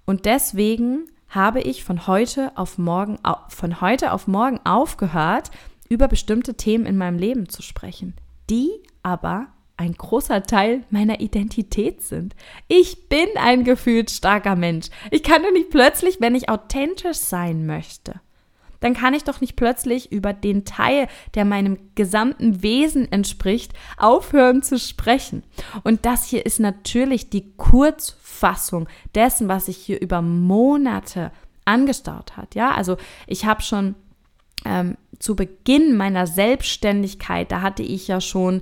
Und 0.05 0.25
deswegen 0.25 1.09
habe 1.29 1.61
ich 1.61 1.83
von 1.83 2.07
heute 2.07 2.51
auf 2.55 2.77
morgen, 2.77 3.17
von 3.49 3.81
heute 3.81 4.11
auf 4.11 4.27
morgen 4.27 4.59
aufgehört, 4.65 5.51
über 5.89 6.07
bestimmte 6.07 6.55
Themen 6.55 6.85
in 6.85 6.97
meinem 6.97 7.17
Leben 7.17 7.49
zu 7.49 7.61
sprechen, 7.61 8.15
die 8.49 8.69
aber 9.03 9.47
ein 9.77 9.93
großer 9.93 10.43
Teil 10.43 10.83
meiner 10.89 11.21
Identität 11.21 12.03
sind. 12.03 12.35
Ich 12.67 13.09
bin 13.09 13.27
ein 13.35 13.63
gefühlt 13.63 14.11
starker 14.11 14.55
Mensch. 14.55 14.89
Ich 15.09 15.23
kann 15.23 15.41
doch 15.41 15.51
nicht 15.51 15.69
plötzlich, 15.69 16.21
wenn 16.21 16.35
ich 16.35 16.49
authentisch 16.49 17.17
sein 17.17 17.65
möchte, 17.65 18.21
dann 18.81 18.93
kann 18.93 19.13
ich 19.13 19.23
doch 19.23 19.39
nicht 19.39 19.55
plötzlich 19.55 20.11
über 20.11 20.33
den 20.33 20.65
Teil, 20.65 21.07
der 21.35 21.45
meinem 21.45 21.77
gesamten 21.95 22.61
Wesen 22.61 23.09
entspricht, 23.11 23.73
aufhören 23.97 24.61
zu 24.61 24.77
sprechen. 24.77 25.43
Und 25.83 26.05
das 26.05 26.25
hier 26.25 26.45
ist 26.45 26.59
natürlich 26.59 27.29
die 27.29 27.53
Kurzfassung 27.55 28.89
dessen, 29.15 29.47
was 29.47 29.67
sich 29.67 29.77
hier 29.77 30.01
über 30.01 30.21
Monate 30.21 31.31
angestaut 31.63 32.35
hat. 32.35 32.55
Ja, 32.55 32.71
also 32.71 32.97
ich 33.27 33.45
habe 33.45 33.61
schon 33.61 33.95
ähm, 34.65 34.97
zu 35.19 35.35
Beginn 35.35 35.95
meiner 35.95 36.27
Selbstständigkeit, 36.27 37.51
da 37.51 37.61
hatte 37.61 37.83
ich 37.83 38.07
ja 38.07 38.19
schon 38.19 38.61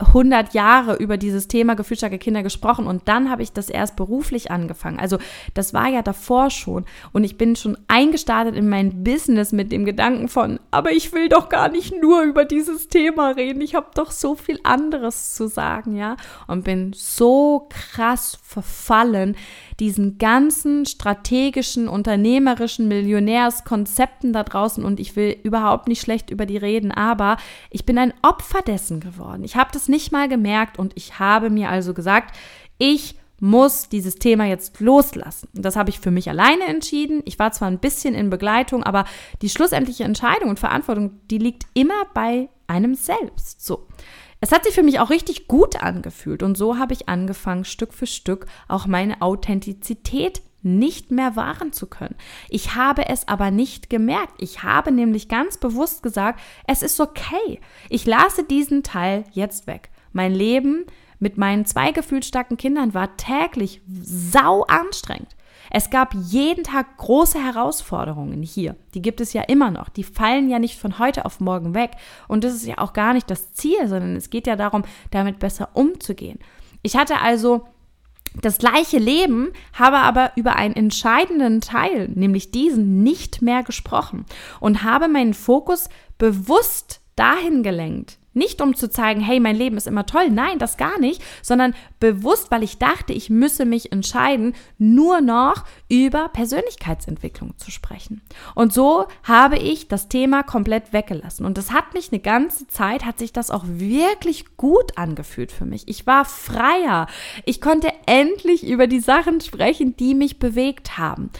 100 0.00 0.54
Jahre 0.54 0.96
über 0.96 1.16
dieses 1.16 1.46
Thema 1.46 1.74
gefühlsstarke 1.74 2.18
Kinder 2.18 2.42
gesprochen 2.42 2.86
und 2.86 3.06
dann 3.06 3.30
habe 3.30 3.42
ich 3.42 3.52
das 3.52 3.68
erst 3.68 3.94
beruflich 3.94 4.50
angefangen. 4.50 4.98
Also 4.98 5.18
das 5.54 5.72
war 5.72 5.88
ja 5.88 6.02
davor 6.02 6.50
schon 6.50 6.84
und 7.12 7.22
ich 7.22 7.38
bin 7.38 7.54
schon 7.54 7.78
eingestartet 7.86 8.56
in 8.56 8.68
mein 8.68 9.04
Business 9.04 9.52
mit 9.52 9.70
dem 9.70 9.84
Gedanken 9.84 10.28
von, 10.28 10.58
aber 10.72 10.90
ich 10.90 11.12
will 11.12 11.28
doch 11.28 11.48
gar 11.48 11.68
nicht 11.68 11.94
nur 12.00 12.22
über 12.22 12.44
dieses 12.44 12.88
Thema 12.88 13.30
reden, 13.30 13.60
ich 13.60 13.76
habe 13.76 13.86
doch 13.94 14.10
so 14.10 14.34
viel 14.34 14.58
anderes 14.64 15.34
zu 15.34 15.46
sagen, 15.46 15.96
ja, 15.96 16.16
und 16.48 16.64
bin 16.64 16.92
so 16.92 17.68
krass 17.70 18.36
verfallen 18.42 19.36
diesen 19.80 20.18
ganzen 20.18 20.86
strategischen, 20.86 21.88
unternehmerischen 21.88 22.88
Millionärskonzepten 22.88 24.32
da 24.32 24.42
draußen 24.42 24.84
und 24.84 25.00
ich 25.00 25.16
will 25.16 25.36
überhaupt 25.42 25.88
nicht 25.88 26.00
schlecht 26.00 26.30
über 26.30 26.46
die 26.46 26.56
reden, 26.56 26.92
aber 26.92 27.36
ich 27.70 27.84
bin 27.84 27.98
ein 27.98 28.14
Opfer 28.22 28.62
dessen 28.62 29.00
geworden. 29.00 29.44
Ich 29.44 29.56
habe 29.56 29.70
das 29.72 29.88
nicht 29.88 30.12
mal 30.12 30.28
gemerkt 30.28 30.78
und 30.78 30.92
ich 30.96 31.18
habe 31.18 31.50
mir 31.50 31.70
also 31.70 31.94
gesagt, 31.94 32.36
ich 32.78 33.16
muss 33.40 33.88
dieses 33.88 34.16
Thema 34.16 34.46
jetzt 34.46 34.80
loslassen. 34.80 35.48
Das 35.52 35.76
habe 35.76 35.90
ich 35.90 36.00
für 36.00 36.10
mich 36.10 36.30
alleine 36.30 36.64
entschieden. 36.64 37.20
Ich 37.24 37.38
war 37.38 37.52
zwar 37.52 37.68
ein 37.68 37.80
bisschen 37.80 38.14
in 38.14 38.30
Begleitung, 38.30 38.84
aber 38.84 39.04
die 39.42 39.48
schlussendliche 39.48 40.04
Entscheidung 40.04 40.50
und 40.50 40.58
Verantwortung, 40.58 41.20
die 41.30 41.38
liegt 41.38 41.66
immer 41.74 42.06
bei 42.14 42.48
einem 42.66 42.94
selbst. 42.94 43.64
So. 43.64 43.86
Es 44.44 44.52
hat 44.52 44.64
sich 44.64 44.74
für 44.74 44.82
mich 44.82 45.00
auch 45.00 45.08
richtig 45.08 45.48
gut 45.48 45.82
angefühlt 45.82 46.42
und 46.42 46.54
so 46.58 46.76
habe 46.76 46.92
ich 46.92 47.08
angefangen, 47.08 47.64
Stück 47.64 47.94
für 47.94 48.06
Stück 48.06 48.44
auch 48.68 48.86
meine 48.86 49.22
Authentizität 49.22 50.42
nicht 50.60 51.10
mehr 51.10 51.34
wahren 51.34 51.72
zu 51.72 51.86
können. 51.86 52.14
Ich 52.50 52.74
habe 52.74 53.08
es 53.08 53.26
aber 53.26 53.50
nicht 53.50 53.88
gemerkt. 53.88 54.34
Ich 54.36 54.62
habe 54.62 54.92
nämlich 54.92 55.30
ganz 55.30 55.56
bewusst 55.56 56.02
gesagt, 56.02 56.40
es 56.66 56.82
ist 56.82 57.00
okay. 57.00 57.58
Ich 57.88 58.04
lasse 58.04 58.44
diesen 58.44 58.82
Teil 58.82 59.24
jetzt 59.32 59.66
weg. 59.66 59.88
Mein 60.12 60.34
Leben 60.34 60.84
mit 61.18 61.38
meinen 61.38 61.64
zwei 61.64 61.92
gefühlsstarken 61.92 62.58
Kindern 62.58 62.92
war 62.92 63.16
täglich 63.16 63.80
sau 63.86 64.64
anstrengend. 64.64 65.34
Es 65.76 65.90
gab 65.90 66.14
jeden 66.14 66.62
Tag 66.62 66.98
große 66.98 67.36
Herausforderungen 67.36 68.44
hier. 68.44 68.76
Die 68.94 69.02
gibt 69.02 69.20
es 69.20 69.32
ja 69.32 69.42
immer 69.42 69.72
noch. 69.72 69.88
Die 69.88 70.04
fallen 70.04 70.48
ja 70.48 70.60
nicht 70.60 70.78
von 70.78 71.00
heute 71.00 71.24
auf 71.24 71.40
morgen 71.40 71.74
weg. 71.74 71.90
Und 72.28 72.44
das 72.44 72.54
ist 72.54 72.64
ja 72.64 72.78
auch 72.78 72.92
gar 72.92 73.12
nicht 73.12 73.28
das 73.28 73.54
Ziel, 73.54 73.88
sondern 73.88 74.14
es 74.14 74.30
geht 74.30 74.46
ja 74.46 74.54
darum, 74.54 74.84
damit 75.10 75.40
besser 75.40 75.70
umzugehen. 75.72 76.38
Ich 76.82 76.96
hatte 76.96 77.20
also 77.20 77.66
das 78.40 78.58
gleiche 78.58 78.98
Leben, 78.98 79.50
habe 79.72 79.96
aber 79.96 80.30
über 80.36 80.54
einen 80.54 80.76
entscheidenden 80.76 81.60
Teil, 81.60 82.08
nämlich 82.14 82.52
diesen, 82.52 83.02
nicht 83.02 83.42
mehr 83.42 83.64
gesprochen 83.64 84.26
und 84.60 84.84
habe 84.84 85.08
meinen 85.08 85.34
Fokus 85.34 85.88
bewusst 86.18 87.00
dahin 87.16 87.64
gelenkt, 87.64 88.18
nicht 88.34 88.60
um 88.60 88.74
zu 88.74 88.90
zeigen, 88.90 89.20
hey, 89.20 89.40
mein 89.40 89.56
Leben 89.56 89.76
ist 89.76 89.86
immer 89.86 90.06
toll. 90.06 90.30
Nein, 90.30 90.58
das 90.58 90.76
gar 90.76 90.98
nicht, 90.98 91.22
sondern 91.42 91.74
bewusst, 92.00 92.50
weil 92.50 92.62
ich 92.62 92.78
dachte, 92.78 93.12
ich 93.12 93.30
müsse 93.30 93.64
mich 93.64 93.92
entscheiden, 93.92 94.54
nur 94.78 95.20
noch 95.20 95.64
über 95.88 96.28
Persönlichkeitsentwicklung 96.28 97.56
zu 97.56 97.70
sprechen. 97.70 98.22
Und 98.54 98.72
so 98.72 99.06
habe 99.22 99.56
ich 99.56 99.88
das 99.88 100.08
Thema 100.08 100.42
komplett 100.42 100.92
weggelassen. 100.92 101.46
Und 101.46 101.56
das 101.56 101.72
hat 101.72 101.94
mich 101.94 102.12
eine 102.12 102.20
ganze 102.20 102.66
Zeit, 102.66 103.04
hat 103.04 103.18
sich 103.18 103.32
das 103.32 103.50
auch 103.50 103.64
wirklich 103.66 104.56
gut 104.56 104.98
angefühlt 104.98 105.52
für 105.52 105.64
mich. 105.64 105.88
Ich 105.88 106.06
war 106.06 106.24
freier. 106.24 107.06
Ich 107.44 107.60
konnte 107.60 107.92
endlich 108.06 108.66
über 108.66 108.86
die 108.86 109.00
Sachen 109.00 109.40
sprechen, 109.40 109.96
die 109.96 110.14
mich 110.14 110.38
bewegt 110.38 110.98
haben. 110.98 111.30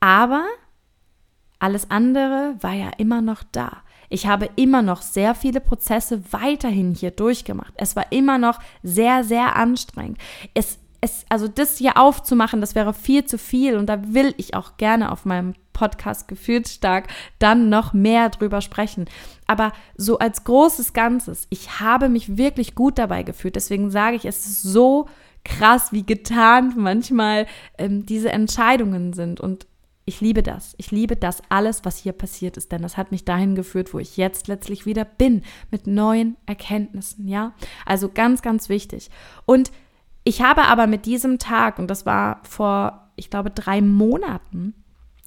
Aber 0.00 0.44
alles 1.62 1.92
andere 1.92 2.56
war 2.60 2.72
ja 2.72 2.90
immer 2.98 3.20
noch 3.20 3.44
da. 3.52 3.81
Ich 4.12 4.26
habe 4.26 4.50
immer 4.56 4.82
noch 4.82 5.00
sehr 5.02 5.34
viele 5.34 5.60
Prozesse 5.60 6.22
weiterhin 6.32 6.94
hier 6.94 7.10
durchgemacht. 7.10 7.72
Es 7.76 7.96
war 7.96 8.12
immer 8.12 8.38
noch 8.38 8.58
sehr, 8.82 9.24
sehr 9.24 9.56
anstrengend. 9.56 10.18
Es, 10.54 10.78
es, 11.00 11.24
also 11.30 11.48
das 11.48 11.78
hier 11.78 11.96
aufzumachen, 11.96 12.60
das 12.60 12.74
wäre 12.74 12.92
viel 12.92 13.24
zu 13.24 13.38
viel 13.38 13.76
und 13.76 13.86
da 13.86 14.14
will 14.14 14.34
ich 14.36 14.54
auch 14.54 14.76
gerne 14.76 15.10
auf 15.10 15.24
meinem 15.24 15.54
Podcast 15.72 16.28
gefühlt 16.28 16.68
stark 16.68 17.08
dann 17.38 17.70
noch 17.70 17.94
mehr 17.94 18.28
drüber 18.28 18.60
sprechen. 18.60 19.06
Aber 19.46 19.72
so 19.96 20.18
als 20.18 20.44
großes 20.44 20.92
Ganzes, 20.92 21.46
ich 21.48 21.80
habe 21.80 22.10
mich 22.10 22.36
wirklich 22.36 22.74
gut 22.74 22.98
dabei 22.98 23.22
gefühlt. 23.22 23.56
Deswegen 23.56 23.90
sage 23.90 24.16
ich, 24.16 24.26
es 24.26 24.46
ist 24.46 24.62
so 24.62 25.08
krass, 25.44 25.90
wie 25.92 26.04
getan 26.04 26.74
manchmal 26.76 27.46
ähm, 27.78 28.04
diese 28.04 28.30
Entscheidungen 28.30 29.12
sind. 29.14 29.40
Und 29.40 29.66
ich 30.04 30.20
liebe 30.20 30.42
das. 30.42 30.74
Ich 30.78 30.90
liebe 30.90 31.16
das 31.16 31.42
alles, 31.48 31.84
was 31.84 31.96
hier 31.96 32.12
passiert 32.12 32.56
ist, 32.56 32.72
denn 32.72 32.82
das 32.82 32.96
hat 32.96 33.12
mich 33.12 33.24
dahin 33.24 33.54
geführt, 33.54 33.94
wo 33.94 33.98
ich 33.98 34.16
jetzt 34.16 34.48
letztlich 34.48 34.84
wieder 34.84 35.04
bin, 35.04 35.42
mit 35.70 35.86
neuen 35.86 36.36
Erkenntnissen, 36.46 37.28
ja? 37.28 37.54
Also 37.86 38.08
ganz, 38.08 38.42
ganz 38.42 38.68
wichtig. 38.68 39.10
Und 39.46 39.70
ich 40.24 40.42
habe 40.42 40.64
aber 40.64 40.86
mit 40.86 41.06
diesem 41.06 41.38
Tag, 41.38 41.78
und 41.78 41.88
das 41.88 42.06
war 42.06 42.40
vor, 42.44 43.10
ich 43.16 43.30
glaube, 43.30 43.50
drei 43.50 43.80
Monaten, 43.80 44.74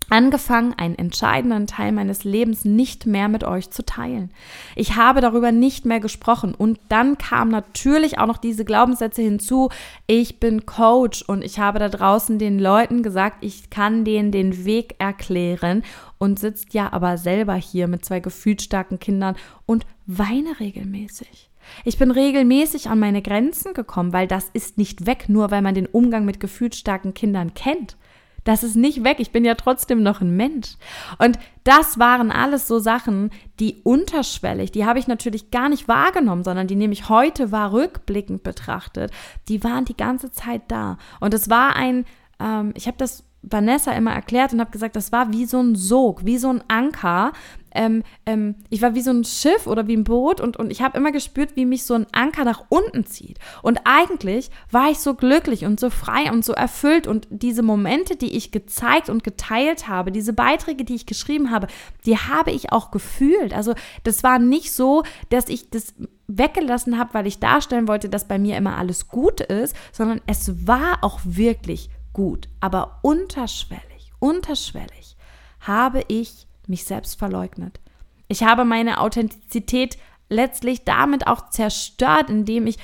angefangen, 0.10 0.74
einen 0.78 0.96
entscheidenden 0.96 1.68
Teil 1.68 1.92
meines 1.92 2.24
Lebens 2.24 2.66
nicht 2.66 3.06
mehr 3.06 3.28
mit 3.28 3.44
euch 3.44 3.70
zu 3.72 3.86
teilen. 3.86 4.32
Ich 4.76 4.96
habe 4.96 5.22
darüber 5.22 5.52
nicht 5.52 5.86
mehr 5.86 6.00
gesprochen 6.00 6.54
und 6.54 6.80
dann 6.90 7.18
kamen 7.18 7.52
natürlich 7.52 8.20
auch 8.20 8.28
noch 8.28 8.38
diese 8.38 8.66
Glaubenssätze 8.66 9.22
hinzu. 9.22 9.70
Ich 10.08 10.40
bin 10.40 10.66
Coach 10.66 11.24
und 11.24 11.44
ich 11.44 11.60
habe 11.60 11.80
da 11.80 11.90
draußen 11.90 12.40
den 12.40 12.60
Leuten 12.60 13.04
gesagt, 13.04 13.38
ich 13.42 13.70
kann 13.70 14.06
denen 14.06 14.32
den 14.32 14.66
Weg 14.66 14.96
erklären 15.00 15.84
und 16.18 16.40
sitzt 16.40 16.74
ja 16.74 16.92
aber 16.94 17.18
selber 17.18 17.56
hier 17.56 17.88
mit 17.88 18.06
zwei 18.06 18.20
gefühlsstarken 18.20 19.00
Kindern 19.00 19.36
und 19.66 19.86
weine 20.06 20.60
regelmäßig. 20.60 21.50
Ich 21.84 21.98
bin 21.98 22.12
regelmäßig 22.12 22.90
an 22.90 23.00
meine 23.00 23.22
Grenzen 23.22 23.74
gekommen, 23.74 24.14
weil 24.14 24.28
das 24.28 24.50
ist 24.54 24.78
nicht 24.78 25.06
weg, 25.06 25.26
nur 25.28 25.52
weil 25.52 25.62
man 25.62 25.76
den 25.76 25.88
Umgang 25.88 26.26
mit 26.26 26.40
gefühlsstarken 26.40 27.14
Kindern 27.14 27.54
kennt. 27.54 27.98
Das 28.46 28.64
ist 28.64 28.76
nicht 28.76 29.04
weg. 29.04 29.18
Ich 29.20 29.32
bin 29.32 29.44
ja 29.44 29.56
trotzdem 29.56 30.02
noch 30.02 30.22
ein 30.22 30.38
Mensch. 30.38 30.76
Und 31.18 31.38
das 31.66 32.00
waren 32.00 32.32
alles 32.32 32.68
so 32.68 32.80
Sachen, 32.80 33.32
die 33.60 33.82
unterschwellig, 33.84 34.72
die 34.72 34.86
habe 34.86 35.00
ich 35.00 35.08
natürlich 35.08 35.52
gar 35.52 35.68
nicht 35.68 35.90
wahrgenommen, 35.90 36.44
sondern 36.44 36.68
die 36.68 36.76
nehme 36.76 36.94
ich 36.94 37.10
heute 37.10 37.52
wahr 37.52 37.74
rückblickend 37.74 38.44
betrachtet. 38.44 39.12
Die 39.50 39.64
waren 39.64 39.84
die 39.84 39.98
ganze 39.98 40.32
Zeit 40.32 40.62
da. 40.70 40.98
Und 41.20 41.34
es 41.34 41.50
war 41.50 41.76
ein, 41.76 42.06
ähm, 42.40 42.72
ich 42.76 42.88
habe 42.88 42.98
das 42.98 43.25
Vanessa 43.50 43.92
immer 43.92 44.14
erklärt 44.14 44.54
und 44.54 44.60
habe 44.60 44.72
gesagt, 44.72 44.96
das 44.96 45.12
war 45.12 45.32
wie 45.32 45.46
so 45.46 45.60
ein 45.62 45.76
Sog, 45.76 46.26
wie 46.26 46.38
so 46.38 46.50
ein 46.50 46.64
Anker. 46.68 47.32
Ähm, 47.72 48.04
ähm, 48.26 48.56
ich 48.70 48.82
war 48.82 48.96
wie 48.96 49.02
so 49.02 49.12
ein 49.12 49.26
Schiff 49.26 49.68
oder 49.68 49.88
wie 49.88 49.98
ein 49.98 50.06
Boot 50.06 50.40
und, 50.40 50.56
und 50.56 50.72
ich 50.72 50.82
habe 50.82 50.98
immer 50.98 51.12
gespürt, 51.12 51.56
wie 51.56 51.66
mich 51.66 51.84
so 51.84 51.94
ein 51.94 52.08
Anker 52.14 52.46
nach 52.46 52.64
unten 52.70 53.06
zieht. 53.06 53.38
Und 53.62 53.82
eigentlich 53.84 54.50
war 54.72 54.90
ich 54.90 55.00
so 55.00 55.14
glücklich 55.14 55.66
und 55.66 55.80
so 55.80 55.90
frei 55.90 56.32
und 56.32 56.46
so 56.46 56.54
erfüllt 56.54 57.06
und 57.06 57.28
diese 57.30 57.64
Momente, 57.64 58.16
die 58.16 58.36
ich 58.36 58.52
gezeigt 58.52 59.10
und 59.10 59.24
geteilt 59.24 59.90
habe, 59.90 60.12
diese 60.12 60.34
Beiträge, 60.34 60.86
die 60.86 60.96
ich 60.96 61.06
geschrieben 61.06 61.52
habe, 61.52 61.68
die 62.06 62.18
habe 62.18 62.52
ich 62.52 62.72
auch 62.72 62.92
gefühlt. 62.92 63.54
Also 63.54 63.76
das 64.04 64.24
war 64.24 64.40
nicht 64.40 64.72
so, 64.72 65.04
dass 65.30 65.50
ich 65.50 65.70
das 65.70 65.94
weggelassen 66.28 66.98
habe, 66.98 67.14
weil 67.14 67.28
ich 67.28 67.40
darstellen 67.40 67.88
wollte, 67.88 68.10
dass 68.10 68.28
bei 68.28 68.40
mir 68.40 68.58
immer 68.58 68.78
alles 68.78 69.10
gut 69.10 69.42
ist, 69.42 69.76
sondern 69.92 70.22
es 70.28 70.66
war 70.66 71.04
auch 71.04 71.20
wirklich 71.24 71.90
gut, 72.16 72.48
aber 72.62 73.00
unterschwellig, 73.02 74.14
unterschwellig 74.20 75.18
habe 75.60 76.02
ich 76.08 76.48
mich 76.66 76.86
selbst 76.86 77.20
verleugnet. 77.20 77.82
Ich 78.30 78.42
habe 78.42 78.64
meine 78.64 79.02
Authentizität 79.02 79.98
letztlich 80.30 80.86
damit 80.86 81.28
auch 81.28 81.50
zerstört, 81.50 82.30
indem 82.30 82.68
ich 82.68 82.78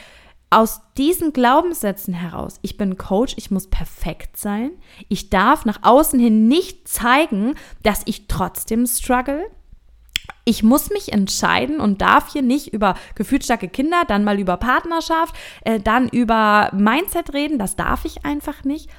aus 0.50 0.82
diesen 0.98 1.32
Glaubenssätzen 1.32 2.13
heraus, 2.13 2.60
ich 2.62 2.76
bin 2.76 2.98
Coach, 2.98 3.36
ich 3.38 3.52
muss 3.52 3.70
perfekt 3.70 4.36
sein, 4.36 4.72
ich 5.08 5.30
darf 5.30 5.63
nach 5.63 5.80
außen 5.82 6.20
hin 6.20 6.50
nicht 6.50 6.89
zeigen, 6.89 7.56
dass 7.84 8.02
ich 8.06 8.28
trotzdem 8.28 8.86
struggle, 8.86 9.50
ich 10.44 10.62
muss 10.62 10.89
mich 10.89 11.13
entscheiden 11.13 11.80
und 11.80 12.02
darf 12.02 12.34
hier 12.34 12.41
nicht 12.41 12.74
über 12.74 12.96
gefühlsstarke 13.15 13.70
Kinder, 13.70 14.04
dann 14.06 14.26
mal 14.26 14.39
über 14.39 14.58
Partnerschaft, 14.58 15.36
äh, 15.62 15.80
dann 15.80 16.10
über 16.10 16.70
Mindset 16.74 17.34
reden, 17.34 17.58
das 17.58 17.78
darf 17.78 18.04
ich 18.04 18.26
einfach 18.26 18.65
nicht, 18.65 18.89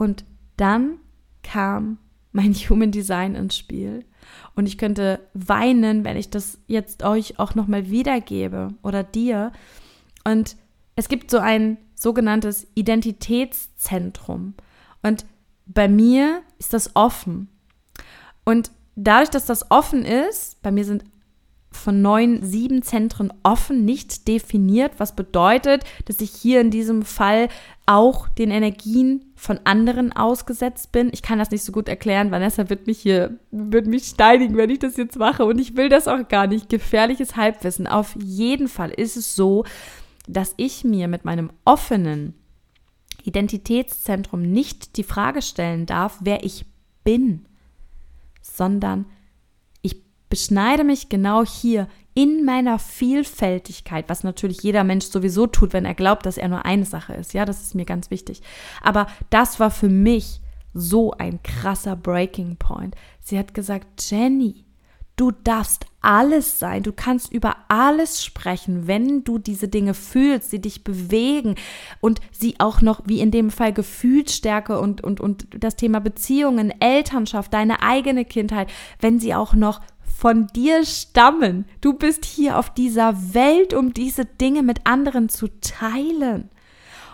und 0.00 0.24
dann 0.56 0.96
kam 1.42 1.98
mein 2.32 2.54
Human 2.70 2.90
Design 2.90 3.34
ins 3.34 3.58
Spiel. 3.58 4.06
Und 4.54 4.64
ich 4.64 4.78
könnte 4.78 5.20
weinen, 5.34 6.04
wenn 6.04 6.16
ich 6.16 6.30
das 6.30 6.58
jetzt 6.66 7.02
euch 7.02 7.38
auch 7.38 7.54
nochmal 7.54 7.90
wiedergebe 7.90 8.68
oder 8.82 9.02
dir. 9.04 9.52
Und 10.24 10.56
es 10.96 11.08
gibt 11.10 11.30
so 11.30 11.38
ein 11.38 11.76
sogenanntes 11.94 12.66
Identitätszentrum. 12.74 14.54
Und 15.02 15.26
bei 15.66 15.86
mir 15.86 16.44
ist 16.58 16.72
das 16.72 16.96
offen. 16.96 17.48
Und 18.44 18.70
dadurch, 18.96 19.28
dass 19.28 19.44
das 19.44 19.70
offen 19.70 20.06
ist, 20.06 20.62
bei 20.62 20.70
mir 20.70 20.86
sind 20.86 21.04
von 21.72 22.02
neun, 22.02 22.42
sieben 22.42 22.82
Zentren 22.82 23.32
offen, 23.42 23.84
nicht 23.84 24.26
definiert, 24.26 24.92
was 24.98 25.14
bedeutet, 25.14 25.84
dass 26.06 26.20
ich 26.20 26.30
hier 26.30 26.60
in 26.60 26.70
diesem 26.70 27.02
Fall 27.02 27.48
auch 27.86 28.28
den 28.28 28.50
Energien 28.50 29.32
von 29.36 29.60
anderen 29.64 30.12
ausgesetzt 30.12 30.92
bin. 30.92 31.10
Ich 31.12 31.22
kann 31.22 31.38
das 31.38 31.50
nicht 31.50 31.64
so 31.64 31.72
gut 31.72 31.88
erklären. 31.88 32.30
Vanessa 32.30 32.68
wird 32.68 32.86
mich 32.86 32.98
hier, 32.98 33.38
wird 33.50 33.86
mich 33.86 34.04
steinigen, 34.04 34.56
wenn 34.56 34.70
ich 34.70 34.80
das 34.80 34.96
jetzt 34.96 35.18
mache. 35.18 35.44
Und 35.44 35.58
ich 35.58 35.76
will 35.76 35.88
das 35.88 36.08
auch 36.08 36.28
gar 36.28 36.46
nicht. 36.46 36.68
Gefährliches 36.68 37.36
Halbwissen. 37.36 37.86
Auf 37.86 38.14
jeden 38.16 38.68
Fall 38.68 38.90
ist 38.90 39.16
es 39.16 39.34
so, 39.34 39.64
dass 40.28 40.54
ich 40.56 40.84
mir 40.84 41.08
mit 41.08 41.24
meinem 41.24 41.50
offenen 41.64 42.34
Identitätszentrum 43.24 44.42
nicht 44.42 44.96
die 44.96 45.04
Frage 45.04 45.42
stellen 45.42 45.86
darf, 45.86 46.18
wer 46.20 46.44
ich 46.44 46.66
bin, 47.04 47.46
sondern 48.40 49.06
beschneide 50.30 50.84
mich 50.84 51.10
genau 51.10 51.44
hier 51.44 51.88
in 52.14 52.44
meiner 52.44 52.78
Vielfältigkeit, 52.78 54.08
was 54.08 54.24
natürlich 54.24 54.62
jeder 54.62 54.84
Mensch 54.84 55.06
sowieso 55.06 55.46
tut, 55.46 55.72
wenn 55.72 55.84
er 55.84 55.94
glaubt, 55.94 56.24
dass 56.24 56.38
er 56.38 56.48
nur 56.48 56.64
eine 56.64 56.86
Sache 56.86 57.12
ist. 57.14 57.34
Ja, 57.34 57.44
das 57.44 57.62
ist 57.62 57.74
mir 57.74 57.84
ganz 57.84 58.10
wichtig. 58.10 58.40
Aber 58.82 59.06
das 59.28 59.60
war 59.60 59.70
für 59.70 59.88
mich 59.88 60.40
so 60.72 61.12
ein 61.12 61.42
krasser 61.42 61.96
Breaking 61.96 62.56
Point. 62.56 62.94
Sie 63.20 63.38
hat 63.38 63.54
gesagt, 63.54 64.10
Jenny, 64.10 64.64
du 65.16 65.32
darfst 65.32 65.84
alles 66.00 66.58
sein, 66.58 66.82
du 66.82 66.92
kannst 66.92 67.30
über 67.30 67.56
alles 67.68 68.24
sprechen, 68.24 68.86
wenn 68.86 69.22
du 69.22 69.36
diese 69.38 69.68
Dinge 69.68 69.92
fühlst, 69.92 70.50
sie 70.50 70.60
dich 70.60 70.82
bewegen 70.82 71.56
und 72.00 72.20
sie 72.32 72.54
auch 72.58 72.80
noch, 72.80 73.02
wie 73.04 73.20
in 73.20 73.30
dem 73.30 73.50
Fall 73.50 73.74
Gefühlsstärke 73.74 74.80
und, 74.80 75.02
und, 75.02 75.20
und 75.20 75.46
das 75.62 75.76
Thema 75.76 76.00
Beziehungen, 76.00 76.72
Elternschaft, 76.80 77.52
deine 77.52 77.82
eigene 77.82 78.24
Kindheit, 78.24 78.70
wenn 79.00 79.20
sie 79.20 79.34
auch 79.34 79.52
noch 79.52 79.82
von 80.20 80.48
dir 80.48 80.84
stammen. 80.84 81.64
Du 81.80 81.94
bist 81.94 82.26
hier 82.26 82.58
auf 82.58 82.68
dieser 82.68 83.32
Welt, 83.32 83.72
um 83.72 83.94
diese 83.94 84.26
Dinge 84.26 84.62
mit 84.62 84.86
anderen 84.86 85.30
zu 85.30 85.48
teilen. 85.62 86.50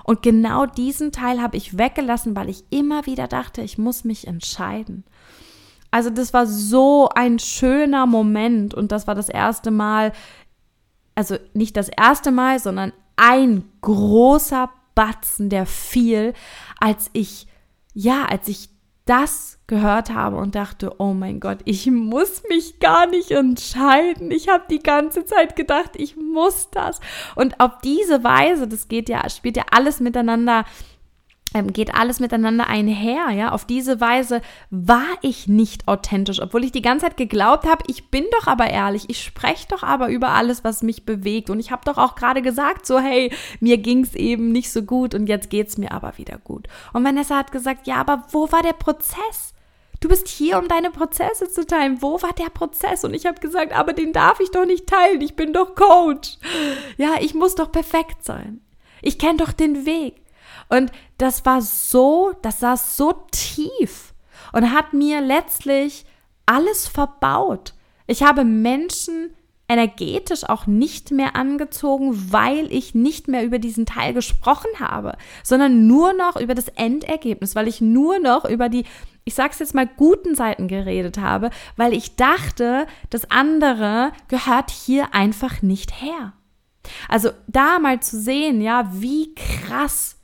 Und 0.02 0.22
genau 0.22 0.66
diesen 0.66 1.12
Teil 1.12 1.40
habe 1.40 1.56
ich 1.56 1.78
weggelassen, 1.78 2.34
weil 2.34 2.48
ich 2.48 2.64
immer 2.70 3.06
wieder 3.06 3.28
dachte, 3.28 3.62
ich 3.62 3.78
muss 3.78 4.02
mich 4.02 4.26
entscheiden. 4.26 5.04
Also 5.92 6.10
das 6.10 6.32
war 6.32 6.48
so 6.48 7.08
ein 7.14 7.38
schöner 7.38 8.06
Moment 8.06 8.74
und 8.74 8.90
das 8.90 9.06
war 9.06 9.14
das 9.14 9.28
erste 9.28 9.70
Mal, 9.70 10.10
also 11.14 11.36
nicht 11.54 11.76
das 11.76 11.88
erste 11.88 12.32
Mal, 12.32 12.58
sondern 12.58 12.92
ein 13.14 13.62
großer 13.82 14.68
Batzen, 14.96 15.48
der 15.48 15.66
fiel, 15.66 16.34
als 16.80 17.08
ich, 17.12 17.46
ja, 17.94 18.24
als 18.24 18.48
ich 18.48 18.75
das 19.06 19.58
gehört 19.68 20.10
habe 20.10 20.36
und 20.36 20.54
dachte, 20.54 20.94
oh 20.98 21.12
mein 21.12 21.40
Gott, 21.40 21.58
ich 21.64 21.86
muss 21.86 22.42
mich 22.48 22.78
gar 22.80 23.06
nicht 23.06 23.30
entscheiden. 23.30 24.30
Ich 24.30 24.48
habe 24.48 24.64
die 24.68 24.80
ganze 24.80 25.24
Zeit 25.24 25.56
gedacht, 25.56 25.92
ich 25.94 26.16
muss 26.16 26.70
das. 26.70 27.00
Und 27.34 27.58
auf 27.60 27.78
diese 27.82 28.22
Weise, 28.22 28.68
das 28.68 28.88
geht 28.88 29.08
ja, 29.08 29.28
spielt 29.30 29.56
ja 29.56 29.64
alles 29.70 30.00
miteinander 30.00 30.64
geht 31.72 31.94
alles 31.94 32.20
miteinander 32.20 32.66
einher, 32.66 33.30
ja. 33.30 33.52
Auf 33.52 33.64
diese 33.64 34.00
Weise 34.00 34.42
war 34.70 35.06
ich 35.22 35.48
nicht 35.48 35.88
authentisch, 35.88 36.40
obwohl 36.40 36.64
ich 36.64 36.72
die 36.72 36.82
ganze 36.82 37.06
Zeit 37.06 37.16
geglaubt 37.16 37.66
habe, 37.66 37.84
ich 37.86 38.10
bin 38.10 38.24
doch 38.38 38.46
aber 38.46 38.68
ehrlich, 38.68 39.08
ich 39.08 39.22
spreche 39.22 39.66
doch 39.68 39.82
aber 39.82 40.08
über 40.08 40.30
alles, 40.30 40.64
was 40.64 40.82
mich 40.82 41.06
bewegt. 41.06 41.48
Und 41.48 41.60
ich 41.60 41.70
habe 41.70 41.82
doch 41.84 41.98
auch 41.98 42.14
gerade 42.14 42.42
gesagt, 42.42 42.86
so, 42.86 42.98
hey, 42.98 43.32
mir 43.60 43.78
ging 43.78 44.02
es 44.02 44.14
eben 44.14 44.52
nicht 44.52 44.70
so 44.70 44.82
gut 44.82 45.14
und 45.14 45.28
jetzt 45.28 45.50
geht 45.50 45.68
es 45.68 45.78
mir 45.78 45.92
aber 45.92 46.18
wieder 46.18 46.38
gut. 46.38 46.68
Und 46.92 47.04
Vanessa 47.04 47.36
hat 47.36 47.52
gesagt, 47.52 47.86
ja, 47.86 47.96
aber 47.96 48.24
wo 48.30 48.52
war 48.52 48.62
der 48.62 48.74
Prozess? 48.74 49.54
Du 50.00 50.08
bist 50.08 50.28
hier, 50.28 50.58
um 50.58 50.68
deine 50.68 50.90
Prozesse 50.90 51.48
zu 51.48 51.66
teilen. 51.66 52.02
Wo 52.02 52.20
war 52.20 52.32
der 52.34 52.50
Prozess? 52.50 53.02
Und 53.04 53.14
ich 53.14 53.24
habe 53.24 53.40
gesagt, 53.40 53.72
aber 53.72 53.94
den 53.94 54.12
darf 54.12 54.40
ich 54.40 54.50
doch 54.50 54.66
nicht 54.66 54.86
teilen. 54.86 55.22
Ich 55.22 55.36
bin 55.36 55.54
doch 55.54 55.74
Coach. 55.74 56.36
Ja, 56.98 57.14
ich 57.20 57.34
muss 57.34 57.54
doch 57.54 57.72
perfekt 57.72 58.22
sein. 58.22 58.60
Ich 59.00 59.18
kenne 59.18 59.38
doch 59.38 59.52
den 59.52 59.86
Weg. 59.86 60.25
Und 60.68 60.90
das 61.18 61.44
war 61.44 61.62
so, 61.62 62.32
das 62.42 62.60
saß 62.60 62.96
so 62.96 63.12
tief 63.30 64.14
und 64.52 64.72
hat 64.72 64.92
mir 64.92 65.20
letztlich 65.20 66.04
alles 66.46 66.86
verbaut. 66.86 67.74
Ich 68.06 68.22
habe 68.22 68.44
Menschen 68.44 69.30
energetisch 69.68 70.44
auch 70.44 70.66
nicht 70.66 71.10
mehr 71.10 71.34
angezogen, 71.34 72.32
weil 72.32 72.72
ich 72.72 72.94
nicht 72.94 73.26
mehr 73.26 73.44
über 73.44 73.58
diesen 73.58 73.84
Teil 73.84 74.14
gesprochen 74.14 74.70
habe, 74.78 75.16
sondern 75.42 75.86
nur 75.86 76.12
noch 76.12 76.36
über 76.36 76.54
das 76.54 76.68
Endergebnis, 76.68 77.56
weil 77.56 77.66
ich 77.66 77.80
nur 77.80 78.18
noch 78.20 78.44
über 78.44 78.68
die, 78.68 78.84
ich 79.24 79.34
sag's 79.34 79.58
jetzt 79.58 79.74
mal, 79.74 79.88
guten 79.88 80.36
Seiten 80.36 80.68
geredet 80.68 81.18
habe, 81.18 81.50
weil 81.76 81.94
ich 81.94 82.14
dachte, 82.14 82.86
das 83.10 83.28
andere 83.30 84.12
gehört 84.28 84.70
hier 84.70 85.14
einfach 85.14 85.62
nicht 85.62 86.00
her. 86.00 86.32
Also 87.08 87.30
da 87.48 87.80
mal 87.80 87.98
zu 87.98 88.20
sehen, 88.20 88.60
ja, 88.60 88.88
wie 88.92 89.34
krass 89.34 90.15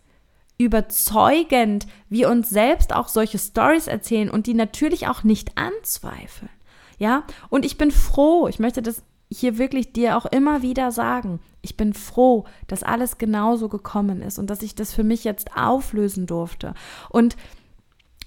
überzeugend 0.65 1.87
wir 2.09 2.29
uns 2.29 2.51
selbst 2.51 2.95
auch 2.95 3.09
solche 3.09 3.39
Stories 3.39 3.87
erzählen 3.87 4.31
und 4.31 4.47
die 4.47 4.55
natürlich 4.55 5.09
auch 5.09 5.25
nicht 5.25 5.57
anzweifeln. 5.57 6.51
Ja, 6.99 7.25
und 7.49 7.65
ich 7.65 7.79
bin 7.79 7.91
froh, 7.91 8.47
ich 8.49 8.59
möchte 8.59 8.83
das 8.83 9.03
hier 9.31 9.59
wirklich 9.59 9.93
dir 9.93 10.17
auch 10.17 10.27
immer 10.27 10.63
wieder 10.63 10.93
sagen. 10.93 11.41
Ich 11.63 11.77
bin 11.77 11.95
froh, 11.95 12.45
dass 12.67 12.83
alles 12.83 13.19
genauso 13.19 13.69
gekommen 13.69 14.21
ist 14.23 14.39
und 14.39 14.51
dass 14.51 14.63
ich 14.63 14.75
das 14.75 14.93
für 14.93 15.05
mich 15.05 15.25
jetzt 15.25 15.57
auflösen 15.57 16.27
durfte. 16.27 16.75
Und 17.09 17.37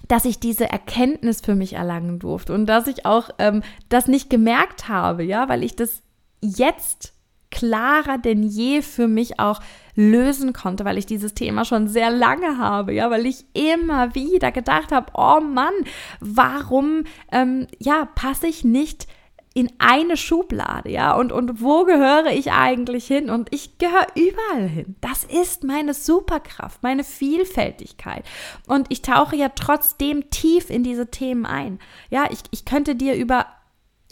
dass 0.08 0.24
ich 0.24 0.40
diese 0.40 0.68
Erkenntnis 0.68 1.40
für 1.40 1.54
mich 1.54 1.74
erlangen 1.74 2.18
durfte 2.18 2.52
und 2.54 2.66
dass 2.66 2.86
ich 2.86 3.06
auch 3.06 3.30
ähm, 3.38 3.62
das 3.88 4.06
nicht 4.06 4.30
gemerkt 4.30 4.88
habe, 4.88 5.24
ja, 5.24 5.48
weil 5.48 5.64
ich 5.64 5.74
das 5.74 6.02
jetzt 6.40 7.12
klarer 7.50 8.18
denn 8.18 8.42
je 8.42 8.82
für 8.82 9.08
mich 9.08 9.40
auch 9.40 9.60
lösen 9.96 10.52
konnte, 10.52 10.84
weil 10.84 10.98
ich 10.98 11.06
dieses 11.06 11.34
Thema 11.34 11.64
schon 11.64 11.88
sehr 11.88 12.10
lange 12.10 12.58
habe, 12.58 12.92
ja, 12.92 13.10
weil 13.10 13.26
ich 13.26 13.44
immer 13.54 14.14
wieder 14.14 14.52
gedacht 14.52 14.92
habe, 14.92 15.10
oh 15.14 15.40
Mann, 15.40 15.74
warum, 16.20 17.04
ähm, 17.32 17.66
ja, 17.78 18.04
passe 18.14 18.46
ich 18.46 18.62
nicht 18.62 19.08
in 19.54 19.72
eine 19.78 20.18
Schublade, 20.18 20.90
ja, 20.90 21.14
und, 21.14 21.32
und 21.32 21.62
wo 21.62 21.84
gehöre 21.84 22.26
ich 22.26 22.52
eigentlich 22.52 23.06
hin? 23.06 23.30
Und 23.30 23.48
ich 23.54 23.78
gehöre 23.78 24.06
überall 24.14 24.68
hin. 24.68 24.96
Das 25.00 25.24
ist 25.24 25.64
meine 25.64 25.94
Superkraft, 25.94 26.82
meine 26.82 27.04
Vielfältigkeit. 27.04 28.22
Und 28.66 28.88
ich 28.90 29.00
tauche 29.00 29.34
ja 29.34 29.48
trotzdem 29.48 30.28
tief 30.28 30.68
in 30.68 30.82
diese 30.82 31.10
Themen 31.10 31.46
ein. 31.46 31.78
Ja, 32.10 32.26
ich, 32.30 32.40
ich 32.50 32.66
könnte 32.66 32.96
dir 32.96 33.14
über 33.14 33.46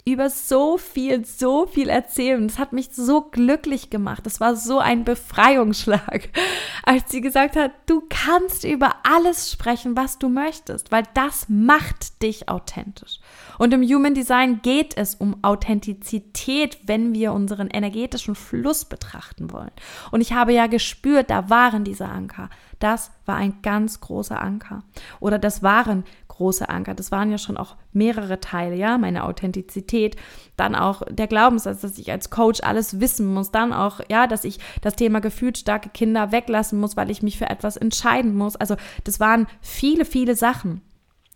über 0.07 0.29
so 0.29 0.77
viel, 0.77 1.25
so 1.25 1.65
viel 1.65 1.89
erzählen. 1.89 2.47
Das 2.47 2.59
hat 2.59 2.73
mich 2.73 2.89
so 2.93 3.21
glücklich 3.21 3.89
gemacht. 3.89 4.23
Das 4.23 4.39
war 4.39 4.55
so 4.55 4.77
ein 4.77 5.03
Befreiungsschlag, 5.03 6.29
als 6.83 7.11
sie 7.11 7.21
gesagt 7.21 7.55
hat, 7.55 7.71
du 7.87 8.03
kannst 8.07 8.65
über 8.65 8.97
alles 9.01 9.51
sprechen, 9.51 9.97
was 9.97 10.19
du 10.19 10.29
möchtest, 10.29 10.91
weil 10.91 11.03
das 11.15 11.47
macht 11.49 12.21
dich 12.21 12.47
authentisch. 12.49 13.19
Und 13.57 13.73
im 13.73 13.81
Human 13.81 14.13
Design 14.13 14.61
geht 14.61 14.95
es 14.95 15.15
um 15.15 15.43
Authentizität, 15.43 16.77
wenn 16.85 17.13
wir 17.15 17.33
unseren 17.33 17.69
energetischen 17.69 18.35
Fluss 18.35 18.85
betrachten 18.85 19.51
wollen. 19.51 19.71
Und 20.11 20.21
ich 20.21 20.33
habe 20.33 20.53
ja 20.53 20.67
gespürt, 20.67 21.31
da 21.31 21.49
waren 21.49 21.83
diese 21.83 22.05
Anker. 22.05 22.49
Das 22.79 23.11
war 23.25 23.37
ein 23.37 23.61
ganz 23.63 24.01
großer 24.01 24.39
Anker. 24.39 24.83
Oder 25.19 25.39
das 25.39 25.63
waren 25.63 26.03
große 26.35 26.69
Anker. 26.69 26.93
Das 26.93 27.11
waren 27.11 27.31
ja 27.31 27.37
schon 27.37 27.57
auch 27.57 27.75
mehrere 27.91 28.39
Teile, 28.39 28.75
ja, 28.75 28.97
meine 28.97 29.23
Authentizität, 29.23 30.15
dann 30.57 30.75
auch 30.75 31.01
der 31.09 31.27
Glaubenssatz, 31.27 31.81
dass 31.81 31.97
ich 31.97 32.11
als 32.11 32.29
Coach 32.29 32.61
alles 32.63 32.99
wissen 32.99 33.33
muss, 33.33 33.51
dann 33.51 33.73
auch, 33.73 33.99
ja, 34.09 34.27
dass 34.27 34.43
ich 34.43 34.59
das 34.81 34.95
Thema 34.95 35.21
gefühlsstarke 35.21 35.89
Kinder 35.89 36.31
weglassen 36.31 36.79
muss, 36.79 36.97
weil 36.97 37.11
ich 37.11 37.23
mich 37.23 37.37
für 37.37 37.49
etwas 37.49 37.77
entscheiden 37.77 38.35
muss. 38.35 38.55
Also 38.55 38.75
das 39.03 39.19
waren 39.19 39.47
viele, 39.61 40.05
viele 40.05 40.35
Sachen. 40.35 40.81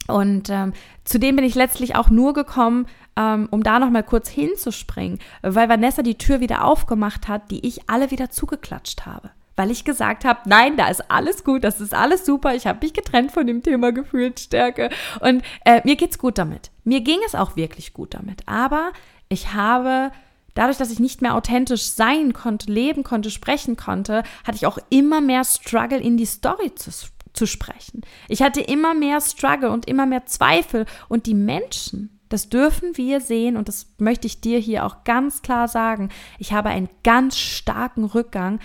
Und 0.07 0.49
ähm, 0.49 0.73
zu 1.03 1.19
bin 1.19 1.37
ich 1.39 1.53
letztlich 1.53 1.95
auch 1.95 2.09
nur 2.09 2.33
gekommen, 2.33 2.87
ähm, 3.15 3.47
um 3.51 3.61
da 3.61 3.79
noch 3.79 3.91
mal 3.91 4.03
kurz 4.03 4.27
hinzuspringen, 4.27 5.19
weil 5.43 5.69
Vanessa 5.69 6.01
die 6.01 6.17
Tür 6.17 6.39
wieder 6.39 6.63
aufgemacht 6.63 7.27
hat, 7.27 7.51
die 7.51 7.65
ich 7.67 7.89
alle 7.89 8.09
wieder 8.09 8.29
zugeklatscht 8.29 9.05
habe 9.05 9.29
weil 9.59 9.71
ich 9.71 9.83
gesagt 9.83 10.23
habe, 10.23 10.39
nein, 10.45 10.77
da 10.77 10.87
ist 10.87 11.11
alles 11.11 11.43
gut, 11.43 11.65
das 11.65 11.81
ist 11.81 11.93
alles 11.93 12.25
super, 12.25 12.55
ich 12.55 12.65
habe 12.65 12.79
mich 12.81 12.93
getrennt 12.93 13.33
von 13.33 13.45
dem 13.45 13.61
Thema 13.61 13.91
Gefühlsstärke 13.91 14.89
und 15.19 15.43
äh, 15.65 15.81
mir 15.83 15.97
geht's 15.97 16.17
gut 16.17 16.37
damit. 16.37 16.71
Mir 16.85 17.01
ging 17.01 17.19
es 17.25 17.35
auch 17.35 17.57
wirklich 17.57 17.91
gut 17.91 18.13
damit, 18.13 18.43
aber 18.45 18.93
ich 19.27 19.53
habe 19.53 20.11
dadurch, 20.53 20.77
dass 20.77 20.91
ich 20.91 20.99
nicht 20.99 21.21
mehr 21.21 21.35
authentisch 21.35 21.83
sein 21.89 22.31
konnte, 22.31 22.71
leben 22.71 23.03
konnte, 23.03 23.31
sprechen 23.31 23.75
konnte, 23.75 24.23
hatte 24.45 24.55
ich 24.55 24.65
auch 24.65 24.77
immer 24.89 25.19
mehr 25.19 25.43
Struggle 25.43 25.99
in 25.99 26.15
die 26.15 26.25
Story 26.25 26.73
zu, 26.73 26.91
zu 27.33 27.45
sprechen. 27.45 28.03
Ich 28.29 28.41
hatte 28.41 28.61
immer 28.61 28.93
mehr 28.93 29.19
Struggle 29.19 29.71
und 29.71 29.89
immer 29.89 30.05
mehr 30.05 30.25
Zweifel 30.25 30.85
und 31.09 31.25
die 31.25 31.35
Menschen, 31.35 32.17
das 32.29 32.47
dürfen 32.47 32.95
wir 32.95 33.19
sehen 33.19 33.57
und 33.57 33.67
das 33.67 33.87
möchte 33.97 34.27
ich 34.27 34.39
dir 34.39 34.59
hier 34.59 34.85
auch 34.85 35.03
ganz 35.03 35.41
klar 35.41 35.67
sagen. 35.67 36.09
Ich 36.37 36.53
habe 36.53 36.69
einen 36.69 36.87
ganz 37.03 37.37
starken 37.37 38.05
Rückgang 38.05 38.59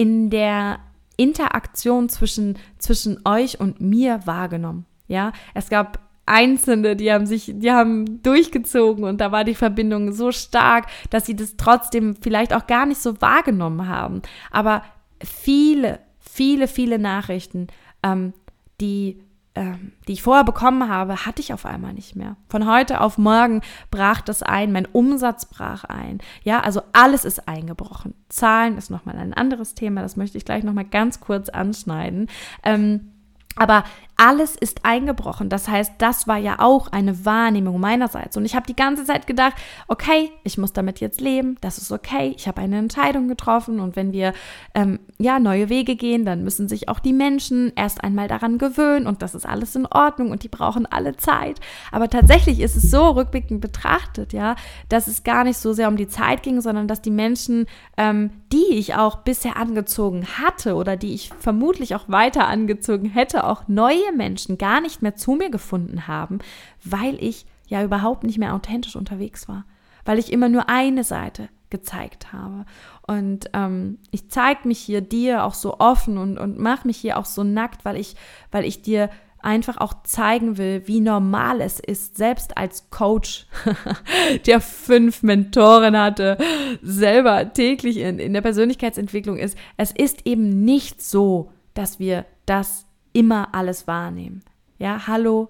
in 0.00 0.30
der 0.30 0.78
Interaktion 1.18 2.08
zwischen, 2.08 2.56
zwischen 2.78 3.20
euch 3.26 3.60
und 3.60 3.82
mir 3.82 4.20
wahrgenommen. 4.24 4.86
Ja, 5.08 5.32
es 5.52 5.68
gab 5.68 5.98
Einzelne, 6.24 6.96
die 6.96 7.12
haben 7.12 7.26
sich, 7.26 7.52
die 7.54 7.70
haben 7.70 8.22
durchgezogen 8.22 9.04
und 9.04 9.20
da 9.20 9.30
war 9.30 9.44
die 9.44 9.54
Verbindung 9.54 10.12
so 10.12 10.32
stark, 10.32 10.86
dass 11.10 11.26
sie 11.26 11.36
das 11.36 11.58
trotzdem 11.58 12.16
vielleicht 12.16 12.54
auch 12.54 12.66
gar 12.66 12.86
nicht 12.86 13.02
so 13.02 13.20
wahrgenommen 13.20 13.88
haben. 13.88 14.22
Aber 14.50 14.84
viele, 15.22 15.98
viele, 16.18 16.66
viele 16.66 16.98
Nachrichten, 16.98 17.66
ähm, 18.02 18.32
die 18.80 19.20
die 19.56 20.12
ich 20.12 20.22
vorher 20.22 20.44
bekommen 20.44 20.88
habe, 20.88 21.26
hatte 21.26 21.40
ich 21.40 21.52
auf 21.52 21.66
einmal 21.66 21.92
nicht 21.92 22.14
mehr. 22.14 22.36
Von 22.48 22.70
heute 22.70 23.00
auf 23.00 23.18
morgen 23.18 23.62
brach 23.90 24.20
das 24.20 24.42
ein, 24.42 24.70
mein 24.70 24.86
Umsatz 24.86 25.46
brach 25.46 25.84
ein. 25.84 26.18
Ja, 26.44 26.60
also 26.60 26.82
alles 26.92 27.24
ist 27.24 27.48
eingebrochen. 27.48 28.14
Zahlen 28.28 28.78
ist 28.78 28.90
nochmal 28.90 29.18
ein 29.18 29.34
anderes 29.34 29.74
Thema, 29.74 30.02
das 30.02 30.16
möchte 30.16 30.38
ich 30.38 30.44
gleich 30.44 30.62
nochmal 30.62 30.84
ganz 30.84 31.20
kurz 31.20 31.48
anschneiden. 31.48 32.28
Ähm, 32.62 33.10
aber 33.56 33.84
alles 34.20 34.54
ist 34.54 34.84
eingebrochen. 34.84 35.48
Das 35.48 35.66
heißt, 35.66 35.94
das 35.96 36.28
war 36.28 36.36
ja 36.36 36.56
auch 36.58 36.92
eine 36.92 37.24
Wahrnehmung 37.24 37.80
meinerseits. 37.80 38.36
Und 38.36 38.44
ich 38.44 38.54
habe 38.54 38.66
die 38.66 38.76
ganze 38.76 39.06
Zeit 39.06 39.26
gedacht, 39.26 39.54
okay, 39.88 40.30
ich 40.44 40.58
muss 40.58 40.74
damit 40.74 41.00
jetzt 41.00 41.22
leben, 41.22 41.56
das 41.62 41.78
ist 41.78 41.90
okay, 41.90 42.34
ich 42.36 42.46
habe 42.46 42.60
eine 42.60 42.76
Entscheidung 42.76 43.28
getroffen 43.28 43.80
und 43.80 43.96
wenn 43.96 44.12
wir 44.12 44.34
ähm, 44.74 44.98
ja 45.16 45.38
neue 45.38 45.70
Wege 45.70 45.96
gehen, 45.96 46.26
dann 46.26 46.44
müssen 46.44 46.68
sich 46.68 46.90
auch 46.90 46.98
die 46.98 47.14
Menschen 47.14 47.72
erst 47.76 48.04
einmal 48.04 48.28
daran 48.28 48.58
gewöhnen 48.58 49.06
und 49.06 49.22
das 49.22 49.34
ist 49.34 49.46
alles 49.46 49.74
in 49.74 49.86
Ordnung 49.86 50.30
und 50.30 50.42
die 50.42 50.48
brauchen 50.48 50.84
alle 50.84 51.16
Zeit. 51.16 51.58
Aber 51.90 52.10
tatsächlich 52.10 52.60
ist 52.60 52.76
es 52.76 52.90
so 52.90 53.08
rückblickend 53.12 53.62
betrachtet, 53.62 54.34
ja, 54.34 54.54
dass 54.90 55.06
es 55.06 55.24
gar 55.24 55.44
nicht 55.44 55.56
so 55.56 55.72
sehr 55.72 55.88
um 55.88 55.96
die 55.96 56.08
Zeit 56.08 56.42
ging, 56.42 56.60
sondern 56.60 56.88
dass 56.88 57.00
die 57.00 57.10
Menschen, 57.10 57.64
ähm, 57.96 58.32
die 58.52 58.74
ich 58.74 58.96
auch 58.96 59.16
bisher 59.20 59.56
angezogen 59.56 60.26
hatte 60.38 60.74
oder 60.74 60.98
die 60.98 61.14
ich 61.14 61.30
vermutlich 61.38 61.94
auch 61.94 62.06
weiter 62.08 62.46
angezogen 62.46 63.08
hätte, 63.08 63.44
auch 63.44 63.62
neue 63.66 64.09
Menschen 64.12 64.58
gar 64.58 64.80
nicht 64.80 65.02
mehr 65.02 65.16
zu 65.16 65.32
mir 65.32 65.50
gefunden 65.50 66.06
haben, 66.06 66.38
weil 66.84 67.22
ich 67.22 67.46
ja 67.66 67.82
überhaupt 67.82 68.24
nicht 68.24 68.38
mehr 68.38 68.54
authentisch 68.54 68.96
unterwegs 68.96 69.48
war, 69.48 69.64
weil 70.04 70.18
ich 70.18 70.32
immer 70.32 70.48
nur 70.48 70.68
eine 70.68 71.04
Seite 71.04 71.48
gezeigt 71.70 72.32
habe. 72.32 72.66
Und 73.06 73.50
ähm, 73.54 73.98
ich 74.10 74.28
zeige 74.28 74.66
mich 74.66 74.78
hier 74.78 75.00
dir 75.00 75.44
auch 75.44 75.54
so 75.54 75.78
offen 75.78 76.18
und, 76.18 76.38
und 76.38 76.58
mache 76.58 76.86
mich 76.86 76.96
hier 76.96 77.16
auch 77.16 77.24
so 77.24 77.44
nackt, 77.44 77.84
weil 77.84 77.96
ich, 77.96 78.16
weil 78.50 78.64
ich 78.64 78.82
dir 78.82 79.08
einfach 79.42 79.78
auch 79.78 79.94
zeigen 80.02 80.58
will, 80.58 80.82
wie 80.86 81.00
normal 81.00 81.60
es 81.60 81.80
ist, 81.80 82.16
selbst 82.16 82.58
als 82.58 82.90
Coach, 82.90 83.46
der 84.46 84.60
fünf 84.60 85.22
Mentoren 85.22 85.96
hatte, 85.96 86.36
selber 86.82 87.52
täglich 87.52 87.98
in, 87.98 88.18
in 88.18 88.34
der 88.34 88.42
Persönlichkeitsentwicklung 88.42 89.38
ist. 89.38 89.56
Es 89.76 89.92
ist 89.92 90.26
eben 90.26 90.64
nicht 90.64 91.02
so, 91.02 91.52
dass 91.74 91.98
wir 91.98 92.26
das 92.44 92.86
immer 93.12 93.54
alles 93.54 93.86
wahrnehmen. 93.86 94.42
Ja, 94.78 95.06
hallo, 95.06 95.48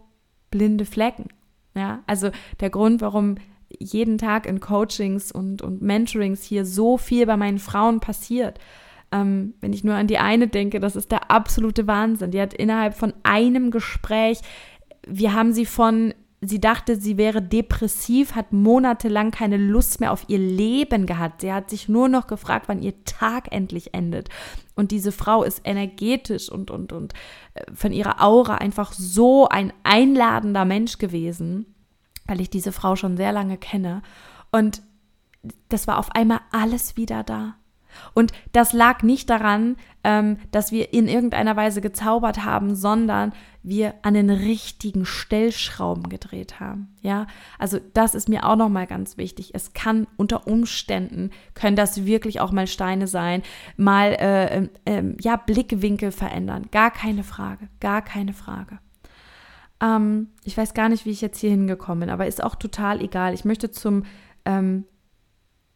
blinde 0.50 0.84
Flecken. 0.84 1.28
Ja, 1.74 2.02
also 2.06 2.30
der 2.60 2.70
Grund, 2.70 3.00
warum 3.00 3.36
jeden 3.78 4.18
Tag 4.18 4.46
in 4.46 4.60
Coachings 4.60 5.30
und, 5.30 5.62
und 5.62 5.82
Mentorings 5.82 6.42
hier 6.42 6.64
so 6.64 6.96
viel 6.96 7.26
bei 7.26 7.36
meinen 7.36 7.58
Frauen 7.58 8.00
passiert. 8.00 8.58
Ähm, 9.12 9.54
wenn 9.60 9.72
ich 9.72 9.84
nur 9.84 9.94
an 9.94 10.06
die 10.06 10.18
eine 10.18 10.48
denke, 10.48 10.80
das 10.80 10.96
ist 10.96 11.12
der 11.12 11.30
absolute 11.30 11.86
Wahnsinn. 11.86 12.32
Die 12.32 12.40
hat 12.40 12.54
innerhalb 12.54 12.94
von 12.94 13.12
einem 13.22 13.70
Gespräch, 13.70 14.40
wir 15.06 15.32
haben 15.32 15.52
sie 15.52 15.66
von 15.66 16.14
sie 16.40 16.60
dachte, 16.60 16.96
sie 16.96 17.16
wäre 17.18 17.42
depressiv, 17.42 18.34
hat 18.34 18.52
monatelang 18.52 19.30
keine 19.30 19.56
Lust 19.56 20.00
mehr 20.00 20.12
auf 20.12 20.24
ihr 20.28 20.38
Leben 20.38 21.06
gehabt. 21.06 21.42
Sie 21.42 21.52
hat 21.52 21.68
sich 21.68 21.88
nur 21.88 22.08
noch 22.08 22.26
gefragt, 22.26 22.68
wann 22.68 22.82
ihr 22.82 23.04
Tag 23.04 23.52
endlich 23.52 23.92
endet. 23.92 24.28
Und 24.74 24.90
diese 24.90 25.12
Frau 25.12 25.42
ist 25.42 25.60
energetisch 25.64 26.48
und, 26.48 26.70
und, 26.70 26.92
und 26.92 27.12
äh, 27.54 27.64
von 27.74 27.92
ihrer 27.92 28.22
Aura 28.22 28.54
einfach 28.56 28.92
so 28.92 29.48
ein 29.48 29.72
einladender 29.82 30.64
Mensch 30.64 30.98
gewesen, 30.98 31.74
weil 32.26 32.40
ich 32.40 32.48
diese 32.48 32.72
Frau 32.72 32.96
schon 32.96 33.16
sehr 33.16 33.32
lange 33.32 33.58
kenne. 33.58 34.02
Und 34.50 34.82
das 35.68 35.86
war 35.86 35.98
auf 35.98 36.12
einmal 36.12 36.40
alles 36.52 36.96
wieder 36.96 37.22
da. 37.22 37.56
Und 38.14 38.32
das 38.52 38.72
lag 38.72 39.02
nicht 39.02 39.30
daran, 39.30 39.76
ähm, 40.02 40.38
dass 40.50 40.72
wir 40.72 40.92
in 40.92 41.08
irgendeiner 41.08 41.56
Weise 41.56 41.80
gezaubert 41.80 42.44
haben, 42.44 42.74
sondern 42.74 43.32
wir 43.62 43.94
an 44.02 44.14
den 44.14 44.30
richtigen 44.30 45.04
Stellschrauben 45.04 46.08
gedreht 46.08 46.60
haben. 46.60 46.94
Ja, 47.02 47.26
also 47.58 47.78
das 47.92 48.14
ist 48.14 48.28
mir 48.28 48.46
auch 48.46 48.56
noch 48.56 48.70
mal 48.70 48.86
ganz 48.86 49.18
wichtig. 49.18 49.54
Es 49.54 49.74
kann 49.74 50.06
unter 50.16 50.46
Umständen 50.46 51.30
können 51.54 51.76
das 51.76 52.06
wirklich 52.06 52.40
auch 52.40 52.52
mal 52.52 52.66
Steine 52.66 53.06
sein, 53.06 53.42
mal 53.76 54.12
äh, 54.14 54.68
äh, 54.86 55.14
ja 55.20 55.36
Blickwinkel 55.36 56.12
verändern. 56.12 56.68
Gar 56.70 56.90
keine 56.90 57.24
Frage, 57.24 57.68
gar 57.80 58.02
keine 58.02 58.32
Frage. 58.32 58.78
Ähm, 59.80 60.28
ich 60.44 60.56
weiß 60.56 60.74
gar 60.74 60.88
nicht, 60.88 61.04
wie 61.04 61.10
ich 61.10 61.20
jetzt 61.20 61.38
hier 61.38 61.50
hingekommen 61.50 62.00
bin, 62.00 62.10
aber 62.10 62.26
ist 62.26 62.42
auch 62.42 62.54
total 62.54 63.02
egal. 63.02 63.34
Ich 63.34 63.44
möchte 63.44 63.70
zum 63.70 64.04
ähm, 64.44 64.84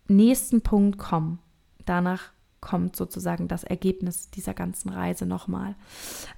nächsten 0.08 0.62
Punkt 0.62 0.98
kommen. 0.98 1.38
Danach 1.85 2.33
kommt 2.61 2.97
sozusagen 2.97 3.47
das 3.49 3.64
Ergebnis 3.64 4.31
dieser 4.31 4.55
ganzen 4.55 4.88
Reise 4.88 5.27
nochmal. 5.27 5.75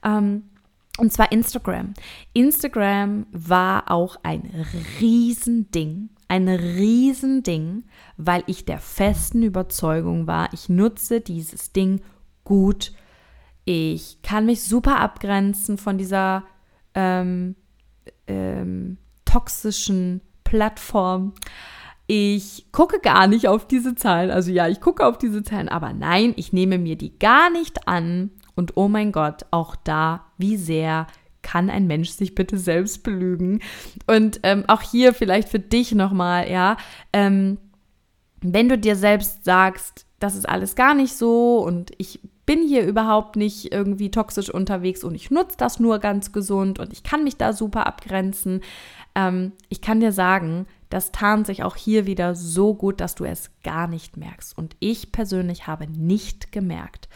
Ähm, 0.03 0.45
und 0.99 1.13
zwar 1.13 1.31
Instagram. 1.31 1.95
Instagram 2.33 3.27
war 3.31 3.91
auch 3.91 4.17
ein 4.23 4.51
Riesending, 5.01 6.09
ein 6.29 6.49
Riesending, 6.49 7.85
weil 8.17 8.43
ich 8.47 8.65
der 8.65 8.79
festen 8.79 9.43
Überzeugung 9.43 10.27
war, 10.27 10.53
ich 10.53 10.69
nutze 10.69 11.21
dieses 11.21 11.73
Ding 11.73 12.01
gut. 12.45 12.93
Ich 13.65 14.23
kann 14.23 14.47
mich 14.47 14.63
super 14.63 15.01
abgrenzen 15.01 15.77
von 15.77 15.99
dieser 15.99 16.45
ähm, 16.95 17.57
ähm, 18.27 18.99
toxischen 19.25 20.23
Plattform. 20.45 21.35
Ich 22.07 22.67
gucke 22.73 23.01
gar 23.01 23.27
nicht 23.27 23.49
auf 23.49 23.67
diese 23.67 23.95
Zahlen. 23.95 24.31
Also 24.31 24.51
ja, 24.53 24.69
ich 24.69 24.81
gucke 24.81 25.05
auf 25.05 25.19
diese 25.19 25.43
Zahlen, 25.43 25.69
aber 25.69 25.93
nein, 25.93 26.35
ich 26.37 26.53
nehme 26.53 26.79
mir 26.79 26.97
die 26.97 27.19
gar 27.19 27.51
nicht 27.51 27.89
an. 27.89 28.31
Und 28.55 28.77
oh 28.77 28.89
mein 28.89 29.13
Gott, 29.13 29.45
auch 29.51 29.77
da, 29.77 30.27
wie 30.39 30.57
sehr 30.57 31.07
kann 31.43 31.71
ein 31.71 31.87
Mensch 31.87 32.11
sich 32.11 32.35
bitte 32.35 32.59
selbst 32.59 33.03
belügen? 33.03 33.61
Und 34.07 34.41
ähm, 34.43 34.65
auch 34.67 34.83
hier 34.83 35.15
vielleicht 35.15 35.49
für 35.49 35.61
dich 35.61 35.93
nochmal, 35.93 36.51
ja, 36.51 36.77
ähm, 37.13 37.59
wenn 38.41 38.69
du 38.69 38.79
dir 38.79 38.97
selbst 38.97 39.45
sagst, 39.45 40.07
das 40.19 40.35
ist 40.35 40.49
alles 40.49 40.75
gar 40.75 40.95
nicht 40.95 41.15
so 41.17 41.59
und 41.59 41.93
ich 41.99 42.21
bin 42.47 42.63
hier 42.63 42.87
überhaupt 42.87 43.37
nicht 43.37 43.73
irgendwie 43.73 44.11
toxisch 44.11 44.51
unterwegs 44.51 45.03
und 45.03 45.15
ich 45.15 45.31
nutze 45.31 45.57
das 45.59 45.81
nur 45.81 45.99
ganz 45.99 46.33
gesund 46.33 46.79
und 46.79 46.93
ich 46.93 47.03
kann 47.03 47.25
mich 47.25 47.37
da 47.37 47.53
super 47.53 47.87
abgrenzen. 47.87 48.61
Ähm, 49.17 49.53
ich 49.69 49.81
kann 49.81 49.99
dir 49.99 50.13
sagen, 50.13 50.67
das 50.91 51.11
tarnt 51.11 51.49
sich 51.49 51.65
auch 51.65 51.75
hier 51.75 52.07
wieder 52.07 52.37
so 52.37 52.75
gut, 52.75 53.01
dass 53.01 53.17
du 53.17 53.25
es 53.25 53.51
gar 53.65 53.89
nicht 53.89 54.17
merkst. 54.17 54.57
Und 54.57 54.77
ich 54.79 55.11
persönlich 55.11 55.67
habe 55.67 55.89
nicht 55.89 56.53
gemerkt, 56.53 57.09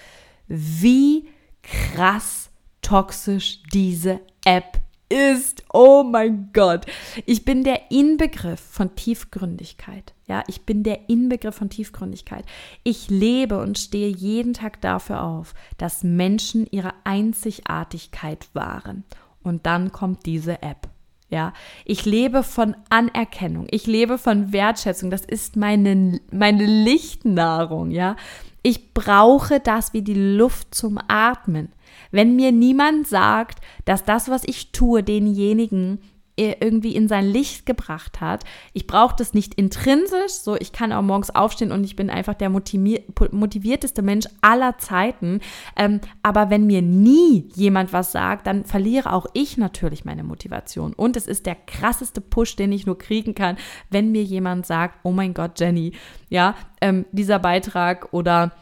wie 0.48 1.28
krass 1.62 2.50
toxisch 2.82 3.62
diese 3.72 4.20
App 4.44 4.80
ist. 5.08 5.64
Oh 5.72 6.02
mein 6.02 6.50
Gott. 6.52 6.86
Ich 7.26 7.44
bin 7.44 7.62
der 7.62 7.90
Inbegriff 7.90 8.60
von 8.60 8.96
Tiefgründigkeit. 8.96 10.14
Ja, 10.26 10.42
ich 10.46 10.62
bin 10.62 10.82
der 10.82 11.08
Inbegriff 11.08 11.56
von 11.56 11.68
Tiefgründigkeit. 11.68 12.44
Ich 12.82 13.10
lebe 13.10 13.60
und 13.60 13.78
stehe 13.78 14.08
jeden 14.08 14.54
Tag 14.54 14.80
dafür 14.80 15.22
auf, 15.22 15.54
dass 15.78 16.02
Menschen 16.02 16.66
ihre 16.70 16.94
Einzigartigkeit 17.04 18.48
wahren. 18.52 19.04
Und 19.42 19.66
dann 19.66 19.92
kommt 19.92 20.26
diese 20.26 20.62
App. 20.62 20.89
Ja, 21.30 21.52
ich 21.84 22.04
lebe 22.04 22.42
von 22.42 22.76
Anerkennung. 22.88 23.68
Ich 23.70 23.86
lebe 23.86 24.18
von 24.18 24.52
Wertschätzung. 24.52 25.10
Das 25.10 25.24
ist 25.24 25.54
meine, 25.54 26.20
meine 26.32 26.66
Lichtnahrung. 26.66 27.92
Ja, 27.92 28.16
ich 28.62 28.92
brauche 28.92 29.60
das 29.60 29.92
wie 29.92 30.02
die 30.02 30.14
Luft 30.36 30.74
zum 30.74 30.98
Atmen. 31.06 31.70
Wenn 32.10 32.34
mir 32.34 32.50
niemand 32.50 33.06
sagt, 33.06 33.60
dass 33.84 34.04
das, 34.04 34.28
was 34.28 34.42
ich 34.44 34.72
tue, 34.72 35.04
denjenigen 35.04 36.00
irgendwie 36.36 36.94
in 36.94 37.08
sein 37.08 37.26
Licht 37.26 37.66
gebracht 37.66 38.20
hat. 38.20 38.44
Ich 38.72 38.86
brauche 38.86 39.14
das 39.16 39.34
nicht 39.34 39.54
intrinsisch, 39.54 40.32
so 40.32 40.56
ich 40.56 40.72
kann 40.72 40.92
auch 40.92 41.02
morgens 41.02 41.34
aufstehen 41.34 41.72
und 41.72 41.84
ich 41.84 41.96
bin 41.96 42.08
einfach 42.10 42.34
der 42.34 42.48
motivierteste 42.50 44.02
Mensch 44.02 44.26
aller 44.40 44.78
Zeiten. 44.78 45.40
Ähm, 45.76 46.00
aber 46.22 46.50
wenn 46.50 46.66
mir 46.66 46.82
nie 46.82 47.48
jemand 47.54 47.92
was 47.92 48.12
sagt, 48.12 48.46
dann 48.46 48.64
verliere 48.64 49.12
auch 49.12 49.26
ich 49.34 49.56
natürlich 49.56 50.04
meine 50.04 50.24
Motivation. 50.24 50.92
Und 50.94 51.16
es 51.16 51.26
ist 51.26 51.46
der 51.46 51.56
krasseste 51.56 52.20
Push, 52.20 52.56
den 52.56 52.72
ich 52.72 52.86
nur 52.86 52.98
kriegen 52.98 53.34
kann, 53.34 53.56
wenn 53.90 54.12
mir 54.12 54.22
jemand 54.22 54.66
sagt, 54.66 55.00
oh 55.02 55.12
mein 55.12 55.34
Gott, 55.34 55.60
Jenny, 55.60 55.92
ja, 56.28 56.54
ähm, 56.80 57.04
dieser 57.12 57.38
Beitrag 57.38 58.08
oder 58.12 58.52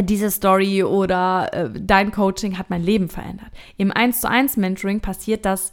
diese 0.00 0.30
Story 0.30 0.84
oder 0.84 1.52
äh, 1.52 1.70
dein 1.74 2.12
Coaching 2.12 2.56
hat 2.56 2.70
mein 2.70 2.82
Leben 2.82 3.08
verändert. 3.08 3.50
Im 3.76 3.90
1 3.90 4.20
zu 4.20 4.30
1 4.30 4.56
Mentoring 4.56 5.00
passiert 5.00 5.44
das 5.44 5.72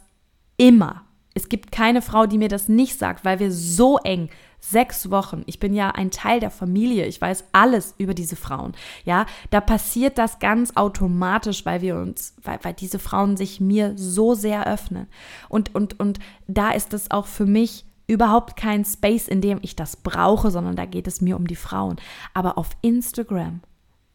immer. 0.56 1.07
Es 1.38 1.48
gibt 1.48 1.70
keine 1.70 2.02
Frau, 2.02 2.26
die 2.26 2.36
mir 2.36 2.48
das 2.48 2.68
nicht 2.68 2.98
sagt, 2.98 3.24
weil 3.24 3.38
wir 3.38 3.52
so 3.52 3.98
eng 3.98 4.28
sechs 4.58 5.08
Wochen. 5.12 5.44
Ich 5.46 5.60
bin 5.60 5.72
ja 5.72 5.92
ein 5.92 6.10
Teil 6.10 6.40
der 6.40 6.50
Familie. 6.50 7.06
Ich 7.06 7.20
weiß 7.20 7.44
alles 7.52 7.94
über 7.96 8.12
diese 8.12 8.34
Frauen. 8.34 8.72
Ja, 9.04 9.24
da 9.50 9.60
passiert 9.60 10.18
das 10.18 10.40
ganz 10.40 10.76
automatisch, 10.76 11.64
weil 11.64 11.80
wir 11.80 11.94
uns, 11.94 12.34
weil, 12.42 12.58
weil 12.62 12.74
diese 12.74 12.98
Frauen 12.98 13.36
sich 13.36 13.60
mir 13.60 13.92
so 13.96 14.34
sehr 14.34 14.66
öffnen. 14.66 15.06
Und, 15.48 15.76
und, 15.76 16.00
und 16.00 16.18
da 16.48 16.72
ist 16.72 16.92
es 16.92 17.12
auch 17.12 17.26
für 17.26 17.46
mich 17.46 17.84
überhaupt 18.08 18.56
kein 18.56 18.84
Space, 18.84 19.28
in 19.28 19.40
dem 19.40 19.60
ich 19.62 19.76
das 19.76 19.94
brauche, 19.94 20.50
sondern 20.50 20.74
da 20.74 20.86
geht 20.86 21.06
es 21.06 21.20
mir 21.20 21.36
um 21.36 21.46
die 21.46 21.54
Frauen. 21.54 21.98
Aber 22.34 22.58
auf 22.58 22.70
Instagram, 22.82 23.60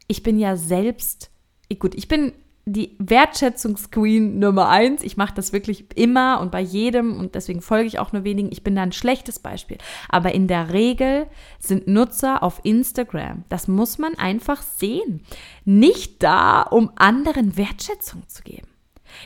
ich 0.10 0.24
bin 0.24 0.40
ja 0.40 0.58
selbst, 0.58 1.32
gut, 1.80 1.96
ich 1.96 2.10
bin 2.10 2.34
die 2.66 2.96
Wertschätzungsqueen 3.00 4.40
Nummer 4.40 4.70
eins. 4.70 5.04
Ich 5.04 5.18
mache 5.18 5.34
das 5.36 5.52
wirklich 5.52 5.86
immer 5.96 6.40
und 6.40 6.52
bei 6.52 6.62
jedem 6.62 7.20
und 7.20 7.36
deswegen 7.36 7.62
folge 7.62 7.88
ich 7.88 8.00
auch 8.00 8.14
nur 8.14 8.24
wenigen. 8.24 8.52
Ich 8.52 8.64
bin 8.64 8.76
da 8.76 8.84
ein 8.84 8.94
schlechtes 8.94 9.40
Beispiel. 9.40 9.78
Aber 10.10 10.34
in 10.34 10.48
der 10.48 10.72
Regel 10.72 11.28
sind 11.60 11.88
Nutzer 11.88 12.42
auf 12.42 12.62
Instagram, 12.64 13.44
das 13.50 13.68
muss 13.68 13.98
man 13.98 14.16
einfach 14.16 14.62
sehen, 14.62 15.22
nicht 15.66 16.24
da, 16.24 16.62
um 16.62 16.92
anderen 16.96 17.58
Wertschätzung 17.58 18.28
zu 18.28 18.44
geben. 18.44 18.68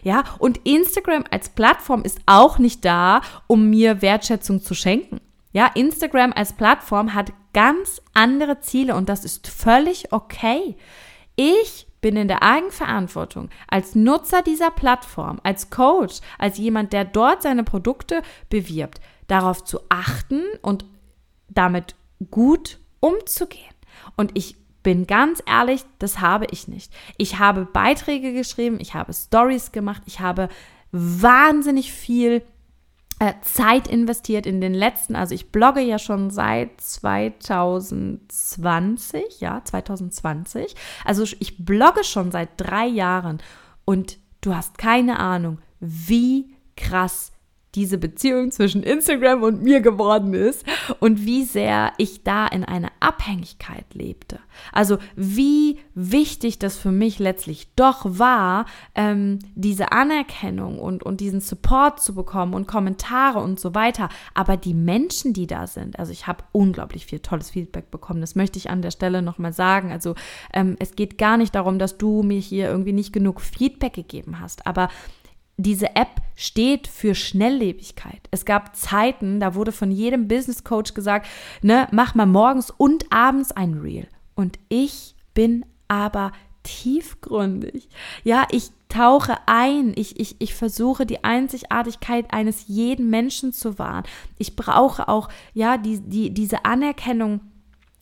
Ja, 0.03 0.23
und 0.39 0.59
Instagram 0.65 1.23
als 1.31 1.49
Plattform 1.49 2.03
ist 2.03 2.19
auch 2.25 2.59
nicht 2.59 2.83
da, 2.83 3.21
um 3.45 3.69
mir 3.69 4.01
Wertschätzung 4.01 4.61
zu 4.61 4.73
schenken. 4.73 5.21
Ja, 5.53 5.67
Instagram 5.75 6.33
als 6.33 6.53
Plattform 6.53 7.13
hat 7.13 7.31
ganz 7.53 8.01
andere 8.13 8.59
Ziele 8.59 8.95
und 8.95 9.09
das 9.09 9.23
ist 9.23 9.47
völlig 9.47 10.11
okay. 10.11 10.75
Ich 11.35 11.86
bin 12.01 12.15
in 12.15 12.27
der 12.27 12.43
Eigenverantwortung 12.43 13.49
als 13.67 13.95
Nutzer 13.95 14.41
dieser 14.41 14.71
Plattform, 14.71 15.39
als 15.43 15.69
Coach, 15.69 16.19
als 16.37 16.57
jemand, 16.57 16.93
der 16.93 17.05
dort 17.05 17.41
seine 17.41 17.63
Produkte 17.63 18.21
bewirbt, 18.49 19.01
darauf 19.27 19.63
zu 19.63 19.79
achten 19.89 20.41
und 20.61 20.85
damit 21.49 21.95
gut 22.31 22.79
umzugehen. 22.99 23.73
Und 24.15 24.31
ich 24.35 24.55
bin 24.83 25.07
ganz 25.07 25.41
ehrlich, 25.45 25.83
das 25.99 26.19
habe 26.19 26.47
ich 26.51 26.67
nicht. 26.67 26.93
Ich 27.17 27.39
habe 27.39 27.65
Beiträge 27.65 28.33
geschrieben, 28.33 28.77
ich 28.79 28.93
habe 28.93 29.13
Stories 29.13 29.71
gemacht, 29.71 30.01
ich 30.05 30.19
habe 30.19 30.49
wahnsinnig 30.91 31.91
viel 31.91 32.41
Zeit 33.41 33.87
investiert 33.87 34.45
in 34.45 34.61
den 34.61 34.75
letzten, 34.75 35.15
also 35.15 35.33
ich 35.33 35.51
blogge 35.51 35.81
ja 35.81 35.97
schon 35.97 36.29
seit 36.29 36.79
2020, 36.79 39.39
ja, 39.39 39.63
2020. 39.63 40.75
Also 41.03 41.23
ich 41.23 41.65
blogge 41.65 42.03
schon 42.03 42.31
seit 42.31 42.49
drei 42.57 42.85
Jahren 42.85 43.39
und 43.85 44.19
du 44.41 44.55
hast 44.55 44.77
keine 44.77 45.17
Ahnung, 45.19 45.57
wie 45.79 46.53
krass 46.75 47.31
diese 47.77 47.99
Beziehung 47.99 48.49
zwischen 48.49 48.81
Instagram 48.81 49.43
und 49.43 49.61
mir 49.61 49.81
geworden 49.81 50.33
ist 50.33 50.65
und 50.99 51.25
wie 51.25 51.43
sehr 51.43 51.93
ich 51.97 52.23
da 52.23 52.47
in 52.47 52.63
einer 52.63 52.91
Abhängigkeit 52.99 53.85
lebte. 53.93 54.39
Also 54.73 54.97
wie 55.15 55.77
wichtig 55.93 56.57
das 56.57 56.75
für 56.75 56.91
mich 56.91 57.19
letztlich 57.19 57.67
doch 57.75 58.01
war, 58.03 58.65
ähm, 58.95 59.37
diese 59.53 59.91
Anerkennung 59.91 60.79
und, 60.79 61.03
und 61.03 61.21
diesen 61.21 61.39
Support 61.39 62.01
zu 62.01 62.15
bekommen 62.15 62.55
und 62.55 62.67
Kommentare 62.67 63.39
und 63.39 63.59
so 63.59 63.75
weiter. 63.75 64.09
Aber 64.33 64.57
die 64.57 64.73
Menschen, 64.73 65.33
die 65.33 65.45
da 65.45 65.67
sind, 65.67 65.99
also 65.99 66.11
ich 66.11 66.25
habe 66.25 66.43
unglaublich 66.53 67.05
viel 67.05 67.19
tolles 67.19 67.51
Feedback 67.51 67.91
bekommen, 67.91 68.21
das 68.21 68.33
möchte 68.33 68.57
ich 68.57 68.71
an 68.71 68.81
der 68.81 68.91
Stelle 68.91 69.21
nochmal 69.21 69.53
sagen. 69.53 69.91
Also 69.91 70.15
ähm, 70.51 70.77
es 70.79 70.95
geht 70.95 71.19
gar 71.19 71.37
nicht 71.37 71.53
darum, 71.53 71.77
dass 71.77 71.99
du 71.99 72.23
mir 72.23 72.39
hier 72.39 72.69
irgendwie 72.69 72.93
nicht 72.93 73.13
genug 73.13 73.39
Feedback 73.39 73.93
gegeben 73.93 74.39
hast, 74.39 74.65
aber 74.65 74.89
diese 75.57 75.95
App 75.95 76.21
steht 76.35 76.87
für 76.87 77.15
Schnelllebigkeit. 77.15 78.21
Es 78.29 78.45
gab 78.45 78.75
Zeiten, 78.75 79.39
da 79.39 79.55
wurde 79.55 79.71
von 79.71 79.91
jedem 79.91 80.27
Business 80.27 80.63
Coach 80.63 80.93
gesagt, 80.93 81.27
ne, 81.63 81.87
mach 81.91 82.13
mal 82.13 82.27
morgens 82.27 82.69
und 82.69 83.11
abends 83.11 83.51
ein 83.51 83.73
Reel. 83.73 84.07
Und 84.35 84.59
ich 84.69 85.15
bin 85.33 85.65
aber 85.87 86.31
tiefgründig. 86.61 87.89
Ja, 88.23 88.45
ich 88.51 88.69
tauche 88.87 89.37
ein. 89.47 89.93
Ich, 89.95 90.19
ich, 90.19 90.35
ich 90.39 90.53
versuche 90.53 91.05
die 91.05 91.23
Einzigartigkeit 91.23 92.31
eines 92.31 92.67
jeden 92.67 93.09
Menschen 93.09 93.51
zu 93.51 93.79
wahren. 93.79 94.03
Ich 94.37 94.55
brauche 94.55 95.07
auch, 95.07 95.29
ja, 95.53 95.77
die, 95.77 95.99
die, 96.01 96.33
diese 96.33 96.65
Anerkennung 96.65 97.41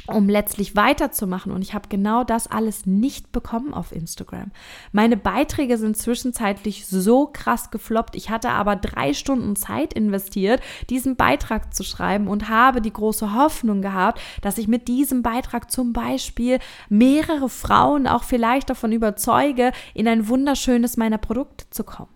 um 0.08 0.30
letztlich 0.30 0.76
weiterzumachen. 0.76 1.52
Und 1.52 1.62
ich 1.62 1.74
habe 1.74 1.90
genau 1.90 2.24
das 2.24 2.48
alles 2.48 2.86
nicht 2.86 3.32
bekommen 3.32 3.74
auf 3.74 3.92
Instagram. 3.92 4.52
Meine 4.92 5.18
Beiträge 5.18 5.78
sind 5.78 5.98
zwischenzeitlich 5.98 6.88
so 6.88 7.28
krass 7.28 7.72
gefloppt. 7.72 8.16
Ich 8.16 8.30
hatte 8.30 8.50
aber 8.50 8.76
drei 8.76 9.14
Stunden 9.14 9.56
Zeit 9.56 9.94
investiert, 9.94 10.62
diesen 10.90 11.16
Beitrag 11.16 11.74
zu 11.74 11.84
schreiben 11.84 12.28
und 12.28 12.50
habe 12.50 12.82
die 12.82 12.94
große 12.94 13.34
Hoffnung 13.34 13.82
gehabt, 13.82 14.22
dass 14.42 14.58
ich 14.58 14.68
mit 14.68 14.88
diesem 14.88 15.24
Beitrag 15.24 15.72
zum 15.72 15.94
Beispiel 15.94 16.60
mehrere 16.90 17.50
Frauen 17.50 18.08
auch 18.08 18.24
vielleicht 18.24 18.70
davon 18.70 18.92
überzeuge, 18.92 19.72
in 19.94 20.08
ein 20.08 20.28
wunderschönes 20.28 20.98
meiner 20.98 21.18
Produkte 21.18 21.70
zu 21.70 21.84
kommen. 21.84 22.15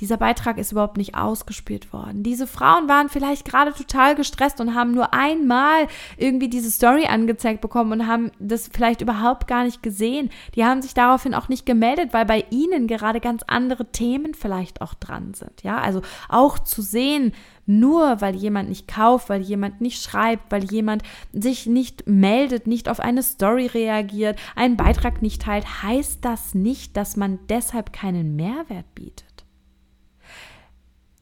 Dieser 0.00 0.16
Beitrag 0.16 0.58
ist 0.58 0.72
überhaupt 0.72 0.96
nicht 0.96 1.14
ausgespielt 1.14 1.92
worden. 1.92 2.22
Diese 2.22 2.46
Frauen 2.46 2.88
waren 2.88 3.08
vielleicht 3.08 3.44
gerade 3.44 3.72
total 3.72 4.14
gestresst 4.14 4.60
und 4.60 4.74
haben 4.74 4.92
nur 4.92 5.12
einmal 5.12 5.86
irgendwie 6.16 6.48
diese 6.48 6.70
Story 6.70 7.06
angezeigt 7.06 7.60
bekommen 7.60 7.92
und 7.92 8.06
haben 8.06 8.30
das 8.38 8.70
vielleicht 8.72 9.00
überhaupt 9.00 9.48
gar 9.48 9.64
nicht 9.64 9.82
gesehen. 9.82 10.30
Die 10.54 10.64
haben 10.64 10.82
sich 10.82 10.94
daraufhin 10.94 11.34
auch 11.34 11.48
nicht 11.48 11.66
gemeldet, 11.66 12.12
weil 12.12 12.26
bei 12.26 12.44
ihnen 12.50 12.86
gerade 12.86 13.20
ganz 13.20 13.42
andere 13.46 13.90
Themen 13.90 14.34
vielleicht 14.34 14.80
auch 14.80 14.94
dran 14.94 15.34
sind. 15.34 15.62
Ja, 15.62 15.78
also 15.78 16.02
auch 16.28 16.58
zu 16.58 16.82
sehen, 16.82 17.32
nur 17.66 18.20
weil 18.20 18.34
jemand 18.34 18.70
nicht 18.70 18.88
kauft, 18.88 19.28
weil 19.28 19.42
jemand 19.42 19.80
nicht 19.80 20.02
schreibt, 20.02 20.50
weil 20.50 20.64
jemand 20.64 21.02
sich 21.32 21.66
nicht 21.66 22.08
meldet, 22.08 22.66
nicht 22.66 22.88
auf 22.88 22.98
eine 22.98 23.22
Story 23.22 23.66
reagiert, 23.66 24.38
einen 24.56 24.76
Beitrag 24.76 25.20
nicht 25.20 25.42
teilt, 25.42 25.82
heißt 25.82 26.24
das 26.24 26.54
nicht, 26.54 26.96
dass 26.96 27.16
man 27.16 27.38
deshalb 27.48 27.92
keinen 27.92 28.36
Mehrwert 28.36 28.94
bietet. 28.94 29.27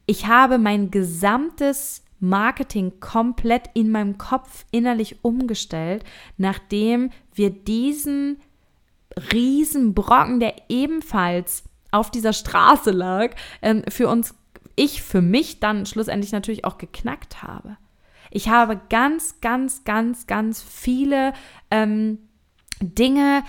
Ich 0.07 0.25
habe 0.25 0.57
mein 0.57 0.89
gesamtes 0.89 2.03
Marketing 2.19 2.99
komplett 2.99 3.69
in 3.73 3.91
meinem 3.91 4.17
Kopf 4.17 4.65
innerlich 4.71 5.23
umgestellt, 5.23 6.03
nachdem 6.37 7.11
wir 7.33 7.51
diesen 7.51 8.39
Riesenbrocken, 9.31 10.39
der 10.39 10.55
ebenfalls 10.69 11.63
auf 11.91 12.09
dieser 12.09 12.33
Straße 12.33 12.91
lag, 12.91 13.35
ähm, 13.61 13.83
für 13.89 14.07
uns, 14.07 14.33
ich 14.75 15.01
für 15.01 15.21
mich 15.21 15.59
dann 15.59 15.85
schlussendlich 15.85 16.31
natürlich 16.31 16.65
auch 16.65 16.77
geknackt 16.77 17.43
habe. 17.43 17.77
Ich 18.31 18.49
habe 18.49 18.79
ganz, 18.89 19.41
ganz, 19.41 19.83
ganz, 19.83 20.25
ganz 20.25 20.61
viele 20.61 21.33
ähm, 21.69 22.19
Dinge 22.81 23.43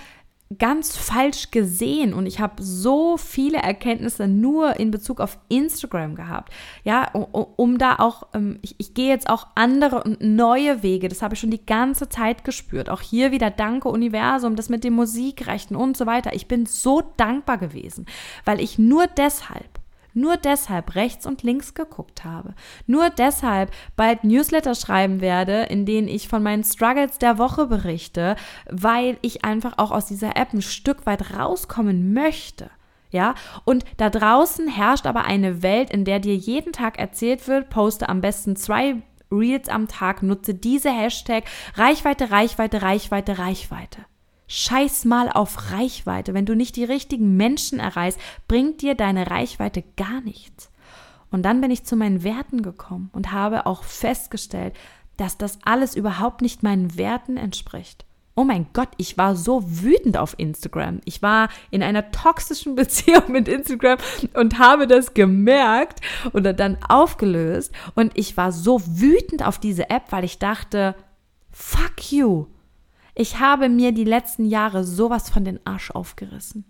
ganz 0.57 0.97
falsch 0.97 1.51
gesehen 1.51 2.11
und 2.11 2.25
ich 2.25 2.39
habe 2.39 2.63
so 2.63 3.17
viele 3.17 3.59
Erkenntnisse 3.59 4.27
nur 4.27 4.79
in 4.79 4.89
Bezug 4.89 5.19
auf 5.19 5.37
Instagram 5.47 6.15
gehabt. 6.15 6.51
Ja, 6.83 7.11
um, 7.13 7.77
da 7.77 7.97
auch, 7.97 8.23
ähm, 8.33 8.57
ich, 8.63 8.73
ich 8.79 8.95
gehe 8.95 9.09
jetzt 9.09 9.29
auch 9.29 9.45
andere 9.53 10.03
und 10.03 10.21
neue 10.21 10.81
Wege, 10.81 11.07
das 11.07 11.21
habe 11.21 11.35
ich 11.35 11.39
schon 11.39 11.51
die 11.51 11.65
ganze 11.65 12.09
Zeit 12.09 12.43
gespürt. 12.43 12.89
Auch 12.89 13.01
hier 13.01 13.31
wieder 13.31 13.51
Danke 13.51 13.89
Universum, 13.89 14.55
das 14.55 14.69
mit 14.69 14.83
den 14.83 14.93
Musikrechten 14.93 15.75
und 15.75 15.95
so 15.95 16.07
weiter. 16.07 16.33
Ich 16.33 16.47
bin 16.47 16.65
so 16.65 17.03
dankbar 17.17 17.59
gewesen, 17.59 18.07
weil 18.43 18.59
ich 18.59 18.79
nur 18.79 19.05
deshalb 19.05 19.78
nur 20.13 20.37
deshalb 20.37 20.95
rechts 20.95 21.25
und 21.25 21.43
links 21.43 21.73
geguckt 21.73 22.23
habe. 22.25 22.53
Nur 22.87 23.09
deshalb 23.09 23.71
bald 23.95 24.23
Newsletter 24.23 24.75
schreiben 24.75 25.21
werde, 25.21 25.63
in 25.63 25.85
denen 25.85 26.07
ich 26.07 26.27
von 26.27 26.43
meinen 26.43 26.63
Struggles 26.63 27.17
der 27.17 27.37
Woche 27.37 27.67
berichte, 27.67 28.35
weil 28.69 29.17
ich 29.21 29.45
einfach 29.45 29.73
auch 29.77 29.91
aus 29.91 30.05
dieser 30.05 30.35
App 30.35 30.53
ein 30.53 30.61
Stück 30.61 31.05
weit 31.05 31.33
rauskommen 31.37 32.13
möchte. 32.13 32.69
Ja, 33.11 33.33
und 33.65 33.85
da 33.97 34.11
draußen 34.11 34.67
herrscht 34.67 35.07
aber 35.07 35.25
eine 35.25 35.63
Welt, 35.63 35.89
in 35.89 36.05
der 36.05 36.19
dir 36.19 36.35
jeden 36.35 36.73
Tag 36.73 36.99
erzählt 36.99 37.47
wird, 37.47 37.69
poste 37.69 38.07
am 38.07 38.21
besten 38.21 38.55
zwei 38.55 38.97
Reels 39.31 39.69
am 39.69 39.87
Tag, 39.87 40.21
nutze 40.23 40.53
diese 40.53 40.91
Hashtag 40.91 41.45
Reichweite, 41.75 42.29
Reichweite, 42.31 42.81
Reichweite, 42.81 43.37
Reichweite. 43.39 44.05
Scheiß 44.49 45.05
mal 45.05 45.29
auf 45.29 45.71
Reichweite. 45.71 46.33
Wenn 46.33 46.47
du 46.47 46.55
nicht 46.55 46.75
die 46.75 46.83
richtigen 46.83 47.37
Menschen 47.37 47.79
erreichst, 47.79 48.19
bringt 48.47 48.81
dir 48.81 48.95
deine 48.95 49.29
Reichweite 49.29 49.83
gar 49.95 50.21
nichts. 50.21 50.71
Und 51.29 51.43
dann 51.43 51.61
bin 51.61 51.69
ich 51.69 51.85
zu 51.85 51.95
meinen 51.95 52.23
Werten 52.23 52.63
gekommen 52.63 53.11
und 53.13 53.31
habe 53.31 53.67
auch 53.67 53.83
festgestellt, 53.83 54.73
dass 55.17 55.37
das 55.37 55.59
alles 55.63 55.95
überhaupt 55.95 56.41
nicht 56.41 56.63
meinen 56.63 56.97
Werten 56.97 57.37
entspricht. 57.37 58.05
Oh 58.35 58.43
mein 58.43 58.67
Gott, 58.73 58.89
ich 58.97 59.17
war 59.19 59.35
so 59.35 59.63
wütend 59.83 60.17
auf 60.17 60.33
Instagram. 60.39 61.01
Ich 61.05 61.21
war 61.21 61.49
in 61.69 61.83
einer 61.83 62.09
toxischen 62.09 62.73
Beziehung 62.75 63.31
mit 63.31 63.47
Instagram 63.47 63.99
und 64.33 64.57
habe 64.57 64.87
das 64.87 65.13
gemerkt 65.13 65.99
oder 66.33 66.53
dann 66.53 66.77
aufgelöst. 66.87 67.71
Und 67.93 68.13
ich 68.15 68.35
war 68.35 68.51
so 68.51 68.81
wütend 68.83 69.45
auf 69.45 69.59
diese 69.59 69.91
App, 69.91 70.05
weil 70.09 70.23
ich 70.23 70.39
dachte, 70.39 70.95
fuck 71.51 72.11
you. 72.11 72.47
Ich 73.19 73.37
habe 73.37 73.67
mir 73.67 73.91
die 73.91 74.05
letzten 74.05 74.45
Jahre 74.45 74.85
sowas 74.85 75.29
von 75.29 75.43
den 75.43 75.59
Arsch 75.65 75.91
aufgerissen. 75.91 76.63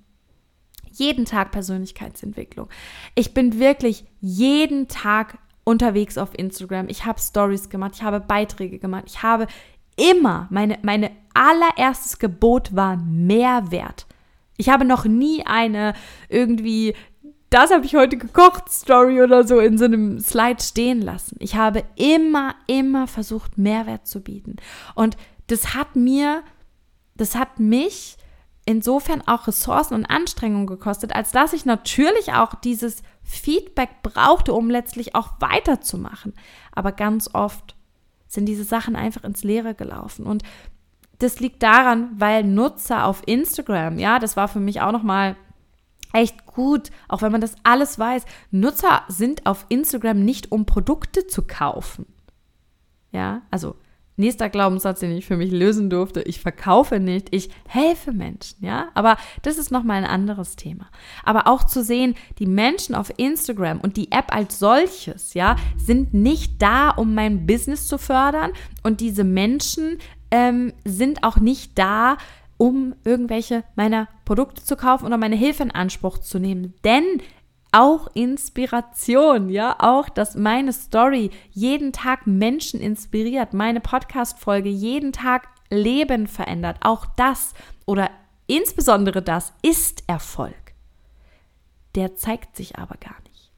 Jeden 0.91 1.25
Tag 1.25 1.51
Persönlichkeitsentwicklung. 1.51 2.69
Ich 3.13 3.35
bin 3.35 3.59
wirklich 3.59 4.05
jeden 4.19 4.87
Tag 4.87 5.37
unterwegs 5.63 6.17
auf 6.17 6.29
Instagram. 6.35 6.89
Ich 6.89 7.05
habe 7.05 7.21
Stories 7.21 7.69
gemacht, 7.69 7.91
ich 7.97 8.01
habe 8.01 8.19
Beiträge 8.19 8.79
gemacht, 8.79 9.03
ich 9.05 9.21
habe 9.21 9.45
immer, 9.95 10.47
meine, 10.49 10.79
meine 10.81 11.11
allererstes 11.35 12.17
Gebot 12.17 12.75
war 12.75 12.97
Mehrwert. 12.97 14.07
Ich 14.57 14.69
habe 14.69 14.85
noch 14.85 15.05
nie 15.05 15.45
eine 15.45 15.93
irgendwie, 16.29 16.95
das 17.51 17.71
habe 17.71 17.85
ich 17.85 17.93
heute 17.95 18.17
gekocht, 18.17 18.71
Story 18.71 19.21
oder 19.21 19.47
so 19.47 19.59
in 19.59 19.77
so 19.77 19.85
einem 19.85 20.19
Slide 20.19 20.63
stehen 20.63 21.03
lassen. 21.03 21.37
Ich 21.41 21.53
habe 21.53 21.83
immer, 21.95 22.55
immer 22.65 23.05
versucht, 23.05 23.59
Mehrwert 23.59 24.07
zu 24.07 24.21
bieten. 24.21 24.55
Und 24.95 25.15
das 25.51 25.73
hat 25.73 25.95
mir, 25.95 26.43
das 27.15 27.35
hat 27.35 27.59
mich 27.59 28.17
insofern 28.65 29.21
auch 29.27 29.47
Ressourcen 29.47 29.95
und 29.95 30.05
Anstrengungen 30.05 30.67
gekostet, 30.67 31.15
als 31.15 31.31
dass 31.31 31.53
ich 31.53 31.65
natürlich 31.65 32.33
auch 32.33 32.53
dieses 32.55 33.01
Feedback 33.23 34.01
brauchte, 34.03 34.53
um 34.53 34.69
letztlich 34.69 35.15
auch 35.15 35.33
weiterzumachen. 35.39 36.33
Aber 36.71 36.91
ganz 36.91 37.29
oft 37.33 37.75
sind 38.27 38.45
diese 38.45 38.63
Sachen 38.63 38.95
einfach 38.95 39.23
ins 39.23 39.43
Leere 39.43 39.73
gelaufen. 39.73 40.25
Und 40.25 40.43
das 41.17 41.39
liegt 41.39 41.63
daran, 41.63 42.11
weil 42.17 42.43
Nutzer 42.43 43.05
auf 43.05 43.23
Instagram, 43.25 43.97
ja, 43.97 44.19
das 44.19 44.37
war 44.37 44.47
für 44.47 44.59
mich 44.59 44.81
auch 44.81 44.91
nochmal 44.91 45.35
echt 46.13 46.45
gut, 46.45 46.91
auch 47.07 47.21
wenn 47.21 47.31
man 47.31 47.41
das 47.41 47.55
alles 47.63 47.99
weiß. 47.99 48.25
Nutzer 48.51 49.03
sind 49.07 49.45
auf 49.45 49.65
Instagram 49.69 50.23
nicht, 50.23 50.51
um 50.51 50.65
Produkte 50.65 51.27
zu 51.27 51.43
kaufen. 51.45 52.05
Ja, 53.11 53.41
also 53.51 53.75
Nächster 54.19 54.49
Glaubenssatz, 54.49 54.99
den 54.99 55.11
ich 55.11 55.25
für 55.25 55.37
mich 55.37 55.49
lösen 55.49 55.89
durfte, 55.89 56.21
ich 56.21 56.41
verkaufe 56.41 56.99
nicht, 56.99 57.33
ich 57.33 57.49
helfe 57.67 58.11
Menschen, 58.11 58.65
ja? 58.65 58.89
Aber 58.93 59.15
das 59.43 59.57
ist 59.57 59.71
nochmal 59.71 59.97
ein 59.97 60.09
anderes 60.09 60.57
Thema. 60.57 60.89
Aber 61.23 61.47
auch 61.47 61.63
zu 61.63 61.81
sehen, 61.81 62.15
die 62.37 62.45
Menschen 62.45 62.95
auf 62.95 63.13
Instagram 63.15 63.79
und 63.79 63.95
die 63.95 64.11
App 64.11 64.35
als 64.35 64.59
solches, 64.59 65.33
ja, 65.35 65.55
sind 65.77 66.13
nicht 66.13 66.61
da, 66.61 66.89
um 66.89 67.15
mein 67.15 67.47
Business 67.47 67.87
zu 67.87 67.97
fördern 67.97 68.51
und 68.83 68.99
diese 68.99 69.23
Menschen 69.23 69.99
ähm, 70.31 70.73
sind 70.83 71.23
auch 71.23 71.37
nicht 71.37 71.79
da, 71.79 72.17
um 72.57 72.95
irgendwelche 73.05 73.63
meiner 73.77 74.09
Produkte 74.25 74.61
zu 74.65 74.75
kaufen 74.75 75.05
oder 75.05 75.17
meine 75.17 75.37
Hilfe 75.37 75.63
in 75.63 75.71
Anspruch 75.71 76.17
zu 76.17 76.39
nehmen. 76.39 76.73
Denn 76.83 77.21
auch 77.71 78.07
Inspiration, 78.13 79.49
ja, 79.49 79.75
auch, 79.79 80.09
dass 80.09 80.35
meine 80.35 80.73
Story 80.73 81.31
jeden 81.51 81.91
Tag 81.91 82.25
Menschen 82.25 82.79
inspiriert, 82.79 83.53
meine 83.53 83.79
Podcast-Folge 83.79 84.69
jeden 84.69 85.11
Tag 85.11 85.47
Leben 85.69 86.27
verändert. 86.27 86.77
Auch 86.81 87.05
das 87.15 87.53
oder 87.85 88.09
insbesondere 88.47 89.21
das 89.21 89.53
ist 89.61 90.03
Erfolg. 90.07 90.55
Der 91.95 92.15
zeigt 92.15 92.55
sich 92.55 92.77
aber 92.77 92.95
gar 92.97 93.15
nicht. 93.27 93.51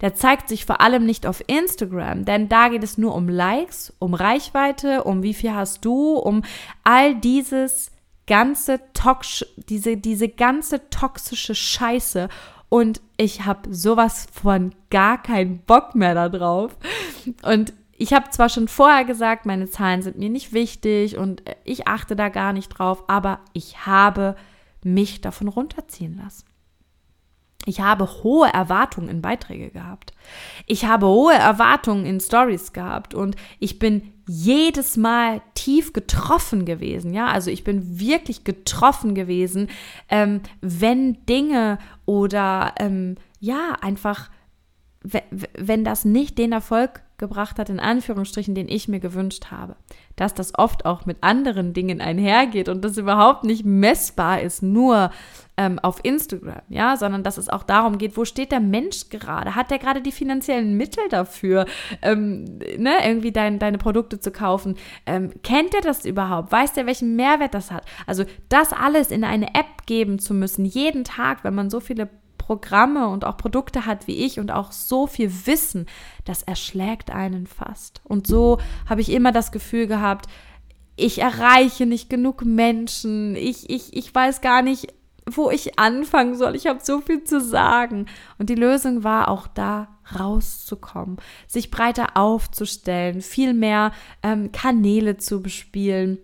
Der 0.00 0.14
zeigt 0.14 0.48
sich 0.48 0.64
vor 0.64 0.80
allem 0.80 1.04
nicht 1.04 1.26
auf 1.26 1.42
Instagram, 1.46 2.24
denn 2.24 2.48
da 2.48 2.68
geht 2.68 2.82
es 2.82 2.96
nur 2.96 3.14
um 3.14 3.28
Likes, 3.28 3.92
um 3.98 4.14
Reichweite, 4.14 5.04
um 5.04 5.22
wie 5.22 5.34
viel 5.34 5.54
hast 5.54 5.84
du, 5.84 6.14
um 6.14 6.42
all 6.84 7.14
dieses 7.14 7.90
ganze 8.26 8.80
tox 8.92 9.44
diese, 9.56 9.96
diese 9.96 10.28
ganze 10.28 10.88
toxische 10.90 11.54
Scheiße 11.54 12.28
und 12.68 13.00
ich 13.16 13.44
habe 13.44 13.74
sowas 13.74 14.26
von 14.32 14.74
gar 14.90 15.22
keinen 15.22 15.58
Bock 15.60 15.94
mehr 15.94 16.14
darauf. 16.14 16.76
Und 17.42 17.72
ich 17.96 18.12
habe 18.12 18.30
zwar 18.30 18.48
schon 18.48 18.68
vorher 18.68 19.04
gesagt, 19.04 19.46
meine 19.46 19.68
Zahlen 19.68 20.02
sind 20.02 20.18
mir 20.18 20.30
nicht 20.30 20.52
wichtig 20.52 21.16
und 21.16 21.42
ich 21.64 21.88
achte 21.88 22.14
da 22.14 22.28
gar 22.28 22.52
nicht 22.52 22.68
drauf, 22.68 23.04
aber 23.08 23.40
ich 23.52 23.86
habe 23.86 24.36
mich 24.84 25.20
davon 25.20 25.48
runterziehen 25.48 26.16
lassen. 26.16 26.47
Ich 27.66 27.80
habe 27.80 28.22
hohe 28.22 28.48
Erwartungen 28.48 29.08
in 29.08 29.20
Beiträge 29.20 29.70
gehabt. 29.70 30.14
Ich 30.66 30.86
habe 30.86 31.06
hohe 31.06 31.34
Erwartungen 31.34 32.06
in 32.06 32.20
Stories 32.20 32.72
gehabt 32.72 33.14
und 33.14 33.36
ich 33.58 33.78
bin 33.78 34.14
jedes 34.26 34.96
Mal 34.96 35.42
tief 35.54 35.92
getroffen 35.92 36.64
gewesen. 36.64 37.12
Ja, 37.12 37.26
also 37.26 37.50
ich 37.50 37.64
bin 37.64 38.00
wirklich 38.00 38.44
getroffen 38.44 39.14
gewesen, 39.14 39.68
ähm, 40.08 40.40
wenn 40.60 41.24
Dinge 41.26 41.78
oder 42.06 42.74
ähm, 42.78 43.16
ja 43.40 43.76
einfach 43.80 44.30
wenn 45.02 45.84
das 45.84 46.04
nicht 46.04 46.38
den 46.38 46.52
Erfolg 46.52 47.02
gebracht 47.18 47.58
hat, 47.58 47.68
in 47.68 47.80
Anführungsstrichen, 47.80 48.54
den 48.54 48.68
ich 48.68 48.88
mir 48.88 49.00
gewünscht 49.00 49.46
habe. 49.50 49.76
Dass 50.16 50.34
das 50.34 50.56
oft 50.56 50.86
auch 50.86 51.04
mit 51.04 51.18
anderen 51.20 51.74
Dingen 51.74 52.00
einhergeht 52.00 52.68
und 52.68 52.84
das 52.84 52.96
überhaupt 52.96 53.44
nicht 53.44 53.64
messbar 53.64 54.40
ist, 54.40 54.62
nur 54.62 55.10
ähm, 55.56 55.80
auf 55.80 55.98
Instagram, 56.04 56.62
ja, 56.68 56.96
sondern 56.96 57.24
dass 57.24 57.36
es 57.36 57.48
auch 57.48 57.64
darum 57.64 57.98
geht, 57.98 58.16
wo 58.16 58.24
steht 58.24 58.52
der 58.52 58.60
Mensch 58.60 59.08
gerade? 59.10 59.56
Hat 59.56 59.72
der 59.72 59.78
gerade 59.78 60.00
die 60.00 60.12
finanziellen 60.12 60.76
Mittel 60.76 61.02
dafür, 61.10 61.66
ähm, 62.00 62.44
ne, 62.78 62.94
irgendwie 63.04 63.32
dein, 63.32 63.58
deine 63.58 63.78
Produkte 63.78 64.20
zu 64.20 64.30
kaufen? 64.30 64.76
Ähm, 65.04 65.32
kennt 65.42 65.74
er 65.74 65.80
das 65.80 66.04
überhaupt? 66.04 66.52
Weiß 66.52 66.74
der, 66.74 66.86
welchen 66.86 67.16
Mehrwert 67.16 67.54
das 67.54 67.72
hat? 67.72 67.84
Also 68.06 68.24
das 68.48 68.72
alles 68.72 69.10
in 69.10 69.24
eine 69.24 69.48
App 69.48 69.86
geben 69.86 70.20
zu 70.20 70.32
müssen, 70.32 70.64
jeden 70.64 71.02
Tag, 71.02 71.42
wenn 71.42 71.56
man 71.56 71.70
so 71.70 71.80
viele 71.80 72.08
Programme 72.48 73.08
und 73.08 73.26
auch 73.26 73.36
Produkte 73.36 73.84
hat 73.84 74.06
wie 74.06 74.24
ich 74.24 74.40
und 74.40 74.50
auch 74.50 74.72
so 74.72 75.06
viel 75.06 75.30
Wissen, 75.44 75.84
das 76.24 76.42
erschlägt 76.42 77.10
einen 77.10 77.46
fast. 77.46 78.00
Und 78.04 78.26
so 78.26 78.56
habe 78.88 79.02
ich 79.02 79.12
immer 79.12 79.32
das 79.32 79.52
Gefühl 79.52 79.86
gehabt, 79.86 80.28
ich 80.96 81.18
erreiche 81.18 81.84
nicht 81.84 82.08
genug 82.08 82.46
Menschen, 82.46 83.36
ich, 83.36 83.68
ich, 83.68 83.94
ich 83.94 84.14
weiß 84.14 84.40
gar 84.40 84.62
nicht, 84.62 84.94
wo 85.30 85.50
ich 85.50 85.78
anfangen 85.78 86.36
soll. 86.36 86.56
Ich 86.56 86.66
habe 86.66 86.80
so 86.82 87.02
viel 87.02 87.22
zu 87.22 87.38
sagen. 87.38 88.06
Und 88.38 88.48
die 88.48 88.54
Lösung 88.54 89.04
war 89.04 89.28
auch 89.28 89.46
da, 89.46 89.88
rauszukommen, 90.18 91.18
sich 91.46 91.70
breiter 91.70 92.16
aufzustellen, 92.16 93.20
viel 93.20 93.52
mehr 93.52 93.92
ähm, 94.22 94.52
Kanäle 94.52 95.18
zu 95.18 95.42
bespielen. 95.42 96.16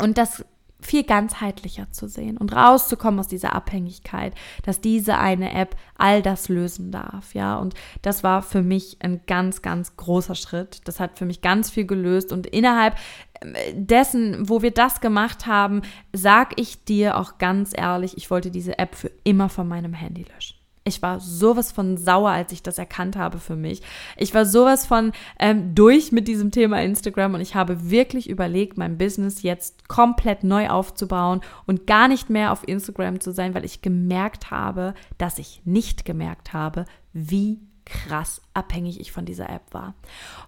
Und 0.00 0.16
das 0.16 0.46
viel 0.80 1.02
ganzheitlicher 1.02 1.90
zu 1.90 2.08
sehen 2.08 2.36
und 2.36 2.54
rauszukommen 2.54 3.18
aus 3.18 3.28
dieser 3.28 3.54
Abhängigkeit, 3.54 4.34
dass 4.62 4.80
diese 4.80 5.18
eine 5.18 5.52
App 5.52 5.76
all 5.96 6.22
das 6.22 6.48
lösen 6.48 6.92
darf, 6.92 7.34
ja. 7.34 7.56
Und 7.56 7.74
das 8.02 8.22
war 8.22 8.42
für 8.42 8.62
mich 8.62 8.98
ein 9.00 9.22
ganz, 9.26 9.62
ganz 9.62 9.96
großer 9.96 10.36
Schritt. 10.36 10.86
Das 10.86 11.00
hat 11.00 11.18
für 11.18 11.26
mich 11.26 11.40
ganz 11.40 11.70
viel 11.70 11.84
gelöst 11.84 12.32
und 12.32 12.46
innerhalb 12.46 12.96
ähm, 13.40 13.54
dessen, 13.72 14.48
wo 14.48 14.62
wir 14.62 14.70
das 14.70 15.00
gemacht 15.00 15.46
haben, 15.46 15.82
sag 16.12 16.58
ich 16.60 16.84
dir 16.84 17.18
auch 17.18 17.38
ganz 17.38 17.72
ehrlich, 17.76 18.16
ich 18.16 18.30
wollte 18.30 18.50
diese 18.50 18.78
App 18.78 18.94
für 18.94 19.10
immer 19.24 19.48
von 19.48 19.66
meinem 19.66 19.94
Handy 19.94 20.24
löschen. 20.32 20.57
Ich 20.88 21.02
war 21.02 21.20
sowas 21.20 21.70
von 21.70 21.96
sauer, 21.96 22.30
als 22.30 22.52
ich 22.52 22.62
das 22.62 22.78
erkannt 22.78 23.16
habe 23.16 23.38
für 23.38 23.56
mich. 23.56 23.82
Ich 24.16 24.34
war 24.34 24.44
sowas 24.44 24.86
von 24.86 25.12
ähm, 25.38 25.74
durch 25.74 26.10
mit 26.10 26.26
diesem 26.26 26.50
Thema 26.50 26.82
Instagram 26.82 27.34
und 27.34 27.40
ich 27.40 27.54
habe 27.54 27.90
wirklich 27.90 28.28
überlegt, 28.28 28.76
mein 28.76 28.98
Business 28.98 29.42
jetzt 29.42 29.88
komplett 29.88 30.42
neu 30.42 30.68
aufzubauen 30.68 31.40
und 31.66 31.86
gar 31.86 32.08
nicht 32.08 32.30
mehr 32.30 32.52
auf 32.52 32.66
Instagram 32.66 33.20
zu 33.20 33.32
sein, 33.32 33.54
weil 33.54 33.64
ich 33.64 33.82
gemerkt 33.82 34.50
habe, 34.50 34.94
dass 35.18 35.38
ich 35.38 35.62
nicht 35.64 36.04
gemerkt 36.04 36.52
habe, 36.52 36.84
wie 37.12 37.60
krass 37.84 38.42
abhängig 38.54 39.00
ich 39.00 39.12
von 39.12 39.24
dieser 39.24 39.48
App 39.48 39.72
war. 39.72 39.94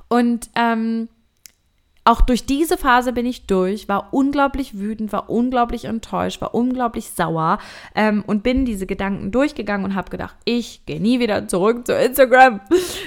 Und 0.08 0.50
ähm, 0.56 1.08
auch 2.10 2.20
durch 2.22 2.44
diese 2.44 2.76
Phase 2.76 3.12
bin 3.12 3.24
ich 3.24 3.46
durch, 3.46 3.88
war 3.88 4.12
unglaublich 4.12 4.80
wütend, 4.80 5.12
war 5.12 5.30
unglaublich 5.30 5.84
enttäuscht, 5.84 6.40
war 6.40 6.56
unglaublich 6.56 7.10
sauer 7.10 7.58
ähm, 7.94 8.24
und 8.26 8.42
bin 8.42 8.64
diese 8.64 8.84
Gedanken 8.84 9.30
durchgegangen 9.30 9.84
und 9.84 9.94
habe 9.94 10.10
gedacht, 10.10 10.34
ich 10.44 10.84
gehe 10.86 11.00
nie 11.00 11.20
wieder 11.20 11.46
zurück 11.46 11.86
zu 11.86 11.96
Instagram. 11.96 12.60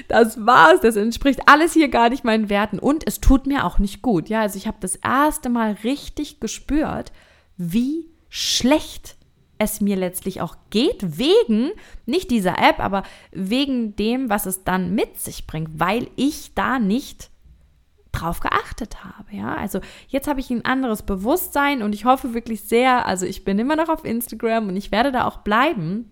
Das 0.07 0.45
war's, 0.45 0.79
das 0.81 0.95
entspricht 0.95 1.41
alles 1.47 1.73
hier 1.73 1.89
gar 1.89 2.09
nicht 2.09 2.23
meinen 2.23 2.49
Werten 2.49 2.79
und 2.79 3.05
es 3.05 3.19
tut 3.19 3.45
mir 3.45 3.65
auch 3.65 3.77
nicht 3.77 4.01
gut. 4.01 4.29
Ja, 4.29 4.41
also 4.41 4.57
ich 4.57 4.67
habe 4.67 4.77
das 4.79 4.95
erste 4.95 5.49
Mal 5.49 5.77
richtig 5.83 6.39
gespürt, 6.39 7.11
wie 7.57 8.09
schlecht 8.29 9.17
es 9.57 9.81
mir 9.81 9.97
letztlich 9.97 10.39
auch 10.39 10.55
geht, 10.69 11.17
wegen 11.17 11.71
nicht 12.05 12.31
dieser 12.31 12.57
App, 12.57 12.79
aber 12.79 13.03
wegen 13.31 13.97
dem, 13.97 14.29
was 14.29 14.45
es 14.45 14.63
dann 14.63 14.95
mit 14.95 15.19
sich 15.19 15.45
bringt, 15.45 15.79
weil 15.79 16.07
ich 16.15 16.53
da 16.53 16.79
nicht 16.79 17.32
drauf 18.14 18.39
geachtet 18.39 19.03
habe. 19.03 19.36
Ja, 19.36 19.55
also 19.55 19.82
jetzt 20.07 20.28
habe 20.28 20.39
ich 20.39 20.49
ein 20.49 20.64
anderes 20.64 21.03
Bewusstsein 21.03 21.84
und 21.84 21.93
ich 21.93 22.05
hoffe 22.05 22.34
wirklich 22.34 22.61
sehr, 22.61 23.05
also 23.05 23.26
ich 23.26 23.43
bin 23.43 23.59
immer 23.59 23.76
noch 23.76 23.89
auf 23.89 24.05
Instagram 24.05 24.70
und 24.70 24.78
ich 24.78 24.91
werde 24.91 25.11
da 25.11 25.26
auch 25.26 25.38
bleiben 25.38 26.09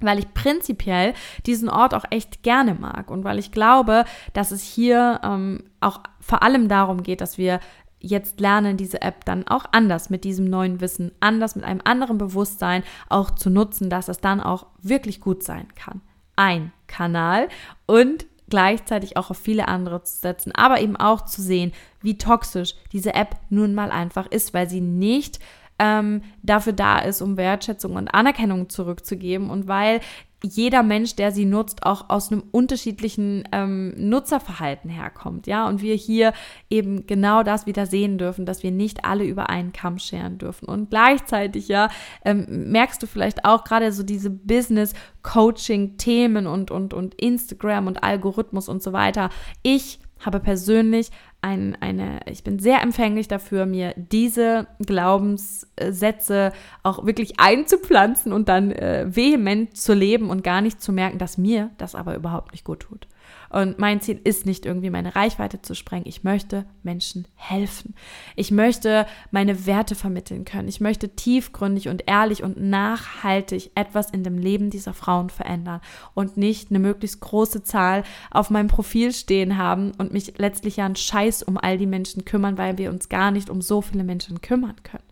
weil 0.00 0.18
ich 0.18 0.34
prinzipiell 0.34 1.14
diesen 1.46 1.68
Ort 1.68 1.94
auch 1.94 2.04
echt 2.10 2.42
gerne 2.42 2.74
mag 2.74 3.10
und 3.12 3.22
weil 3.22 3.38
ich 3.38 3.52
glaube, 3.52 4.04
dass 4.32 4.50
es 4.50 4.62
hier 4.62 5.20
ähm, 5.22 5.70
auch 5.80 6.00
vor 6.20 6.42
allem 6.42 6.68
darum 6.68 7.04
geht, 7.04 7.20
dass 7.20 7.38
wir 7.38 7.60
jetzt 8.00 8.40
lernen, 8.40 8.76
diese 8.76 9.00
App 9.02 9.24
dann 9.24 9.48
auch 9.48 9.64
anders 9.72 10.10
mit 10.10 10.24
diesem 10.24 10.44
neuen 10.44 10.80
Wissen, 10.80 11.12
anders 11.20 11.56
mit 11.56 11.64
einem 11.64 11.80
anderen 11.84 12.18
Bewusstsein 12.18 12.82
auch 13.08 13.30
zu 13.30 13.50
nutzen, 13.50 13.88
dass 13.88 14.08
es 14.08 14.18
dann 14.18 14.40
auch 14.40 14.66
wirklich 14.82 15.20
gut 15.20 15.42
sein 15.42 15.68
kann. 15.74 16.02
Ein 16.36 16.72
Kanal 16.86 17.48
und 17.86 18.26
gleichzeitig 18.48 19.16
auch 19.16 19.30
auf 19.30 19.38
viele 19.38 19.68
andere 19.68 20.02
zu 20.02 20.18
setzen, 20.18 20.52
aber 20.52 20.80
eben 20.80 20.96
auch 20.96 21.22
zu 21.22 21.42
sehen, 21.42 21.72
wie 22.02 22.18
toxisch 22.18 22.74
diese 22.92 23.14
App 23.14 23.36
nun 23.50 23.74
mal 23.74 23.90
einfach 23.90 24.26
ist, 24.26 24.54
weil 24.54 24.68
sie 24.68 24.80
nicht 24.80 25.38
ähm, 25.78 26.22
dafür 26.42 26.72
da 26.72 26.98
ist, 26.98 27.20
um 27.22 27.36
Wertschätzung 27.36 27.96
und 27.96 28.08
Anerkennung 28.08 28.68
zurückzugeben 28.68 29.50
und 29.50 29.66
weil 29.66 30.00
jeder 30.44 30.82
Mensch, 30.82 31.14
der 31.16 31.32
sie 31.32 31.46
nutzt, 31.46 31.84
auch 31.84 32.10
aus 32.10 32.30
einem 32.30 32.42
unterschiedlichen 32.50 33.48
ähm, 33.52 33.94
Nutzerverhalten 33.96 34.90
herkommt, 34.90 35.46
ja, 35.46 35.66
und 35.66 35.80
wir 35.80 35.94
hier 35.94 36.34
eben 36.68 37.06
genau 37.06 37.42
das 37.42 37.64
wieder 37.66 37.86
sehen 37.86 38.18
dürfen, 38.18 38.44
dass 38.44 38.62
wir 38.62 38.70
nicht 38.70 39.06
alle 39.06 39.24
über 39.24 39.48
einen 39.48 39.72
Kamm 39.72 39.98
scheren 39.98 40.36
dürfen. 40.38 40.66
Und 40.66 40.90
gleichzeitig, 40.90 41.68
ja, 41.68 41.88
ähm, 42.24 42.70
merkst 42.70 43.02
du 43.02 43.06
vielleicht 43.06 43.44
auch 43.44 43.64
gerade 43.64 43.92
so 43.92 44.02
diese 44.02 44.30
Business-Coaching-Themen 44.30 46.46
und, 46.46 46.70
und, 46.70 46.92
und 46.92 47.14
Instagram 47.14 47.86
und 47.86 48.04
Algorithmus 48.04 48.68
und 48.68 48.82
so 48.82 48.92
weiter. 48.92 49.30
Ich 49.62 50.00
habe 50.24 50.40
persönlich 50.40 51.10
ein, 51.42 51.76
eine, 51.80 52.20
ich 52.26 52.42
bin 52.42 52.58
sehr 52.58 52.82
empfänglich 52.82 53.28
dafür, 53.28 53.66
mir 53.66 53.92
diese 53.96 54.66
Glaubenssätze 54.84 56.52
auch 56.82 57.04
wirklich 57.04 57.38
einzupflanzen 57.38 58.32
und 58.32 58.48
dann 58.48 58.70
äh, 58.72 59.04
vehement 59.08 59.76
zu 59.76 59.92
leben 59.92 60.30
und 60.30 60.42
gar 60.42 60.60
nicht 60.60 60.80
zu 60.80 60.92
merken, 60.92 61.18
dass 61.18 61.38
mir 61.38 61.70
das 61.78 61.94
aber 61.94 62.14
überhaupt 62.14 62.52
nicht 62.52 62.64
gut 62.64 62.80
tut. 62.80 63.06
Und 63.54 63.78
mein 63.78 64.00
Ziel 64.00 64.20
ist 64.24 64.46
nicht 64.46 64.66
irgendwie 64.66 64.90
meine 64.90 65.14
Reichweite 65.14 65.62
zu 65.62 65.76
sprengen. 65.76 66.08
Ich 66.08 66.24
möchte 66.24 66.64
Menschen 66.82 67.28
helfen. 67.36 67.94
Ich 68.34 68.50
möchte 68.50 69.06
meine 69.30 69.64
Werte 69.64 69.94
vermitteln 69.94 70.44
können. 70.44 70.66
Ich 70.66 70.80
möchte 70.80 71.10
tiefgründig 71.10 71.88
und 71.88 72.02
ehrlich 72.08 72.42
und 72.42 72.60
nachhaltig 72.60 73.70
etwas 73.76 74.10
in 74.10 74.24
dem 74.24 74.38
Leben 74.38 74.70
dieser 74.70 74.92
Frauen 74.92 75.30
verändern 75.30 75.80
und 76.14 76.36
nicht 76.36 76.70
eine 76.70 76.80
möglichst 76.80 77.20
große 77.20 77.62
Zahl 77.62 78.02
auf 78.32 78.50
meinem 78.50 78.66
Profil 78.66 79.12
stehen 79.12 79.56
haben 79.56 79.92
und 79.98 80.12
mich 80.12 80.36
letztlich 80.36 80.78
ja 80.78 80.86
einen 80.86 80.96
Scheiß 80.96 81.44
um 81.44 81.56
all 81.56 81.78
die 81.78 81.86
Menschen 81.86 82.24
kümmern, 82.24 82.58
weil 82.58 82.76
wir 82.76 82.90
uns 82.90 83.08
gar 83.08 83.30
nicht 83.30 83.50
um 83.50 83.62
so 83.62 83.82
viele 83.82 84.02
Menschen 84.02 84.40
kümmern 84.40 84.82
können. 84.82 85.04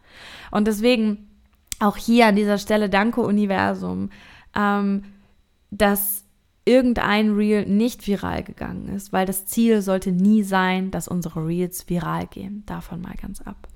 Und 0.50 0.66
deswegen 0.66 1.28
auch 1.78 1.96
hier 1.96 2.26
an 2.26 2.34
dieser 2.34 2.58
Stelle 2.58 2.90
danke 2.90 3.20
Universum, 3.20 4.10
ähm, 4.56 5.04
dass 5.70 6.21
irgendein 6.64 7.32
Reel 7.32 7.66
nicht 7.66 8.06
viral 8.06 8.42
gegangen 8.42 8.88
ist, 8.88 9.12
weil 9.12 9.26
das 9.26 9.46
Ziel 9.46 9.82
sollte 9.82 10.12
nie 10.12 10.42
sein, 10.42 10.90
dass 10.90 11.08
unsere 11.08 11.46
Reels 11.46 11.88
viral 11.88 12.26
gehen. 12.26 12.62
Davon 12.66 13.00
mal 13.00 13.14
ganz 13.20 13.40
ab. 13.40 13.68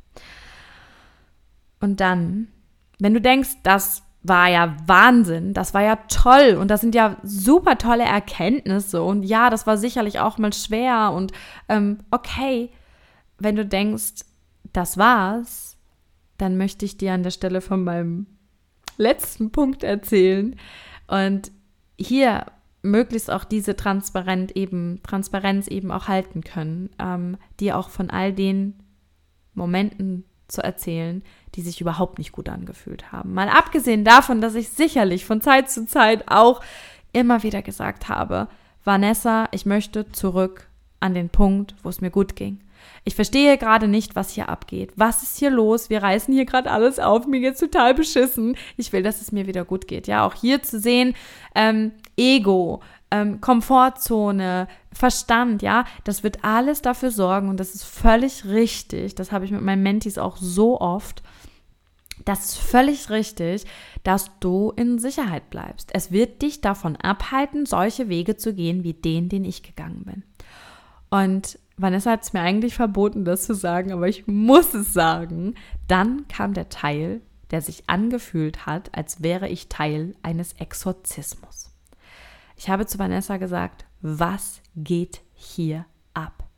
Und 1.81 2.01
dann, 2.01 2.49
wenn 2.99 3.15
du 3.15 3.21
denkst, 3.21 3.57
das 3.63 4.03
war 4.23 4.49
ja 4.49 4.77
Wahnsinn, 4.87 5.55
das 5.55 5.75
war 5.75 5.83
ja 5.83 5.97
toll 6.09 6.57
und 6.61 6.69
das 6.69 6.81
sind 6.81 6.95
ja 6.95 7.17
super 7.23 7.79
tolle 7.79 8.05
Erkenntnisse 8.05 9.03
und 9.03 9.23
ja, 9.23 9.51
das 9.51 9.67
war 9.67 9.77
sicherlich 9.77 10.19
auch 10.19 10.39
mal 10.39 10.53
schwer 10.53 11.13
und 11.15 11.33
ähm, 11.69 11.99
okay, 12.11 12.71
wenn 13.39 13.55
du 13.55 13.65
denkst, 13.65 14.25
das 14.73 14.99
war's, 14.99 15.77
dann 16.39 16.57
möchte 16.57 16.85
ich 16.85 16.97
dir 16.97 17.13
an 17.13 17.23
der 17.23 17.31
Stelle 17.31 17.61
von 17.61 17.85
meinem 17.85 18.27
letzten 18.99 19.51
Punkt 19.51 19.83
erzählen. 19.83 20.57
Und 21.07 21.53
hier 21.99 22.47
möglichst 22.83 23.31
auch 23.31 23.45
diese 23.45 23.77
Transparenz 23.77 24.53
eben, 24.53 25.01
Transparenz 25.03 25.69
eben 25.69 25.91
auch 25.91 26.09
halten 26.09 26.43
können, 26.43 26.91
ähm, 26.99 27.37
dir 27.61 27.77
auch 27.79 27.89
von 27.89 28.11
all 28.11 28.33
den 28.33 28.75
Momenten 29.55 30.25
zu 30.49 30.63
erzählen, 30.63 31.23
die 31.55 31.63
sich 31.63 31.81
überhaupt 31.81 32.19
nicht 32.19 32.33
gut 32.33 32.49
angefühlt 32.49 33.11
haben. 33.11 33.35
Mal 33.35 33.49
abgesehen 33.49 34.05
davon, 34.05 34.41
dass 34.41 34.55
ich 34.55 34.69
sicherlich 34.69 35.25
von 35.25 35.41
Zeit 35.41 35.71
zu 35.71 35.87
Zeit 35.87 36.25
auch 36.29 36.63
immer 37.13 37.43
wieder 37.43 37.63
gesagt 37.63 38.09
habe, 38.09 38.49
Vanessa, 38.85 39.49
ich 39.51 39.67
möchte 39.67 40.13
zurück 40.13 40.69
an 41.01 41.15
den 41.15 41.29
Punkt, 41.29 41.75
wo 41.83 41.89
es 41.89 42.01
mir 42.01 42.11
gut 42.11 42.37
ging. 42.37 42.61
Ich 43.05 43.15
verstehe 43.15 43.57
gerade 43.57 43.87
nicht, 43.87 44.17
was 44.17 44.31
hier 44.31 44.49
abgeht. 44.49 44.93
Was 44.97 45.23
ist 45.23 45.39
hier 45.39 45.51
los? 45.51 45.91
Wir 45.91 46.03
reißen 46.03 46.35
hier 46.35 46.45
gerade 46.45 46.71
alles 46.71 46.99
auf. 46.99 47.27
Mir 47.27 47.41
geht's 47.41 47.61
total 47.61 47.95
beschissen. 47.95 48.57
Ich 48.77 48.93
will, 48.93 49.03
dass 49.03 49.21
es 49.21 49.31
mir 49.31 49.47
wieder 49.47 49.65
gut 49.65 49.87
geht. 49.87 50.07
Ja, 50.07 50.27
auch 50.27 50.35
hier 50.35 50.63
zu 50.63 50.81
sehen, 50.81 51.15
ähm, 51.55 51.93
Ego, 52.17 52.81
ähm, 53.11 53.41
Komfortzone, 53.41 54.69
Verstand, 54.93 55.63
ja, 55.63 55.85
das 56.05 56.23
wird 56.25 56.43
alles 56.43 56.83
dafür 56.83 57.11
sorgen 57.11 57.49
und 57.49 57.61
das 57.61 57.75
ist 57.75 57.85
völlig 57.85 58.45
richtig. 58.45 59.15
Das 59.15 59.31
habe 59.31 59.45
ich 59.45 59.51
mit 59.51 59.63
meinen 59.63 59.83
Mentis 59.83 60.19
auch 60.19 60.37
so 60.37 60.81
oft. 60.81 61.23
Das 62.25 62.47
ist 62.47 62.59
völlig 62.59 63.11
richtig, 63.11 63.65
dass 64.03 64.31
du 64.41 64.73
in 64.75 64.99
Sicherheit 64.99 65.51
bleibst. 65.51 65.91
Es 65.93 66.11
wird 66.11 66.43
dich 66.43 66.61
davon 66.61 66.97
abhalten, 66.97 67.67
solche 67.67 68.09
Wege 68.09 68.37
zu 68.37 68.55
gehen 68.55 68.83
wie 68.85 68.95
den, 68.95 69.29
den 69.29 69.45
ich 69.45 69.63
gegangen 69.63 70.05
bin. 70.05 70.23
Und 71.11 71.59
Vanessa 71.77 72.13
hat 72.13 72.23
es 72.23 72.33
mir 72.33 72.41
eigentlich 72.41 72.75
verboten, 72.75 73.25
das 73.25 73.45
zu 73.45 73.55
sagen, 73.55 73.93
aber 73.93 74.09
ich 74.09 74.27
muss 74.27 74.73
es 74.73 74.93
sagen. 74.95 75.55
Dann 75.89 76.27
kam 76.29 76.55
der 76.55 76.69
Teil, 76.71 77.21
der 77.51 77.61
sich 77.61 77.89
angefühlt 77.89 78.67
hat, 78.67 78.97
als 78.97 79.23
wäre 79.23 79.49
ich 79.49 79.69
Teil 79.69 80.15
eines 80.23 80.55
Exorzismus. 80.55 81.71
Ich 82.57 82.71
habe 82.71 82.87
zu 82.87 82.99
Vanessa 82.99 83.37
gesagt, 83.37 83.85
was 84.01 84.63
geht 84.75 85.21
hier 85.35 85.85
ab? 86.15 86.49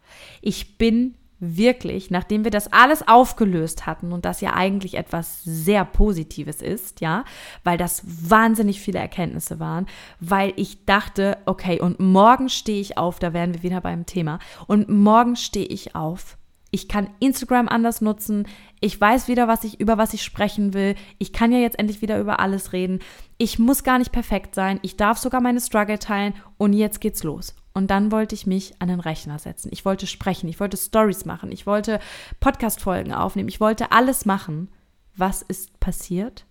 Ich 0.41 0.79
bin 0.79 1.16
wirklich, 1.41 2.11
nachdem 2.11 2.45
wir 2.45 2.51
das 2.51 2.72
alles 2.72 3.07
aufgelöst 3.07 3.86
hatten 3.86 4.12
und 4.12 4.24
das 4.24 4.41
ja 4.41 4.55
eigentlich 4.55 4.95
etwas 4.95 5.43
sehr 5.45 5.84
Positives 5.84 6.62
ist, 6.62 7.01
ja, 7.01 7.24
weil 7.64 7.78
das 7.78 8.03
wahnsinnig 8.05 8.80
viele 8.80 8.99
Erkenntnisse 8.99 9.61
waren, 9.61 9.86
weil 10.20 10.53
ich 10.57 10.84
dachte, 10.84 11.39
okay, 11.47 11.80
und 11.80 12.01
morgen 12.01 12.49
stehe 12.49 12.80
ich 12.80 12.99
auf, 12.99 13.18
da 13.18 13.32
wären 13.32 13.55
wir 13.55 13.62
wieder 13.62 13.80
beim 13.80 14.07
Thema, 14.07 14.39
und 14.66 14.89
morgen 14.89 15.36
stehe 15.36 15.66
ich 15.66 15.95
auf. 15.95 16.36
Ich 16.70 16.89
kann 16.89 17.09
Instagram 17.18 17.66
anders 17.66 18.03
nutzen. 18.03 18.47
Ich 18.80 19.01
weiß 19.01 19.26
wieder, 19.28 19.49
was 19.49 19.64
ich 19.64 19.80
über 19.80 19.97
was 19.97 20.12
ich 20.12 20.22
sprechen 20.22 20.74
will. 20.74 20.97
Ich 21.18 21.32
kann 21.32 21.51
ja 21.51 21.59
jetzt 21.59 21.78
endlich 21.78 22.03
wieder 22.03 22.20
über 22.20 22.41
alles 22.41 22.74
reden. 22.74 22.99
Ich 23.39 23.59
muss 23.59 23.84
gar 23.84 23.99
nicht 23.99 24.12
perfekt 24.12 24.55
sein. 24.55 24.78
Ich 24.82 24.97
darf 24.99 25.16
sogar 25.16 25.41
meine 25.41 25.61
Struggle 25.61 25.99
teilen 25.99 26.34
und 26.59 26.74
jetzt 26.74 27.01
geht's 27.01 27.22
los. 27.22 27.55
Und 27.79 27.93
dann 27.93 28.11
wollte 28.11 28.35
ich 28.35 28.45
mich 28.45 28.74
an 28.81 28.89
den 28.89 28.99
Rechner 28.99 29.39
setzen. 29.39 29.68
Ich 29.70 29.85
wollte 29.85 30.09
sprechen, 30.09 30.49
ich 30.49 30.59
wollte 30.59 30.76
Stories 30.76 31.24
machen, 31.24 31.53
ich 31.53 31.64
wollte 31.64 32.01
Podcast-Folgen 32.41 33.12
aufnehmen, 33.12 33.49
ich 33.49 33.61
wollte 33.61 33.93
alles 33.93 34.26
machen. 34.26 34.68
Was 35.16 35.43
ist 35.43 35.79
passiert? 35.79 36.45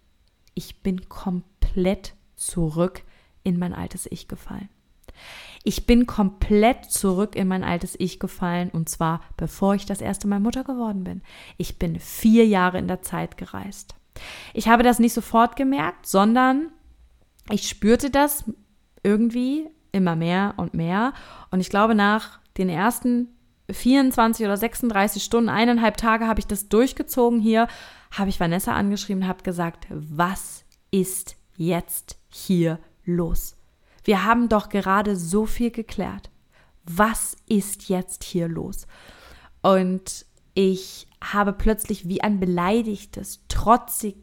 Ich 0.54 0.82
bin 0.84 1.10
komplett 1.10 2.14
zurück 2.38 3.02
in 3.44 3.60
mein 3.60 3.74
altes 3.74 4.08
Ich 4.10 4.30
gefallen. 4.30 4.70
Ich 5.66 5.86
bin 5.86 6.08
komplett 6.08 6.86
zurück 6.86 7.36
in 7.36 7.50
mein 7.50 7.66
altes 7.66 8.00
Ich 8.00 8.22
gefallen 8.22 8.70
und 8.70 8.88
zwar 8.88 9.20
bevor 9.36 9.76
ich 9.76 9.86
das 9.86 10.00
erste 10.00 10.30
Mal 10.30 10.40
Mutter 10.40 10.64
geworden 10.64 11.04
bin. 11.04 11.22
Ich 11.58 11.78
bin 11.78 12.00
vier 12.00 12.48
Jahre 12.48 12.78
in 12.78 12.88
der 12.88 13.02
Zeit 13.02 13.36
gereist. 13.36 13.96
Ich 14.54 14.70
habe 14.70 14.84
das 14.84 14.98
nicht 14.98 15.14
sofort 15.14 15.58
gemerkt, 15.58 16.08
sondern 16.08 16.72
ich 17.50 17.68
spürte 17.68 18.12
das 18.12 18.46
irgendwie 19.04 19.68
immer 19.92 20.16
mehr 20.16 20.54
und 20.58 20.74
mehr. 20.74 21.14
Und 21.52 21.60
ich 21.60 21.70
glaube, 21.70 21.96
nach 21.96 22.40
den 22.58 22.70
ersten 22.70 23.30
24 23.70 24.46
oder 24.46 24.58
36 24.58 25.24
Stunden, 25.24 25.50
eineinhalb 25.50 25.98
Tage 25.98 26.28
habe 26.28 26.40
ich 26.40 26.48
das 26.48 26.70
durchgezogen 26.70 27.40
hier, 27.40 27.68
habe 28.12 28.30
ich 28.30 28.40
Vanessa 28.40 28.74
angeschrieben 28.74 29.24
und 29.24 29.30
habe 29.30 29.44
gesagt, 29.44 29.88
was 29.90 30.64
ist 30.92 31.36
jetzt 31.56 32.18
hier 32.30 32.80
los? 33.04 33.56
Wir 34.04 34.24
haben 34.24 34.48
doch 34.48 34.70
gerade 34.70 35.16
so 35.18 35.46
viel 35.46 35.72
geklärt. 35.72 36.30
Was 36.86 37.36
ist 37.50 37.90
jetzt 37.90 38.24
hier 38.24 38.48
los? 38.48 38.88
Und 39.62 40.26
ich 40.54 41.08
habe 41.22 41.52
plötzlich 41.52 42.08
wie 42.08 42.22
ein 42.22 42.40
beleidigtes, 42.40 43.42
trotzig, 43.50 44.16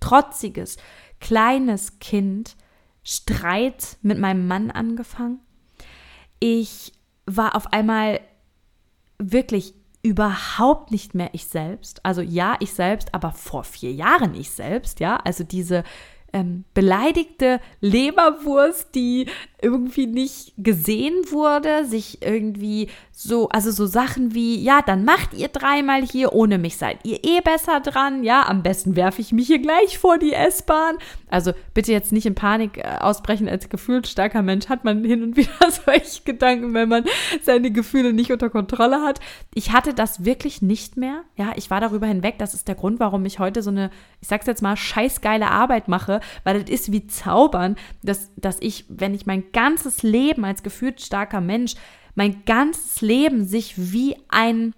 trotziges, 0.00 0.76
kleines 1.20 1.98
Kind 2.00 2.56
Streit 3.02 3.96
mit 4.02 4.18
meinem 4.18 4.46
Mann 4.46 4.70
angefangen. 4.70 5.40
Ich 6.38 6.92
war 7.26 7.54
auf 7.56 7.72
einmal 7.72 8.20
wirklich 9.18 9.74
überhaupt 10.02 10.90
nicht 10.90 11.14
mehr 11.14 11.30
ich 11.32 11.46
selbst. 11.46 12.04
Also 12.04 12.22
ja, 12.22 12.56
ich 12.60 12.72
selbst, 12.72 13.14
aber 13.14 13.32
vor 13.32 13.64
vier 13.64 13.92
Jahren 13.92 14.34
ich 14.34 14.50
selbst, 14.50 15.00
ja. 15.00 15.16
Also 15.16 15.44
diese 15.44 15.84
ähm, 16.32 16.64
beleidigte 16.74 17.60
Leberwurst, 17.80 18.94
die 18.94 19.26
irgendwie 19.60 20.06
nicht 20.06 20.54
gesehen 20.56 21.16
wurde, 21.30 21.84
sich 21.84 22.22
irgendwie 22.22 22.88
so, 23.22 23.50
also 23.50 23.70
so 23.70 23.84
Sachen 23.84 24.34
wie, 24.34 24.58
ja, 24.62 24.80
dann 24.80 25.04
macht 25.04 25.34
ihr 25.34 25.48
dreimal 25.48 26.02
hier, 26.02 26.32
ohne 26.32 26.56
mich 26.56 26.78
seid 26.78 27.00
ihr 27.04 27.22
eh 27.22 27.42
besser 27.42 27.80
dran, 27.80 28.24
ja, 28.24 28.48
am 28.48 28.62
besten 28.62 28.96
werfe 28.96 29.20
ich 29.20 29.30
mich 29.30 29.46
hier 29.46 29.58
gleich 29.60 29.98
vor 29.98 30.16
die 30.16 30.32
S-Bahn. 30.32 30.96
Also 31.28 31.52
bitte 31.74 31.92
jetzt 31.92 32.12
nicht 32.12 32.24
in 32.24 32.34
Panik 32.34 32.78
äh, 32.78 32.96
ausbrechen 32.98 33.46
als 33.46 33.68
gefühlsstarker 33.68 34.40
Mensch. 34.40 34.70
Hat 34.70 34.84
man 34.84 35.04
hin 35.04 35.22
und 35.22 35.36
wieder 35.36 35.50
solche 35.84 36.22
Gedanken, 36.22 36.72
wenn 36.72 36.88
man 36.88 37.04
seine 37.42 37.70
Gefühle 37.70 38.14
nicht 38.14 38.32
unter 38.32 38.48
Kontrolle 38.48 39.02
hat. 39.02 39.20
Ich 39.52 39.70
hatte 39.70 39.92
das 39.92 40.24
wirklich 40.24 40.62
nicht 40.62 40.96
mehr. 40.96 41.22
Ja, 41.36 41.52
ich 41.56 41.68
war 41.68 41.82
darüber 41.82 42.06
hinweg. 42.06 42.38
Das 42.38 42.54
ist 42.54 42.68
der 42.68 42.74
Grund, 42.74 43.00
warum 43.00 43.26
ich 43.26 43.38
heute 43.38 43.62
so 43.62 43.70
eine, 43.70 43.90
ich 44.22 44.28
sag's 44.28 44.46
jetzt 44.46 44.62
mal, 44.62 44.76
scheißgeile 44.76 45.50
Arbeit 45.50 45.88
mache, 45.88 46.20
weil 46.44 46.58
das 46.62 46.70
ist 46.70 46.90
wie 46.90 47.06
Zaubern, 47.06 47.76
dass, 48.02 48.30
dass 48.36 48.56
ich, 48.60 48.86
wenn 48.88 49.12
ich 49.12 49.26
mein 49.26 49.52
ganzes 49.52 50.02
Leben 50.02 50.46
als 50.46 50.62
gefühlsstarker 50.62 51.42
Mensch, 51.42 51.74
mein 52.14 52.44
ganzes 52.44 53.00
Leben 53.00 53.44
sich 53.44 53.74
wie 53.76 54.16
ein 54.28 54.74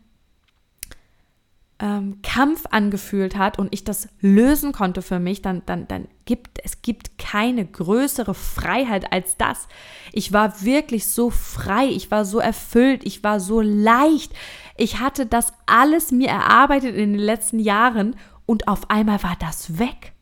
ähm, 1.82 2.20
Kampf 2.22 2.64
angefühlt 2.70 3.36
hat 3.36 3.58
und 3.58 3.74
ich 3.74 3.82
das 3.82 4.08
lösen 4.20 4.72
konnte 4.72 5.02
für 5.02 5.18
mich, 5.18 5.42
dann, 5.42 5.62
dann, 5.66 5.88
dann 5.88 6.06
gibt 6.24 6.60
es 6.62 6.80
gibt 6.80 7.18
keine 7.18 7.66
größere 7.66 8.34
Freiheit 8.34 9.12
als 9.12 9.36
das. 9.36 9.66
Ich 10.12 10.32
war 10.32 10.62
wirklich 10.62 11.08
so 11.08 11.30
frei, 11.30 11.86
ich 11.86 12.10
war 12.12 12.24
so 12.24 12.38
erfüllt, 12.38 13.04
ich 13.04 13.24
war 13.24 13.40
so 13.40 13.60
leicht. 13.60 14.32
Ich 14.76 15.00
hatte 15.00 15.26
das 15.26 15.52
alles 15.66 16.12
mir 16.12 16.28
erarbeitet 16.28 16.94
in 16.94 17.14
den 17.14 17.20
letzten 17.20 17.58
Jahren 17.58 18.14
und 18.46 18.68
auf 18.68 18.88
einmal 18.88 19.22
war 19.24 19.36
das 19.40 19.78
weg. 19.78 20.12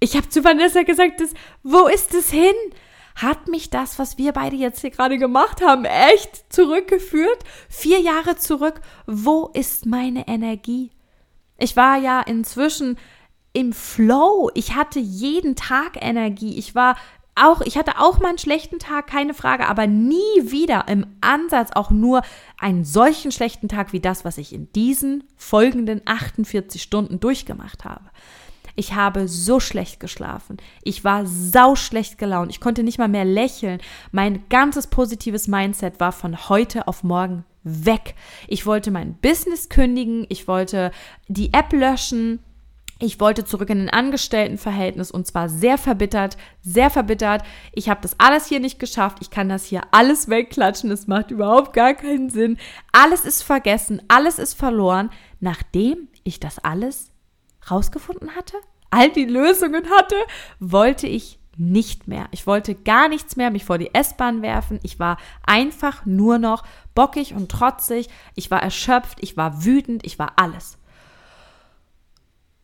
Ich 0.00 0.16
habe 0.16 0.28
zu 0.28 0.44
Vanessa 0.44 0.82
gesagt, 0.82 1.20
das, 1.20 1.32
wo 1.62 1.86
ist 1.86 2.12
es 2.12 2.30
hin? 2.30 2.52
Hat 3.14 3.48
mich 3.48 3.70
das, 3.70 3.98
was 3.98 4.18
wir 4.18 4.32
beide 4.32 4.56
jetzt 4.56 4.80
hier 4.80 4.90
gerade 4.90 5.18
gemacht 5.18 5.62
haben, 5.62 5.84
echt 5.84 6.52
zurückgeführt? 6.52 7.38
Vier 7.68 8.00
Jahre 8.00 8.36
zurück. 8.36 8.80
Wo 9.06 9.50
ist 9.54 9.86
meine 9.86 10.26
Energie? 10.26 10.90
Ich 11.58 11.76
war 11.76 11.98
ja 11.98 12.20
inzwischen 12.20 12.98
im 13.52 13.72
Flow. 13.72 14.50
Ich 14.54 14.74
hatte 14.74 14.98
jeden 14.98 15.54
Tag 15.54 15.96
Energie. 16.00 16.58
Ich 16.58 16.74
war 16.74 16.96
auch, 17.36 17.60
ich 17.62 17.76
hatte 17.76 17.98
auch 17.98 18.20
mal 18.20 18.28
einen 18.28 18.38
schlechten 18.38 18.78
Tag, 18.78 19.06
keine 19.06 19.34
Frage, 19.34 19.66
aber 19.66 19.86
nie 19.86 20.18
wieder 20.40 20.86
im 20.88 21.06
Ansatz 21.20 21.70
auch 21.74 21.90
nur 21.90 22.22
einen 22.58 22.84
solchen 22.84 23.32
schlechten 23.32 23.68
Tag 23.68 23.92
wie 23.92 24.00
das, 24.00 24.24
was 24.24 24.38
ich 24.38 24.52
in 24.52 24.72
diesen 24.72 25.24
folgenden 25.36 26.02
48 26.04 26.82
Stunden 26.82 27.20
durchgemacht 27.20 27.84
habe. 27.84 28.04
Ich 28.76 28.94
habe 28.94 29.28
so 29.28 29.60
schlecht 29.60 30.00
geschlafen. 30.00 30.56
Ich 30.82 31.04
war 31.04 31.26
sau 31.26 31.76
schlecht 31.76 32.18
gelaunt. 32.18 32.50
Ich 32.50 32.60
konnte 32.60 32.82
nicht 32.82 32.98
mal 32.98 33.08
mehr 33.08 33.24
lächeln. 33.24 33.80
Mein 34.12 34.48
ganzes 34.48 34.88
positives 34.88 35.48
Mindset 35.48 36.00
war 36.00 36.12
von 36.12 36.48
heute 36.48 36.88
auf 36.88 37.04
morgen 37.04 37.44
weg. 37.62 38.14
Ich 38.48 38.66
wollte 38.66 38.90
mein 38.90 39.14
Business 39.14 39.68
kündigen. 39.68 40.26
Ich 40.28 40.48
wollte 40.48 40.90
die 41.28 41.52
App 41.52 41.72
löschen. 41.72 42.40
Ich 43.00 43.18
wollte 43.18 43.44
zurück 43.44 43.70
in 43.70 43.82
ein 43.82 43.90
Angestelltenverhältnis 43.90 45.10
und 45.10 45.26
zwar 45.26 45.48
sehr 45.48 45.78
verbittert, 45.78 46.36
sehr 46.62 46.90
verbittert. 46.90 47.42
Ich 47.72 47.88
habe 47.88 48.00
das 48.00 48.18
alles 48.18 48.46
hier 48.46 48.60
nicht 48.60 48.78
geschafft. 48.78 49.18
Ich 49.20 49.30
kann 49.30 49.48
das 49.48 49.64
hier 49.64 49.82
alles 49.90 50.28
wegklatschen. 50.28 50.90
Es 50.90 51.06
macht 51.08 51.30
überhaupt 51.30 51.72
gar 51.72 51.94
keinen 51.94 52.30
Sinn. 52.30 52.56
Alles 52.92 53.24
ist 53.24 53.42
vergessen, 53.42 54.00
alles 54.08 54.38
ist 54.38 54.54
verloren, 54.54 55.10
nachdem 55.40 56.08
ich 56.22 56.38
das 56.38 56.60
alles 56.60 57.10
rausgefunden 57.70 58.34
hatte, 58.34 58.56
all 58.90 59.10
die 59.10 59.24
Lösungen 59.24 59.88
hatte, 59.90 60.16
wollte 60.60 61.06
ich 61.06 61.38
nicht 61.56 62.08
mehr. 62.08 62.26
Ich 62.30 62.46
wollte 62.46 62.74
gar 62.74 63.08
nichts 63.08 63.36
mehr, 63.36 63.50
mich 63.50 63.64
vor 63.64 63.78
die 63.78 63.94
S-Bahn 63.94 64.42
werfen. 64.42 64.80
Ich 64.82 64.98
war 64.98 65.18
einfach 65.46 66.04
nur 66.04 66.38
noch 66.38 66.64
bockig 66.94 67.34
und 67.34 67.50
trotzig. 67.50 68.08
Ich 68.34 68.50
war 68.50 68.62
erschöpft, 68.62 69.18
ich 69.20 69.36
war 69.36 69.64
wütend, 69.64 70.04
ich 70.04 70.18
war 70.18 70.32
alles. 70.36 70.78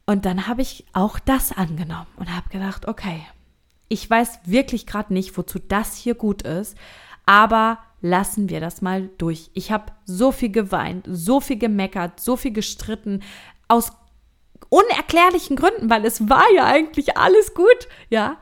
Und 0.06 0.24
dann 0.24 0.48
habe 0.48 0.62
ich 0.62 0.86
auch 0.92 1.20
das 1.20 1.52
angenommen 1.52 2.08
und 2.16 2.34
habe 2.34 2.48
gedacht, 2.48 2.88
okay, 2.88 3.24
ich 3.88 4.08
weiß 4.08 4.40
wirklich 4.44 4.86
gerade 4.86 5.12
nicht, 5.12 5.36
wozu 5.36 5.58
das 5.58 5.96
hier 5.96 6.14
gut 6.14 6.42
ist, 6.42 6.76
aber 7.26 7.78
lassen 8.00 8.48
wir 8.48 8.60
das 8.60 8.82
mal 8.82 9.08
durch. 9.18 9.50
Ich 9.54 9.70
habe 9.70 9.92
so 10.04 10.32
viel 10.32 10.50
geweint, 10.50 11.06
so 11.08 11.40
viel 11.40 11.58
gemeckert, 11.58 12.18
so 12.18 12.36
viel 12.36 12.52
gestritten, 12.52 13.22
aus 13.68 13.92
unerklärlichen 14.68 15.56
Gründen, 15.56 15.90
weil 15.90 16.04
es 16.04 16.28
war 16.28 16.46
ja 16.54 16.64
eigentlich 16.64 17.16
alles 17.16 17.54
gut, 17.54 17.88
ja. 18.08 18.36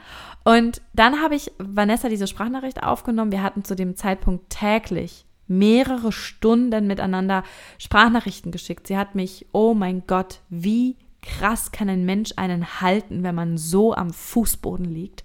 Und 0.45 0.81
dann 0.95 1.21
habe 1.21 1.35
ich 1.35 1.53
Vanessa 1.59 2.09
diese 2.09 2.27
Sprachnachricht 2.27 2.83
aufgenommen. 2.83 3.33
Wir 3.33 3.43
hatten 3.43 3.65
zu 3.65 3.75
dem 3.75 3.97
Zeitpunkt 3.97 4.51
täglich 4.51 5.27
mehrere 5.47 6.13
Stunden 6.13 6.87
miteinander 6.87 7.43
Sprachnachrichten 7.79 8.53
geschickt. 8.53 8.87
Sie 8.87 8.97
hat 8.97 9.15
mich, 9.15 9.47
oh 9.53 9.75
mein 9.75 10.07
Gott, 10.07 10.41
wie 10.51 10.97
krass 11.23 11.73
kann 11.73 11.89
ein 11.89 12.05
Mensch 12.05 12.33
einen 12.37 12.81
halten, 12.81 13.23
wenn 13.23 13.35
man 13.35 13.59
so 13.59 13.95
am 13.95 14.13
Fußboden 14.13 14.85
liegt. 14.85 15.25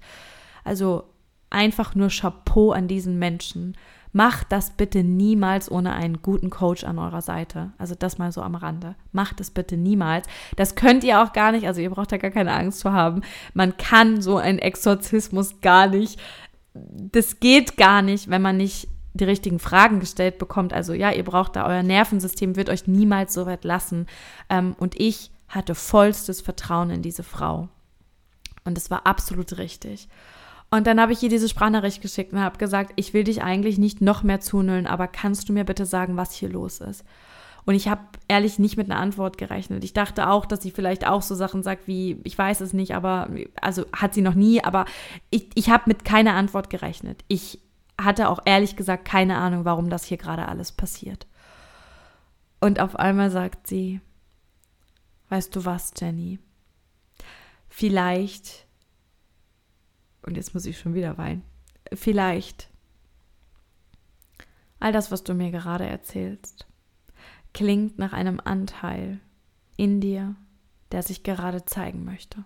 Also 0.64 1.04
einfach 1.50 1.94
nur 1.94 2.10
Chapeau 2.10 2.72
an 2.72 2.88
diesen 2.88 3.20
Menschen. 3.20 3.78
Macht 4.16 4.51
das 4.51 4.70
bitte 4.70 5.03
niemals 5.03 5.70
ohne 5.70 5.93
einen 5.93 6.22
guten 6.22 6.51
Coach 6.51 6.84
an 6.84 6.99
eurer 6.99 7.22
Seite. 7.24 7.74
Also 7.80 7.95
das 7.95 8.20
mal 8.20 8.32
so 8.32 8.41
am 8.41 8.53
Rande. 8.53 8.95
Macht 9.11 9.41
es 9.41 9.49
bitte 9.49 9.76
niemals. 9.76 10.28
Das 10.55 10.76
könnt 10.76 11.03
ihr 11.03 11.22
auch 11.22 11.34
gar 11.34 11.51
nicht. 11.51 11.66
Also 11.66 11.82
ihr 11.82 11.89
braucht 11.89 12.11
da 12.11 12.18
gar 12.18 12.30
keine 12.30 12.53
Angst 12.53 12.80
zu 12.80 12.93
haben. 12.93 13.22
Man 13.55 13.76
kann 13.78 14.22
so 14.22 14.38
einen 14.38 14.59
Exorzismus 14.59 15.61
gar 15.61 15.88
nicht. 15.88 16.20
Das 16.74 17.39
geht 17.39 17.76
gar 17.76 18.03
nicht, 18.03 18.30
wenn 18.30 18.43
man 18.43 18.57
nicht 18.57 18.88
die 19.14 19.24
richtigen 19.24 19.57
Fragen 19.59 19.99
gestellt 19.99 20.38
bekommt. 20.38 20.74
Also 20.74 20.93
ja, 20.93 21.11
ihr 21.11 21.24
braucht 21.24 21.55
da 21.55 21.66
euer 21.66 21.84
Nervensystem, 21.84 22.55
wird 22.55 22.70
euch 22.70 22.88
niemals 22.88 23.34
so 23.34 23.47
weit 23.47 23.64
lassen. 23.64 24.05
Ähm, 24.49 24.76
und 24.78 24.99
ich 24.99 25.32
hatte 25.47 25.74
vollstes 25.74 26.41
Vertrauen 26.41 26.91
in 26.91 27.01
diese 27.01 27.24
Frau. 27.24 27.70
Und 28.64 28.78
es 28.78 28.89
war 28.89 29.05
absolut 29.05 29.57
richtig. 29.57 30.07
Und 30.74 30.88
dann 30.88 30.99
habe 30.99 31.13
ich 31.13 31.21
ihr 31.21 31.30
diese 31.30 31.47
Sprachnachricht 31.47 32.01
geschickt 32.01 32.34
und 32.34 32.39
habe 32.39 32.57
gesagt, 32.57 32.93
ich 32.95 33.13
will 33.13 33.24
dich 33.24 33.43
eigentlich 33.43 33.78
nicht 33.78 34.01
noch 34.01 34.24
mehr 34.24 34.39
zunüllen, 34.39 34.88
aber 34.88 35.07
kannst 35.07 35.47
du 35.47 35.53
mir 35.53 35.65
bitte 35.65 35.86
sagen, 35.86 36.17
was 36.17 36.34
hier 36.34 36.49
los 36.49 36.80
ist? 36.80 37.05
Und 37.63 37.76
ich 37.76 37.89
habe 37.89 38.01
ehrlich 38.28 38.57
nicht 38.57 38.76
mit 38.76 38.89
einer 38.89 38.99
Antwort 38.99 39.38
gerechnet. 39.38 39.84
Ich 39.84 39.93
dachte 39.93 40.28
auch, 40.32 40.47
dass 40.47 40.63
sie 40.63 40.71
vielleicht 40.71 41.05
auch 41.05 41.21
so 41.21 41.36
Sachen 41.36 41.61
sagt 41.61 41.88
wie, 41.88 42.19
ich 42.24 42.36
weiß 42.36 42.61
es 42.61 42.74
nicht, 42.74 42.95
aber, 42.95 43.30
also 43.61 43.86
hat 43.95 44.15
sie 44.15 44.24
noch 44.24 44.34
nie, 44.34 44.63
aber 44.63 44.86
ich, 45.30 45.47
ich 45.53 45.69
habe 45.69 45.84
mit 45.86 46.05
keiner 46.05 46.34
Antwort 46.34 46.71
gerechnet. 46.71 47.24
Ich 47.28 47.59
hatte 48.01 48.28
auch 48.28 48.39
ehrlich 48.43 48.76
gesagt 48.76 49.05
keine 49.05 49.38
Ahnung, 49.38 49.65
warum 49.65 49.91
das 49.91 50.05
hier 50.05 50.17
gerade 50.17 50.47
alles 50.47 50.71
passiert. 50.71 51.28
Und 52.59 52.80
auf 52.80 52.95
einmal 52.95 53.30
sagt 53.30 53.67
sie, 53.67 54.01
weißt 55.30 55.55
du 55.55 55.65
was, 55.65 55.93
Jenny? 55.99 56.39
Vielleicht 57.69 58.62
und 60.26 60.38
jetzt 60.38 60.53
muss 60.53 60.65
ich 60.65 60.80
schon 60.80 60.93
wieder 60.93 61.17
weinen, 61.17 61.43
vielleicht 61.93 62.69
all 64.80 64.91
das, 64.91 65.11
was 65.11 65.24
du 65.24 65.34
mir 65.34 65.51
gerade 65.51 65.86
erzählst, 65.86 66.67
klingt 67.53 67.99
nach 67.99 68.13
einem 68.13 68.41
Anteil 68.43 69.19
in 69.78 70.01
dir, 70.01 70.36
der 70.91 71.03
sich 71.03 71.24
gerade 71.24 71.65
zeigen 71.65 72.03
möchte. 72.03 72.43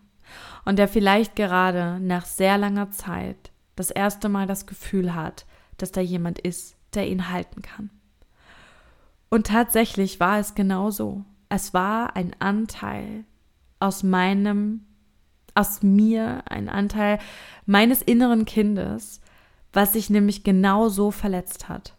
Und 0.65 0.78
der 0.78 0.88
vielleicht 0.88 1.36
gerade 1.36 1.99
nach 1.99 2.25
sehr 2.25 2.57
langer 2.57 2.91
Zeit 2.91 3.51
das 3.75 3.91
erste 3.91 4.30
Mal 4.30 4.47
das 4.47 4.67
Gefühl 4.67 5.15
hat, 5.15 5.45
dass 5.78 5.91
da 5.91 6.01
jemand 6.01 6.39
ist, 6.39 6.75
der 6.93 7.07
ihn 7.07 7.30
halten 7.30 7.61
kann. 7.61 7.89
Und 9.30 9.47
tatsächlich 9.47 10.19
war 10.19 10.39
es 10.39 10.55
genau 10.55 10.89
so. 10.89 11.23
Es 11.49 11.73
war 11.73 12.15
ein 12.15 12.36
Anteil 12.39 13.23
aus 13.80 14.03
meinem 14.03 14.87
aus 15.58 15.82
mir, 15.82 16.43
ein 16.45 16.70
Anteil 16.70 17.20
meines 17.66 18.01
inneren 18.01 18.45
Kindes, 18.45 19.22
was 19.74 19.93
sich 19.93 20.10
nämlich 20.10 20.43
genau 20.43 20.89
so 20.89 21.12
verletzt 21.12 21.68
hat. 21.68 21.95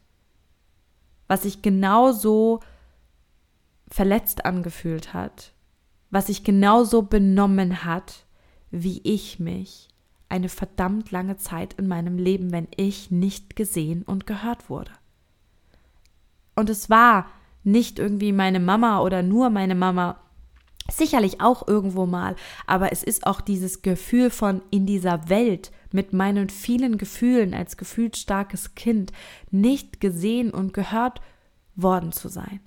Was 1.26 1.42
sich 1.42 1.60
genau 1.60 2.12
so 2.12 2.60
verletzt 3.88 4.44
angefühlt 4.44 5.12
hat. 5.12 5.52
Was 6.10 6.28
sich 6.28 6.44
genau 6.44 6.84
so 6.84 7.02
benommen 7.02 7.84
hat, 7.84 8.24
wie 8.70 9.00
ich 9.04 9.38
mich 9.38 9.88
eine 10.28 10.48
verdammt 10.48 11.10
lange 11.10 11.36
Zeit 11.36 11.74
in 11.74 11.88
meinem 11.88 12.18
Leben, 12.18 12.52
wenn 12.52 12.68
ich 12.76 13.10
nicht 13.10 13.56
gesehen 13.56 14.02
und 14.02 14.26
gehört 14.26 14.68
wurde. 14.68 14.92
Und 16.54 16.70
es 16.70 16.90
war 16.90 17.26
nicht 17.64 17.98
irgendwie 17.98 18.32
meine 18.32 18.60
Mama 18.60 19.00
oder 19.00 19.22
nur 19.22 19.50
meine 19.50 19.74
Mama, 19.74 20.20
Sicherlich 20.90 21.40
auch 21.40 21.68
irgendwo 21.68 22.06
mal, 22.06 22.34
aber 22.66 22.92
es 22.92 23.02
ist 23.02 23.26
auch 23.26 23.42
dieses 23.42 23.82
Gefühl 23.82 24.30
von 24.30 24.62
in 24.70 24.86
dieser 24.86 25.28
Welt 25.28 25.70
mit 25.92 26.14
meinen 26.14 26.48
vielen 26.48 26.96
Gefühlen 26.96 27.52
als 27.52 27.76
gefühlsstarkes 27.76 28.74
Kind 28.74 29.12
nicht 29.50 30.00
gesehen 30.00 30.50
und 30.50 30.72
gehört 30.72 31.20
worden 31.76 32.12
zu 32.12 32.28
sein. 32.28 32.60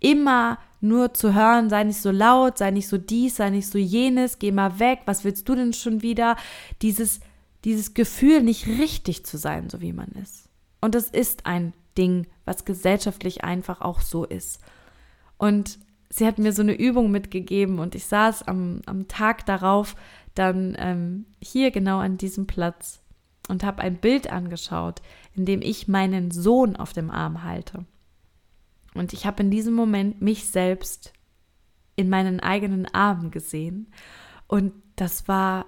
Immer 0.00 0.58
nur 0.80 1.14
zu 1.14 1.34
hören, 1.34 1.68
sei 1.68 1.84
nicht 1.84 2.00
so 2.00 2.10
laut, 2.10 2.58
sei 2.58 2.70
nicht 2.70 2.88
so 2.88 2.98
dies, 2.98 3.36
sei 3.36 3.50
nicht 3.50 3.68
so 3.68 3.78
jenes, 3.78 4.38
geh 4.38 4.50
mal 4.50 4.78
weg, 4.78 5.00
was 5.04 5.22
willst 5.22 5.48
du 5.48 5.54
denn 5.54 5.74
schon 5.74 6.02
wieder? 6.02 6.36
Dieses, 6.80 7.20
dieses 7.64 7.94
Gefühl, 7.94 8.42
nicht 8.42 8.66
richtig 8.66 9.24
zu 9.24 9.38
sein, 9.38 9.70
so 9.70 9.80
wie 9.80 9.92
man 9.92 10.08
ist. 10.08 10.48
Und 10.80 10.94
das 10.94 11.08
ist 11.08 11.46
ein 11.46 11.74
Ding, 11.96 12.26
was 12.44 12.64
gesellschaftlich 12.64 13.44
einfach 13.44 13.80
auch 13.80 14.00
so 14.00 14.24
ist. 14.24 14.60
Und 15.38 15.78
sie 16.12 16.26
hat 16.26 16.38
mir 16.38 16.52
so 16.52 16.62
eine 16.62 16.78
Übung 16.78 17.10
mitgegeben 17.10 17.78
und 17.78 17.94
ich 17.94 18.04
saß 18.04 18.42
am, 18.42 18.82
am 18.86 19.08
Tag 19.08 19.46
darauf 19.46 19.96
dann 20.34 20.76
ähm, 20.78 21.26
hier 21.40 21.70
genau 21.70 21.98
an 21.98 22.18
diesem 22.18 22.46
Platz 22.46 23.02
und 23.48 23.64
habe 23.64 23.82
ein 23.82 23.96
Bild 23.96 24.30
angeschaut, 24.30 25.00
in 25.34 25.46
dem 25.46 25.62
ich 25.62 25.88
meinen 25.88 26.30
Sohn 26.30 26.76
auf 26.76 26.92
dem 26.92 27.10
Arm 27.10 27.42
halte. 27.44 27.86
Und 28.94 29.14
ich 29.14 29.24
habe 29.24 29.42
in 29.42 29.50
diesem 29.50 29.74
Moment 29.74 30.20
mich 30.20 30.46
selbst 30.46 31.14
in 31.96 32.10
meinen 32.10 32.40
eigenen 32.40 32.86
Armen 32.94 33.30
gesehen. 33.30 33.90
Und 34.46 34.74
das 34.96 35.28
war, 35.28 35.64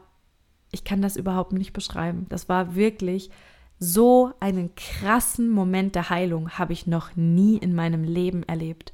ich 0.70 0.84
kann 0.84 1.00
das 1.00 1.16
überhaupt 1.16 1.52
nicht 1.52 1.72
beschreiben. 1.72 2.26
Das 2.28 2.50
war 2.50 2.74
wirklich 2.74 3.30
so 3.78 4.32
einen 4.40 4.74
krassen 4.74 5.48
Moment 5.48 5.94
der 5.94 6.10
Heilung 6.10 6.50
habe 6.50 6.74
ich 6.74 6.86
noch 6.86 7.16
nie 7.16 7.56
in 7.56 7.74
meinem 7.74 8.04
Leben 8.04 8.42
erlebt. 8.42 8.92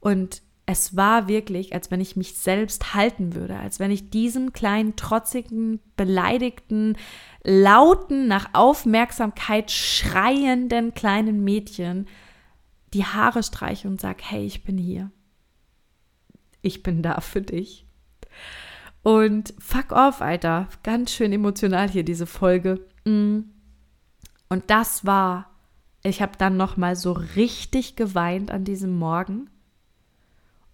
Und 0.00 0.42
es 0.66 0.96
war 0.96 1.28
wirklich, 1.28 1.74
als 1.74 1.90
wenn 1.90 2.00
ich 2.00 2.16
mich 2.16 2.34
selbst 2.34 2.94
halten 2.94 3.34
würde, 3.34 3.58
als 3.58 3.80
wenn 3.80 3.90
ich 3.90 4.10
diesem 4.10 4.52
kleinen, 4.52 4.96
trotzigen, 4.96 5.80
beleidigten, 5.96 6.96
lauten, 7.42 8.28
nach 8.28 8.50
Aufmerksamkeit 8.54 9.70
schreienden 9.70 10.94
kleinen 10.94 11.44
Mädchen 11.44 12.06
die 12.94 13.04
Haare 13.04 13.42
streiche 13.42 13.88
und 13.88 14.00
sage, 14.00 14.22
hey, 14.22 14.46
ich 14.46 14.64
bin 14.64 14.78
hier. 14.78 15.10
Ich 16.62 16.82
bin 16.82 17.02
da 17.02 17.20
für 17.20 17.42
dich. 17.42 17.86
Und 19.02 19.52
fuck 19.58 19.92
off, 19.92 20.22
Alter. 20.22 20.68
Ganz 20.82 21.12
schön 21.12 21.32
emotional 21.32 21.90
hier 21.90 22.04
diese 22.04 22.26
Folge. 22.26 22.86
Mm. 23.04 23.40
Und 24.48 24.64
das 24.68 25.04
war, 25.04 25.50
ich 26.02 26.22
habe 26.22 26.38
dann 26.38 26.56
noch 26.56 26.78
mal 26.78 26.96
so 26.96 27.12
richtig 27.12 27.96
geweint 27.96 28.50
an 28.50 28.64
diesem 28.64 28.96
Morgen 28.96 29.50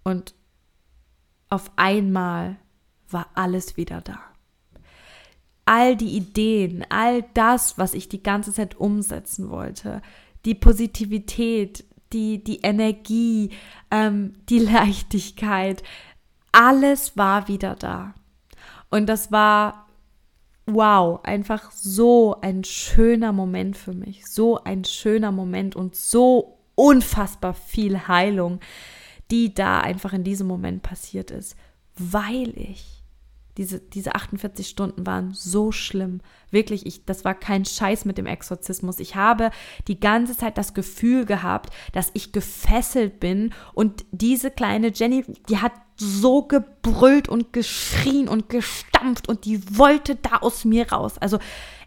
und 0.05 0.35
auf 1.49 1.71
einmal 1.77 2.57
war 3.09 3.27
alles 3.35 3.77
wieder 3.77 4.01
da. 4.01 4.21
All 5.65 5.97
die 5.97 6.17
Ideen, 6.17 6.85
all 6.89 7.25
das, 7.35 7.77
was 7.77 7.95
ich 7.95 8.09
die 8.09 8.23
ganze 8.23 8.53
Zeit 8.53 8.77
umsetzen 8.77 9.51
wollte, 9.51 10.01
die 10.45 10.55
Positivität, 10.55 11.85
die, 12.13 12.43
die 12.43 12.61
Energie, 12.61 13.51
ähm, 13.91 14.35
die 14.49 14.59
Leichtigkeit, 14.61 15.83
alles 16.53 17.17
war 17.17 17.49
wieder 17.49 17.75
da. 17.77 18.15
Und 18.91 19.07
das 19.07 19.31
war, 19.31 19.87
wow, 20.67 21.21
einfach 21.23 21.71
so 21.71 22.41
ein 22.41 22.65
schöner 22.65 23.33
Moment 23.33 23.77
für 23.77 23.93
mich, 23.93 24.27
so 24.27 24.63
ein 24.63 24.85
schöner 24.85 25.31
Moment 25.31 25.77
und 25.77 25.95
so 25.95 26.59
unfassbar 26.75 27.55
viel 27.55 28.09
Heilung 28.09 28.61
die 29.31 29.55
da 29.55 29.81
einfach 29.81 30.13
in 30.13 30.25
diesem 30.25 30.47
Moment 30.47 30.83
passiert 30.83 31.31
ist, 31.31 31.57
weil 31.97 32.53
ich 32.57 33.01
diese, 33.57 33.79
diese 33.79 34.15
48 34.15 34.67
Stunden 34.67 35.07
waren 35.07 35.35
so 35.35 35.73
schlimm. 35.73 36.21
Wirklich, 36.51 36.87
ich, 36.87 37.05
das 37.05 37.25
war 37.25 37.35
kein 37.35 37.65
Scheiß 37.65 38.05
mit 38.05 38.17
dem 38.17 38.27
Exorzismus. 38.27 39.01
Ich 39.01 39.17
habe 39.17 39.51
die 39.87 40.01
ganze 40.01 40.37
Zeit 40.37 40.57
das 40.57 40.73
Gefühl 40.73 41.27
gehabt, 41.27 41.71
dass 41.93 42.11
ich 42.15 42.33
gefesselt 42.33 43.21
bin 43.21 43.53
und 43.75 44.05
diese 44.13 44.51
kleine 44.51 44.93
Jenny, 44.95 45.25
die 45.49 45.59
hat 45.59 45.73
so 45.97 46.43
gebrüllt 46.43 47.29
und 47.29 47.53
geschrien 47.53 48.29
und 48.29 48.49
gestampft 48.49 49.29
und 49.29 49.45
die 49.45 49.77
wollte 49.77 50.17
da 50.17 50.39
aus 50.39 50.65
mir 50.65 50.91
raus. 50.91 51.19
Also 51.19 51.39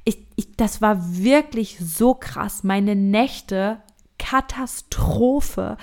ich, 0.06 0.20
ich, 0.36 0.56
das 0.56 0.82
war 0.82 1.16
wirklich 1.18 1.80
so 1.80 2.14
krass. 2.14 2.64
Meine 2.64 2.96
Nächte, 2.96 3.82
Katastrophe. 4.20 5.78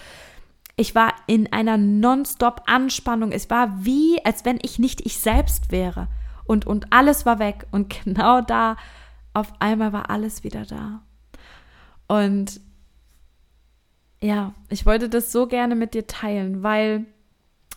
Ich 0.80 0.94
war 0.94 1.12
in 1.26 1.52
einer 1.52 1.76
Nonstop-Anspannung. 1.76 3.32
Es 3.32 3.50
war 3.50 3.84
wie, 3.84 4.24
als 4.24 4.46
wenn 4.46 4.58
ich 4.62 4.78
nicht 4.78 5.04
ich 5.04 5.18
selbst 5.18 5.70
wäre. 5.72 6.08
Und, 6.46 6.66
und 6.66 6.90
alles 6.90 7.26
war 7.26 7.38
weg. 7.38 7.66
Und 7.70 7.90
genau 8.04 8.40
da, 8.40 8.78
auf 9.34 9.52
einmal 9.58 9.92
war 9.92 10.08
alles 10.08 10.42
wieder 10.42 10.64
da. 10.64 11.02
Und 12.08 12.62
ja, 14.22 14.54
ich 14.70 14.86
wollte 14.86 15.10
das 15.10 15.32
so 15.32 15.46
gerne 15.46 15.74
mit 15.74 15.92
dir 15.92 16.06
teilen, 16.06 16.62
weil 16.62 17.04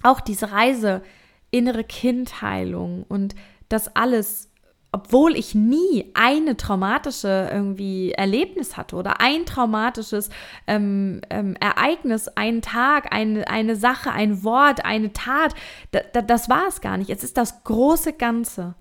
auch 0.02 0.22
diese 0.22 0.54
Reise, 0.54 1.04
innere 1.52 1.84
Kindheilung 1.84 3.04
und 3.04 3.36
das 3.68 3.98
alles 3.98 4.50
obwohl 4.94 5.36
ich 5.36 5.56
nie 5.56 6.12
eine 6.14 6.56
traumatische 6.56 7.50
irgendwie 7.52 8.12
Erlebnis 8.12 8.78
hatte 8.78 8.96
oder 8.96 9.20
ein 9.20 9.46
traumatisches 9.46 10.30
ähm, 10.68 11.20
ähm, 11.32 11.56
Ereignis, 11.60 12.28
einen 12.28 12.62
Tag, 12.62 13.12
eine, 13.12 13.48
eine 13.48 13.76
Sache, 13.76 14.12
ein 14.12 14.44
Wort, 14.44 14.86
eine 14.86 15.12
Tat, 15.12 15.56
da, 15.92 16.02
da, 16.14 16.22
das 16.22 16.48
war 16.48 16.68
es 16.68 16.80
gar 16.80 16.98
nicht. 16.98 17.10
Es 17.10 17.24
ist 17.24 17.38
das 17.38 17.64
große 17.64 18.14
Ganze, 18.14 18.76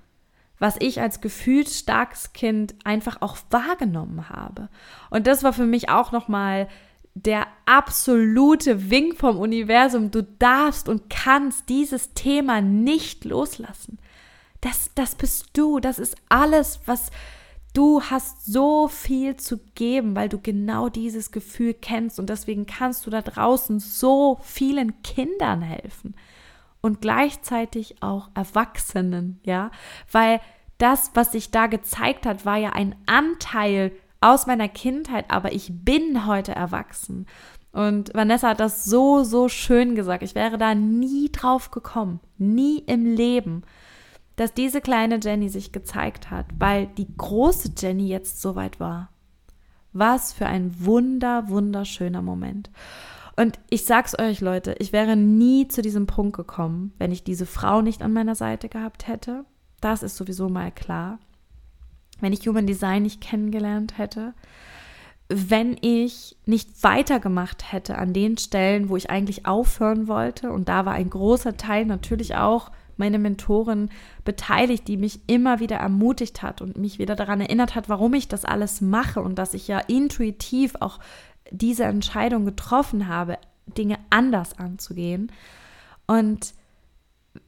was 0.59 0.77
ich 0.81 1.01
als 1.01 1.23
gefühlt 1.23 1.71
starkes 1.71 2.35
Kind 2.35 2.75
einfach 2.85 3.23
auch 3.23 3.39
wahrgenommen 3.51 4.29
habe. 4.29 4.69
Und 5.09 5.27
das 5.27 5.43
war 5.43 5.55
für 5.55 5.67
mich 5.67 5.89
auch 5.89 6.13
nochmal 6.13 6.69
der 7.15 7.47
absolute 7.65 8.91
Wink 8.91 9.17
vom 9.17 9.39
Universum. 9.39 10.11
Du 10.11 10.23
darfst 10.23 10.91
und 10.91 11.09
kannst 11.09 11.71
dieses 11.71 12.13
Thema 12.13 12.61
nicht 12.61 13.25
loslassen. 13.25 13.99
Das, 14.63 14.91
das 14.95 15.17
bist 15.17 15.51
du, 15.53 15.81
das 15.81 15.99
ist 15.99 16.17
alles, 16.31 16.81
was 16.87 17.11
du 17.75 18.01
hast 18.03 18.47
so 18.47 18.89
viel 18.89 19.37
zu 19.37 19.59
geben, 19.75 20.15
weil 20.15 20.29
du 20.29 20.39
genau 20.41 20.89
dieses 20.89 21.33
Gefühl 21.33 21.75
kennst 21.75 22.19
und 22.19 22.31
deswegen 22.31 22.65
kannst 22.65 23.05
du 23.05 23.11
da 23.11 23.23
draußen 23.23 23.81
so 23.81 24.39
vielen 24.43 25.03
Kindern 25.03 25.63
helfen 25.63 26.15
und 26.81 27.01
gleichzeitig 27.01 28.03
auch 28.03 28.31
Erwachsenen, 28.35 29.41
ja, 29.45 29.71
weil 30.11 30.41
das, 30.79 31.11
was 31.15 31.33
sich 31.33 31.51
da 31.51 31.67
gezeigt 31.67 32.25
hat, 32.25 32.47
war 32.47 32.57
ja 32.57 32.71
ein 32.71 32.95
Anteil 33.07 33.93
aus 34.21 34.47
meiner 34.47 34.69
Kindheit, 34.69 35.27
aber 35.29 35.53
ich 35.53 35.73
bin 35.85 36.27
heute 36.27 36.53
erwachsen. 36.53 37.27
Und 37.73 38.13
Vanessa 38.15 38.51
hat 38.51 38.61
das 38.61 38.85
so, 38.85 39.25
so 39.25 39.49
schön 39.49 39.95
gesagt. 39.95 40.23
Ich 40.23 40.35
wäre 40.35 40.59
da 40.59 40.75
nie 40.75 41.31
drauf 41.33 41.71
gekommen. 41.71 42.21
Nie 42.37 42.79
im 42.81 43.07
Leben 43.07 43.63
dass 44.43 44.55
diese 44.55 44.81
kleine 44.81 45.21
Jenny 45.23 45.49
sich 45.49 45.71
gezeigt 45.71 46.33
hat, 46.33 46.47
weil 46.59 46.89
die 46.99 47.07
große 47.17 47.75
Jenny 47.79 48.09
jetzt 48.09 48.43
soweit 48.43 48.81
war. 48.81 49.11
Was 49.93 50.33
für 50.33 50.47
ein 50.47 50.85
wunder, 50.85 51.49
wunderschöner 51.49 52.23
Moment. 52.23 52.69
Und 53.37 53.61
ich 53.71 53.85
sag's 53.85 54.19
euch, 54.19 54.41
Leute, 54.41 54.75
ich 54.81 54.93
wäre 54.93 55.15
nie 55.15 55.69
zu 55.69 55.81
diesem 55.81 56.09
Punkt 56.09 56.37
gekommen, 56.37 56.93
wenn 56.99 57.13
ich 57.13 57.23
diese 57.23 57.47
Frau 57.47 57.83
nicht 57.83 58.03
an 58.03 58.13
meiner 58.13 58.35
Seite 58.35 58.69
gehabt 58.69 59.07
hätte. 59.07 59.45
Das 59.81 60.03
ist 60.03 60.17
sowieso 60.17 60.49
mal 60.49 60.73
klar. 60.73 61.21
Wenn 62.21 62.33
ich 62.33 62.45
Human 62.49 62.67
Design 62.67 63.05
nicht 63.05 63.21
kennengelernt 63.21 63.97
hätte, 63.97 64.35
wenn 65.29 65.77
ich 65.81 66.37
nicht 66.47 66.83
weitergemacht 66.83 67.71
hätte 67.71 67.97
an 67.97 68.13
den 68.13 68.39
Stellen, 68.39 68.89
wo 68.89 68.97
ich 68.97 69.09
eigentlich 69.09 69.47
aufhören 69.47 70.09
wollte. 70.09 70.51
Und 70.51 70.69
da 70.69 70.85
war 70.85 70.95
ein 70.95 71.11
großer 71.11 71.57
Teil 71.57 71.87
natürlich 71.87 72.35
auch 72.35 72.73
meine 73.03 73.19
Mentorin 73.19 73.91
beteiligt, 74.25 74.87
die 74.87 74.97
mich 74.97 75.23
immer 75.27 75.59
wieder 75.59 75.77
ermutigt 75.77 76.41
hat 76.41 76.63
und 76.63 76.79
mich 76.79 77.01
wieder 77.01 77.17
daran 77.17 77.41
erinnert 77.41 77.75
hat, 77.75 77.89
warum 77.89 78.15
ich 78.15 78.29
das 78.29 78.45
alles 78.45 78.81
mache 78.81 79.21
und 79.21 79.35
dass 79.35 79.55
ich 79.55 79.67
ja 79.67 79.81
intuitiv 79.81 80.77
auch 80.79 81.01
diese 81.51 81.83
Entscheidung 81.83 82.45
getroffen 82.45 83.09
habe, 83.09 83.39
Dinge 83.77 83.99
anders 84.11 84.57
anzugehen. 84.57 85.33
Und 86.07 86.55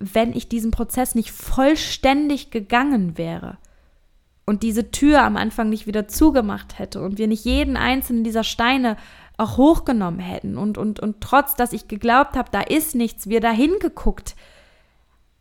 wenn 0.00 0.32
ich 0.32 0.48
diesen 0.48 0.72
Prozess 0.72 1.14
nicht 1.14 1.30
vollständig 1.30 2.50
gegangen 2.50 3.16
wäre 3.16 3.58
und 4.46 4.64
diese 4.64 4.90
Tür 4.90 5.22
am 5.22 5.36
Anfang 5.36 5.68
nicht 5.68 5.86
wieder 5.86 6.08
zugemacht 6.08 6.80
hätte 6.80 7.00
und 7.00 7.16
wir 7.16 7.28
nicht 7.28 7.44
jeden 7.44 7.76
einzelnen 7.76 8.24
dieser 8.24 8.42
Steine 8.42 8.96
auch 9.36 9.56
hochgenommen 9.56 10.18
hätten 10.18 10.58
und, 10.58 10.78
und, 10.78 10.98
und 10.98 11.20
trotz, 11.20 11.54
dass 11.54 11.72
ich 11.72 11.86
geglaubt 11.86 12.36
habe, 12.36 12.48
da 12.50 12.60
ist 12.60 12.96
nichts, 12.96 13.28
wir 13.28 13.40
da 13.40 13.52
hingeguckt 13.52 14.34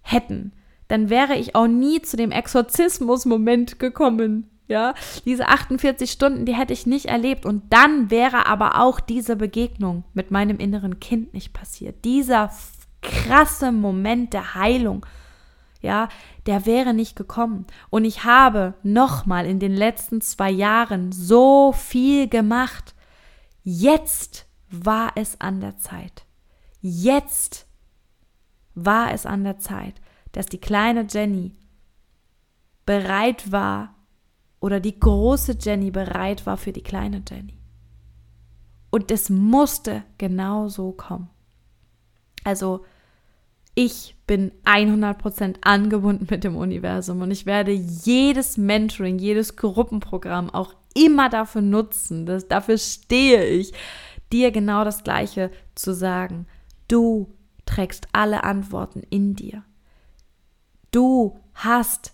hätten, 0.03 0.53
dann 0.87 1.09
wäre 1.09 1.35
ich 1.35 1.55
auch 1.55 1.67
nie 1.67 2.01
zu 2.01 2.17
dem 2.17 2.31
Exorzismus-Moment 2.31 3.79
gekommen. 3.79 4.49
Ja, 4.67 4.93
diese 5.25 5.47
48 5.47 6.09
Stunden, 6.09 6.45
die 6.45 6.55
hätte 6.55 6.73
ich 6.73 6.85
nicht 6.85 7.07
erlebt. 7.07 7.45
Und 7.45 7.73
dann 7.73 8.11
wäre 8.11 8.45
aber 8.45 8.79
auch 8.79 8.99
diese 8.99 9.35
Begegnung 9.35 10.03
mit 10.13 10.31
meinem 10.31 10.57
inneren 10.57 10.99
Kind 10.99 11.33
nicht 11.33 11.51
passiert. 11.51 12.05
Dieser 12.05 12.51
krasse 13.01 13.71
Moment 13.71 14.33
der 14.33 14.55
Heilung, 14.55 15.05
ja, 15.81 16.07
der 16.45 16.65
wäre 16.65 16.93
nicht 16.93 17.15
gekommen. 17.15 17.67
Und 17.89 18.05
ich 18.05 18.23
habe 18.23 18.73
nochmal 18.83 19.45
in 19.45 19.59
den 19.59 19.73
letzten 19.73 20.21
zwei 20.21 20.49
Jahren 20.49 21.11
so 21.11 21.73
viel 21.73 22.29
gemacht. 22.29 22.95
Jetzt 23.63 24.45
war 24.69 25.11
es 25.15 25.41
an 25.41 25.59
der 25.59 25.77
Zeit. 25.77 26.23
Jetzt 26.81 27.67
war 28.75 29.13
es 29.13 29.25
an 29.25 29.43
der 29.43 29.59
Zeit, 29.59 29.95
dass 30.31 30.47
die 30.47 30.59
kleine 30.59 31.05
Jenny 31.09 31.51
bereit 32.85 33.51
war 33.51 33.95
oder 34.59 34.79
die 34.79 34.99
große 34.99 35.57
Jenny 35.59 35.91
bereit 35.91 36.45
war 36.45 36.57
für 36.57 36.71
die 36.71 36.83
kleine 36.83 37.21
Jenny. 37.27 37.57
Und 38.89 39.11
es 39.11 39.29
musste 39.29 40.03
genau 40.17 40.67
so 40.67 40.91
kommen. 40.91 41.29
Also 42.43 42.85
ich 43.75 44.15
bin 44.27 44.51
100% 44.65 45.55
angebunden 45.61 46.27
mit 46.29 46.43
dem 46.43 46.55
Universum 46.55 47.21
und 47.21 47.31
ich 47.31 47.45
werde 47.45 47.71
jedes 47.71 48.57
Mentoring, 48.57 49.17
jedes 49.17 49.55
Gruppenprogramm 49.55 50.49
auch 50.51 50.75
immer 50.93 51.29
dafür 51.29 51.61
nutzen, 51.61 52.25
das, 52.25 52.47
dafür 52.47 52.77
stehe 52.77 53.45
ich, 53.45 53.73
dir 54.31 54.51
genau 54.51 54.83
das 54.83 55.03
Gleiche 55.03 55.49
zu 55.75 55.93
sagen. 55.93 56.45
Du 56.87 57.32
trägst 57.65 58.07
alle 58.13 58.43
Antworten 58.43 59.03
in 59.09 59.35
dir. 59.35 59.63
Du 60.91 61.39
hast 61.53 62.13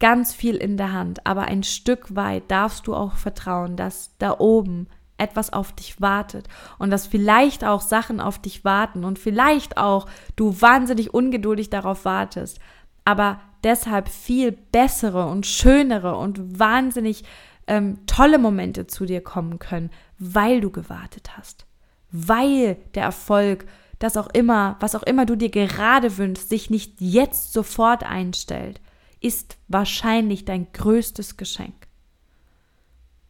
ganz 0.00 0.34
viel 0.34 0.56
in 0.56 0.76
der 0.76 0.92
Hand, 0.92 1.26
aber 1.26 1.42
ein 1.42 1.62
Stück 1.62 2.16
weit 2.16 2.50
darfst 2.50 2.86
du 2.86 2.94
auch 2.94 3.14
vertrauen, 3.14 3.76
dass 3.76 4.16
da 4.18 4.38
oben 4.38 4.88
etwas 5.16 5.52
auf 5.52 5.72
dich 5.72 6.00
wartet 6.00 6.48
und 6.78 6.90
dass 6.90 7.06
vielleicht 7.06 7.64
auch 7.64 7.80
Sachen 7.80 8.20
auf 8.20 8.40
dich 8.40 8.64
warten 8.64 9.04
und 9.04 9.18
vielleicht 9.18 9.76
auch 9.76 10.06
du 10.34 10.60
wahnsinnig 10.60 11.14
ungeduldig 11.14 11.70
darauf 11.70 12.04
wartest, 12.04 12.58
aber 13.04 13.40
deshalb 13.62 14.08
viel 14.08 14.52
bessere 14.52 15.26
und 15.26 15.46
schönere 15.46 16.16
und 16.16 16.58
wahnsinnig 16.58 17.24
ähm, 17.68 17.98
tolle 18.06 18.38
Momente 18.38 18.88
zu 18.88 19.06
dir 19.06 19.20
kommen 19.22 19.58
können, 19.60 19.90
weil 20.18 20.60
du 20.60 20.70
gewartet 20.70 21.36
hast, 21.36 21.66
weil 22.10 22.76
der 22.94 23.04
Erfolg, 23.04 23.66
das 24.02 24.16
auch 24.16 24.28
immer, 24.32 24.76
was 24.80 24.94
auch 24.94 25.02
immer 25.02 25.26
du 25.26 25.36
dir 25.36 25.48
gerade 25.48 26.18
wünschst, 26.18 26.48
sich 26.48 26.70
nicht 26.70 27.00
jetzt 27.00 27.52
sofort 27.52 28.02
einstellt, 28.02 28.80
ist 29.20 29.56
wahrscheinlich 29.68 30.44
dein 30.44 30.72
größtes 30.72 31.36
Geschenk. 31.36 31.86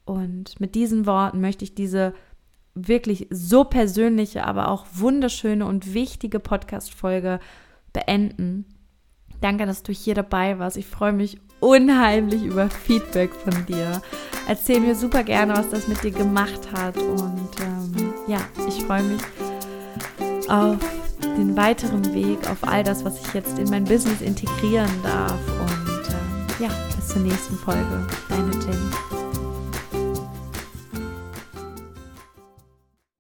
Und 0.05 0.59
mit 0.61 0.75
diesen 0.75 1.07
Worten 1.07 1.41
möchte 1.41 1.65
ich 1.65 1.75
diese 1.75 2.15
wirklich 2.75 3.27
so 3.31 3.65
persönliche, 3.65 4.45
aber 4.47 4.69
auch 4.69 4.87
wunderschöne 4.95 5.67
und 5.67 5.93
wichtige 5.93 6.41
Podcast-Folge 6.41 7.39
beenden. 7.93 8.65
Danke, 9.43 9.67
dass 9.67 9.83
du 9.83 9.93
hier 9.93 10.15
dabei 10.15 10.59
warst. 10.59 10.79
Ich 10.79 10.87
freue 10.87 11.13
mich 11.13 11.39
unheimlich 11.61 12.43
über 12.45 12.71
Feedback 12.71 13.35
von 13.35 13.67
dir. 13.67 14.01
Erzähl 14.49 14.81
mir 14.81 14.95
super 14.95 15.23
gerne, 15.23 15.55
was 15.55 15.69
das 15.69 15.87
mit 15.87 16.03
dir 16.03 16.13
gemacht 16.13 16.73
hat. 16.73 16.97
Und 16.97 17.51
ähm, 17.61 18.15
ja, 18.27 18.41
ich 18.67 18.85
freue 18.85 19.03
mich 19.03 19.21
auf 20.49 20.77
den 21.23 21.57
weiteren 21.57 22.15
Weg, 22.15 22.39
auf 22.51 22.59
all 22.63 22.83
das, 22.83 23.05
was 23.05 23.21
ich 23.21 23.35
jetzt 23.35 23.59
in 23.59 23.71
mein 23.71 23.85
Business 23.85 24.21
integrieren 24.21 24.91
darf. 25.03 25.39
Und 25.61 26.61
äh, 26.61 26.65
ja, 26.65 26.71
bis 26.97 27.09
zur 27.09 27.23
nächsten 27.23 27.57
Folge. 27.57 28.07
Deine 28.29 28.53
Jenny. 28.53 29.22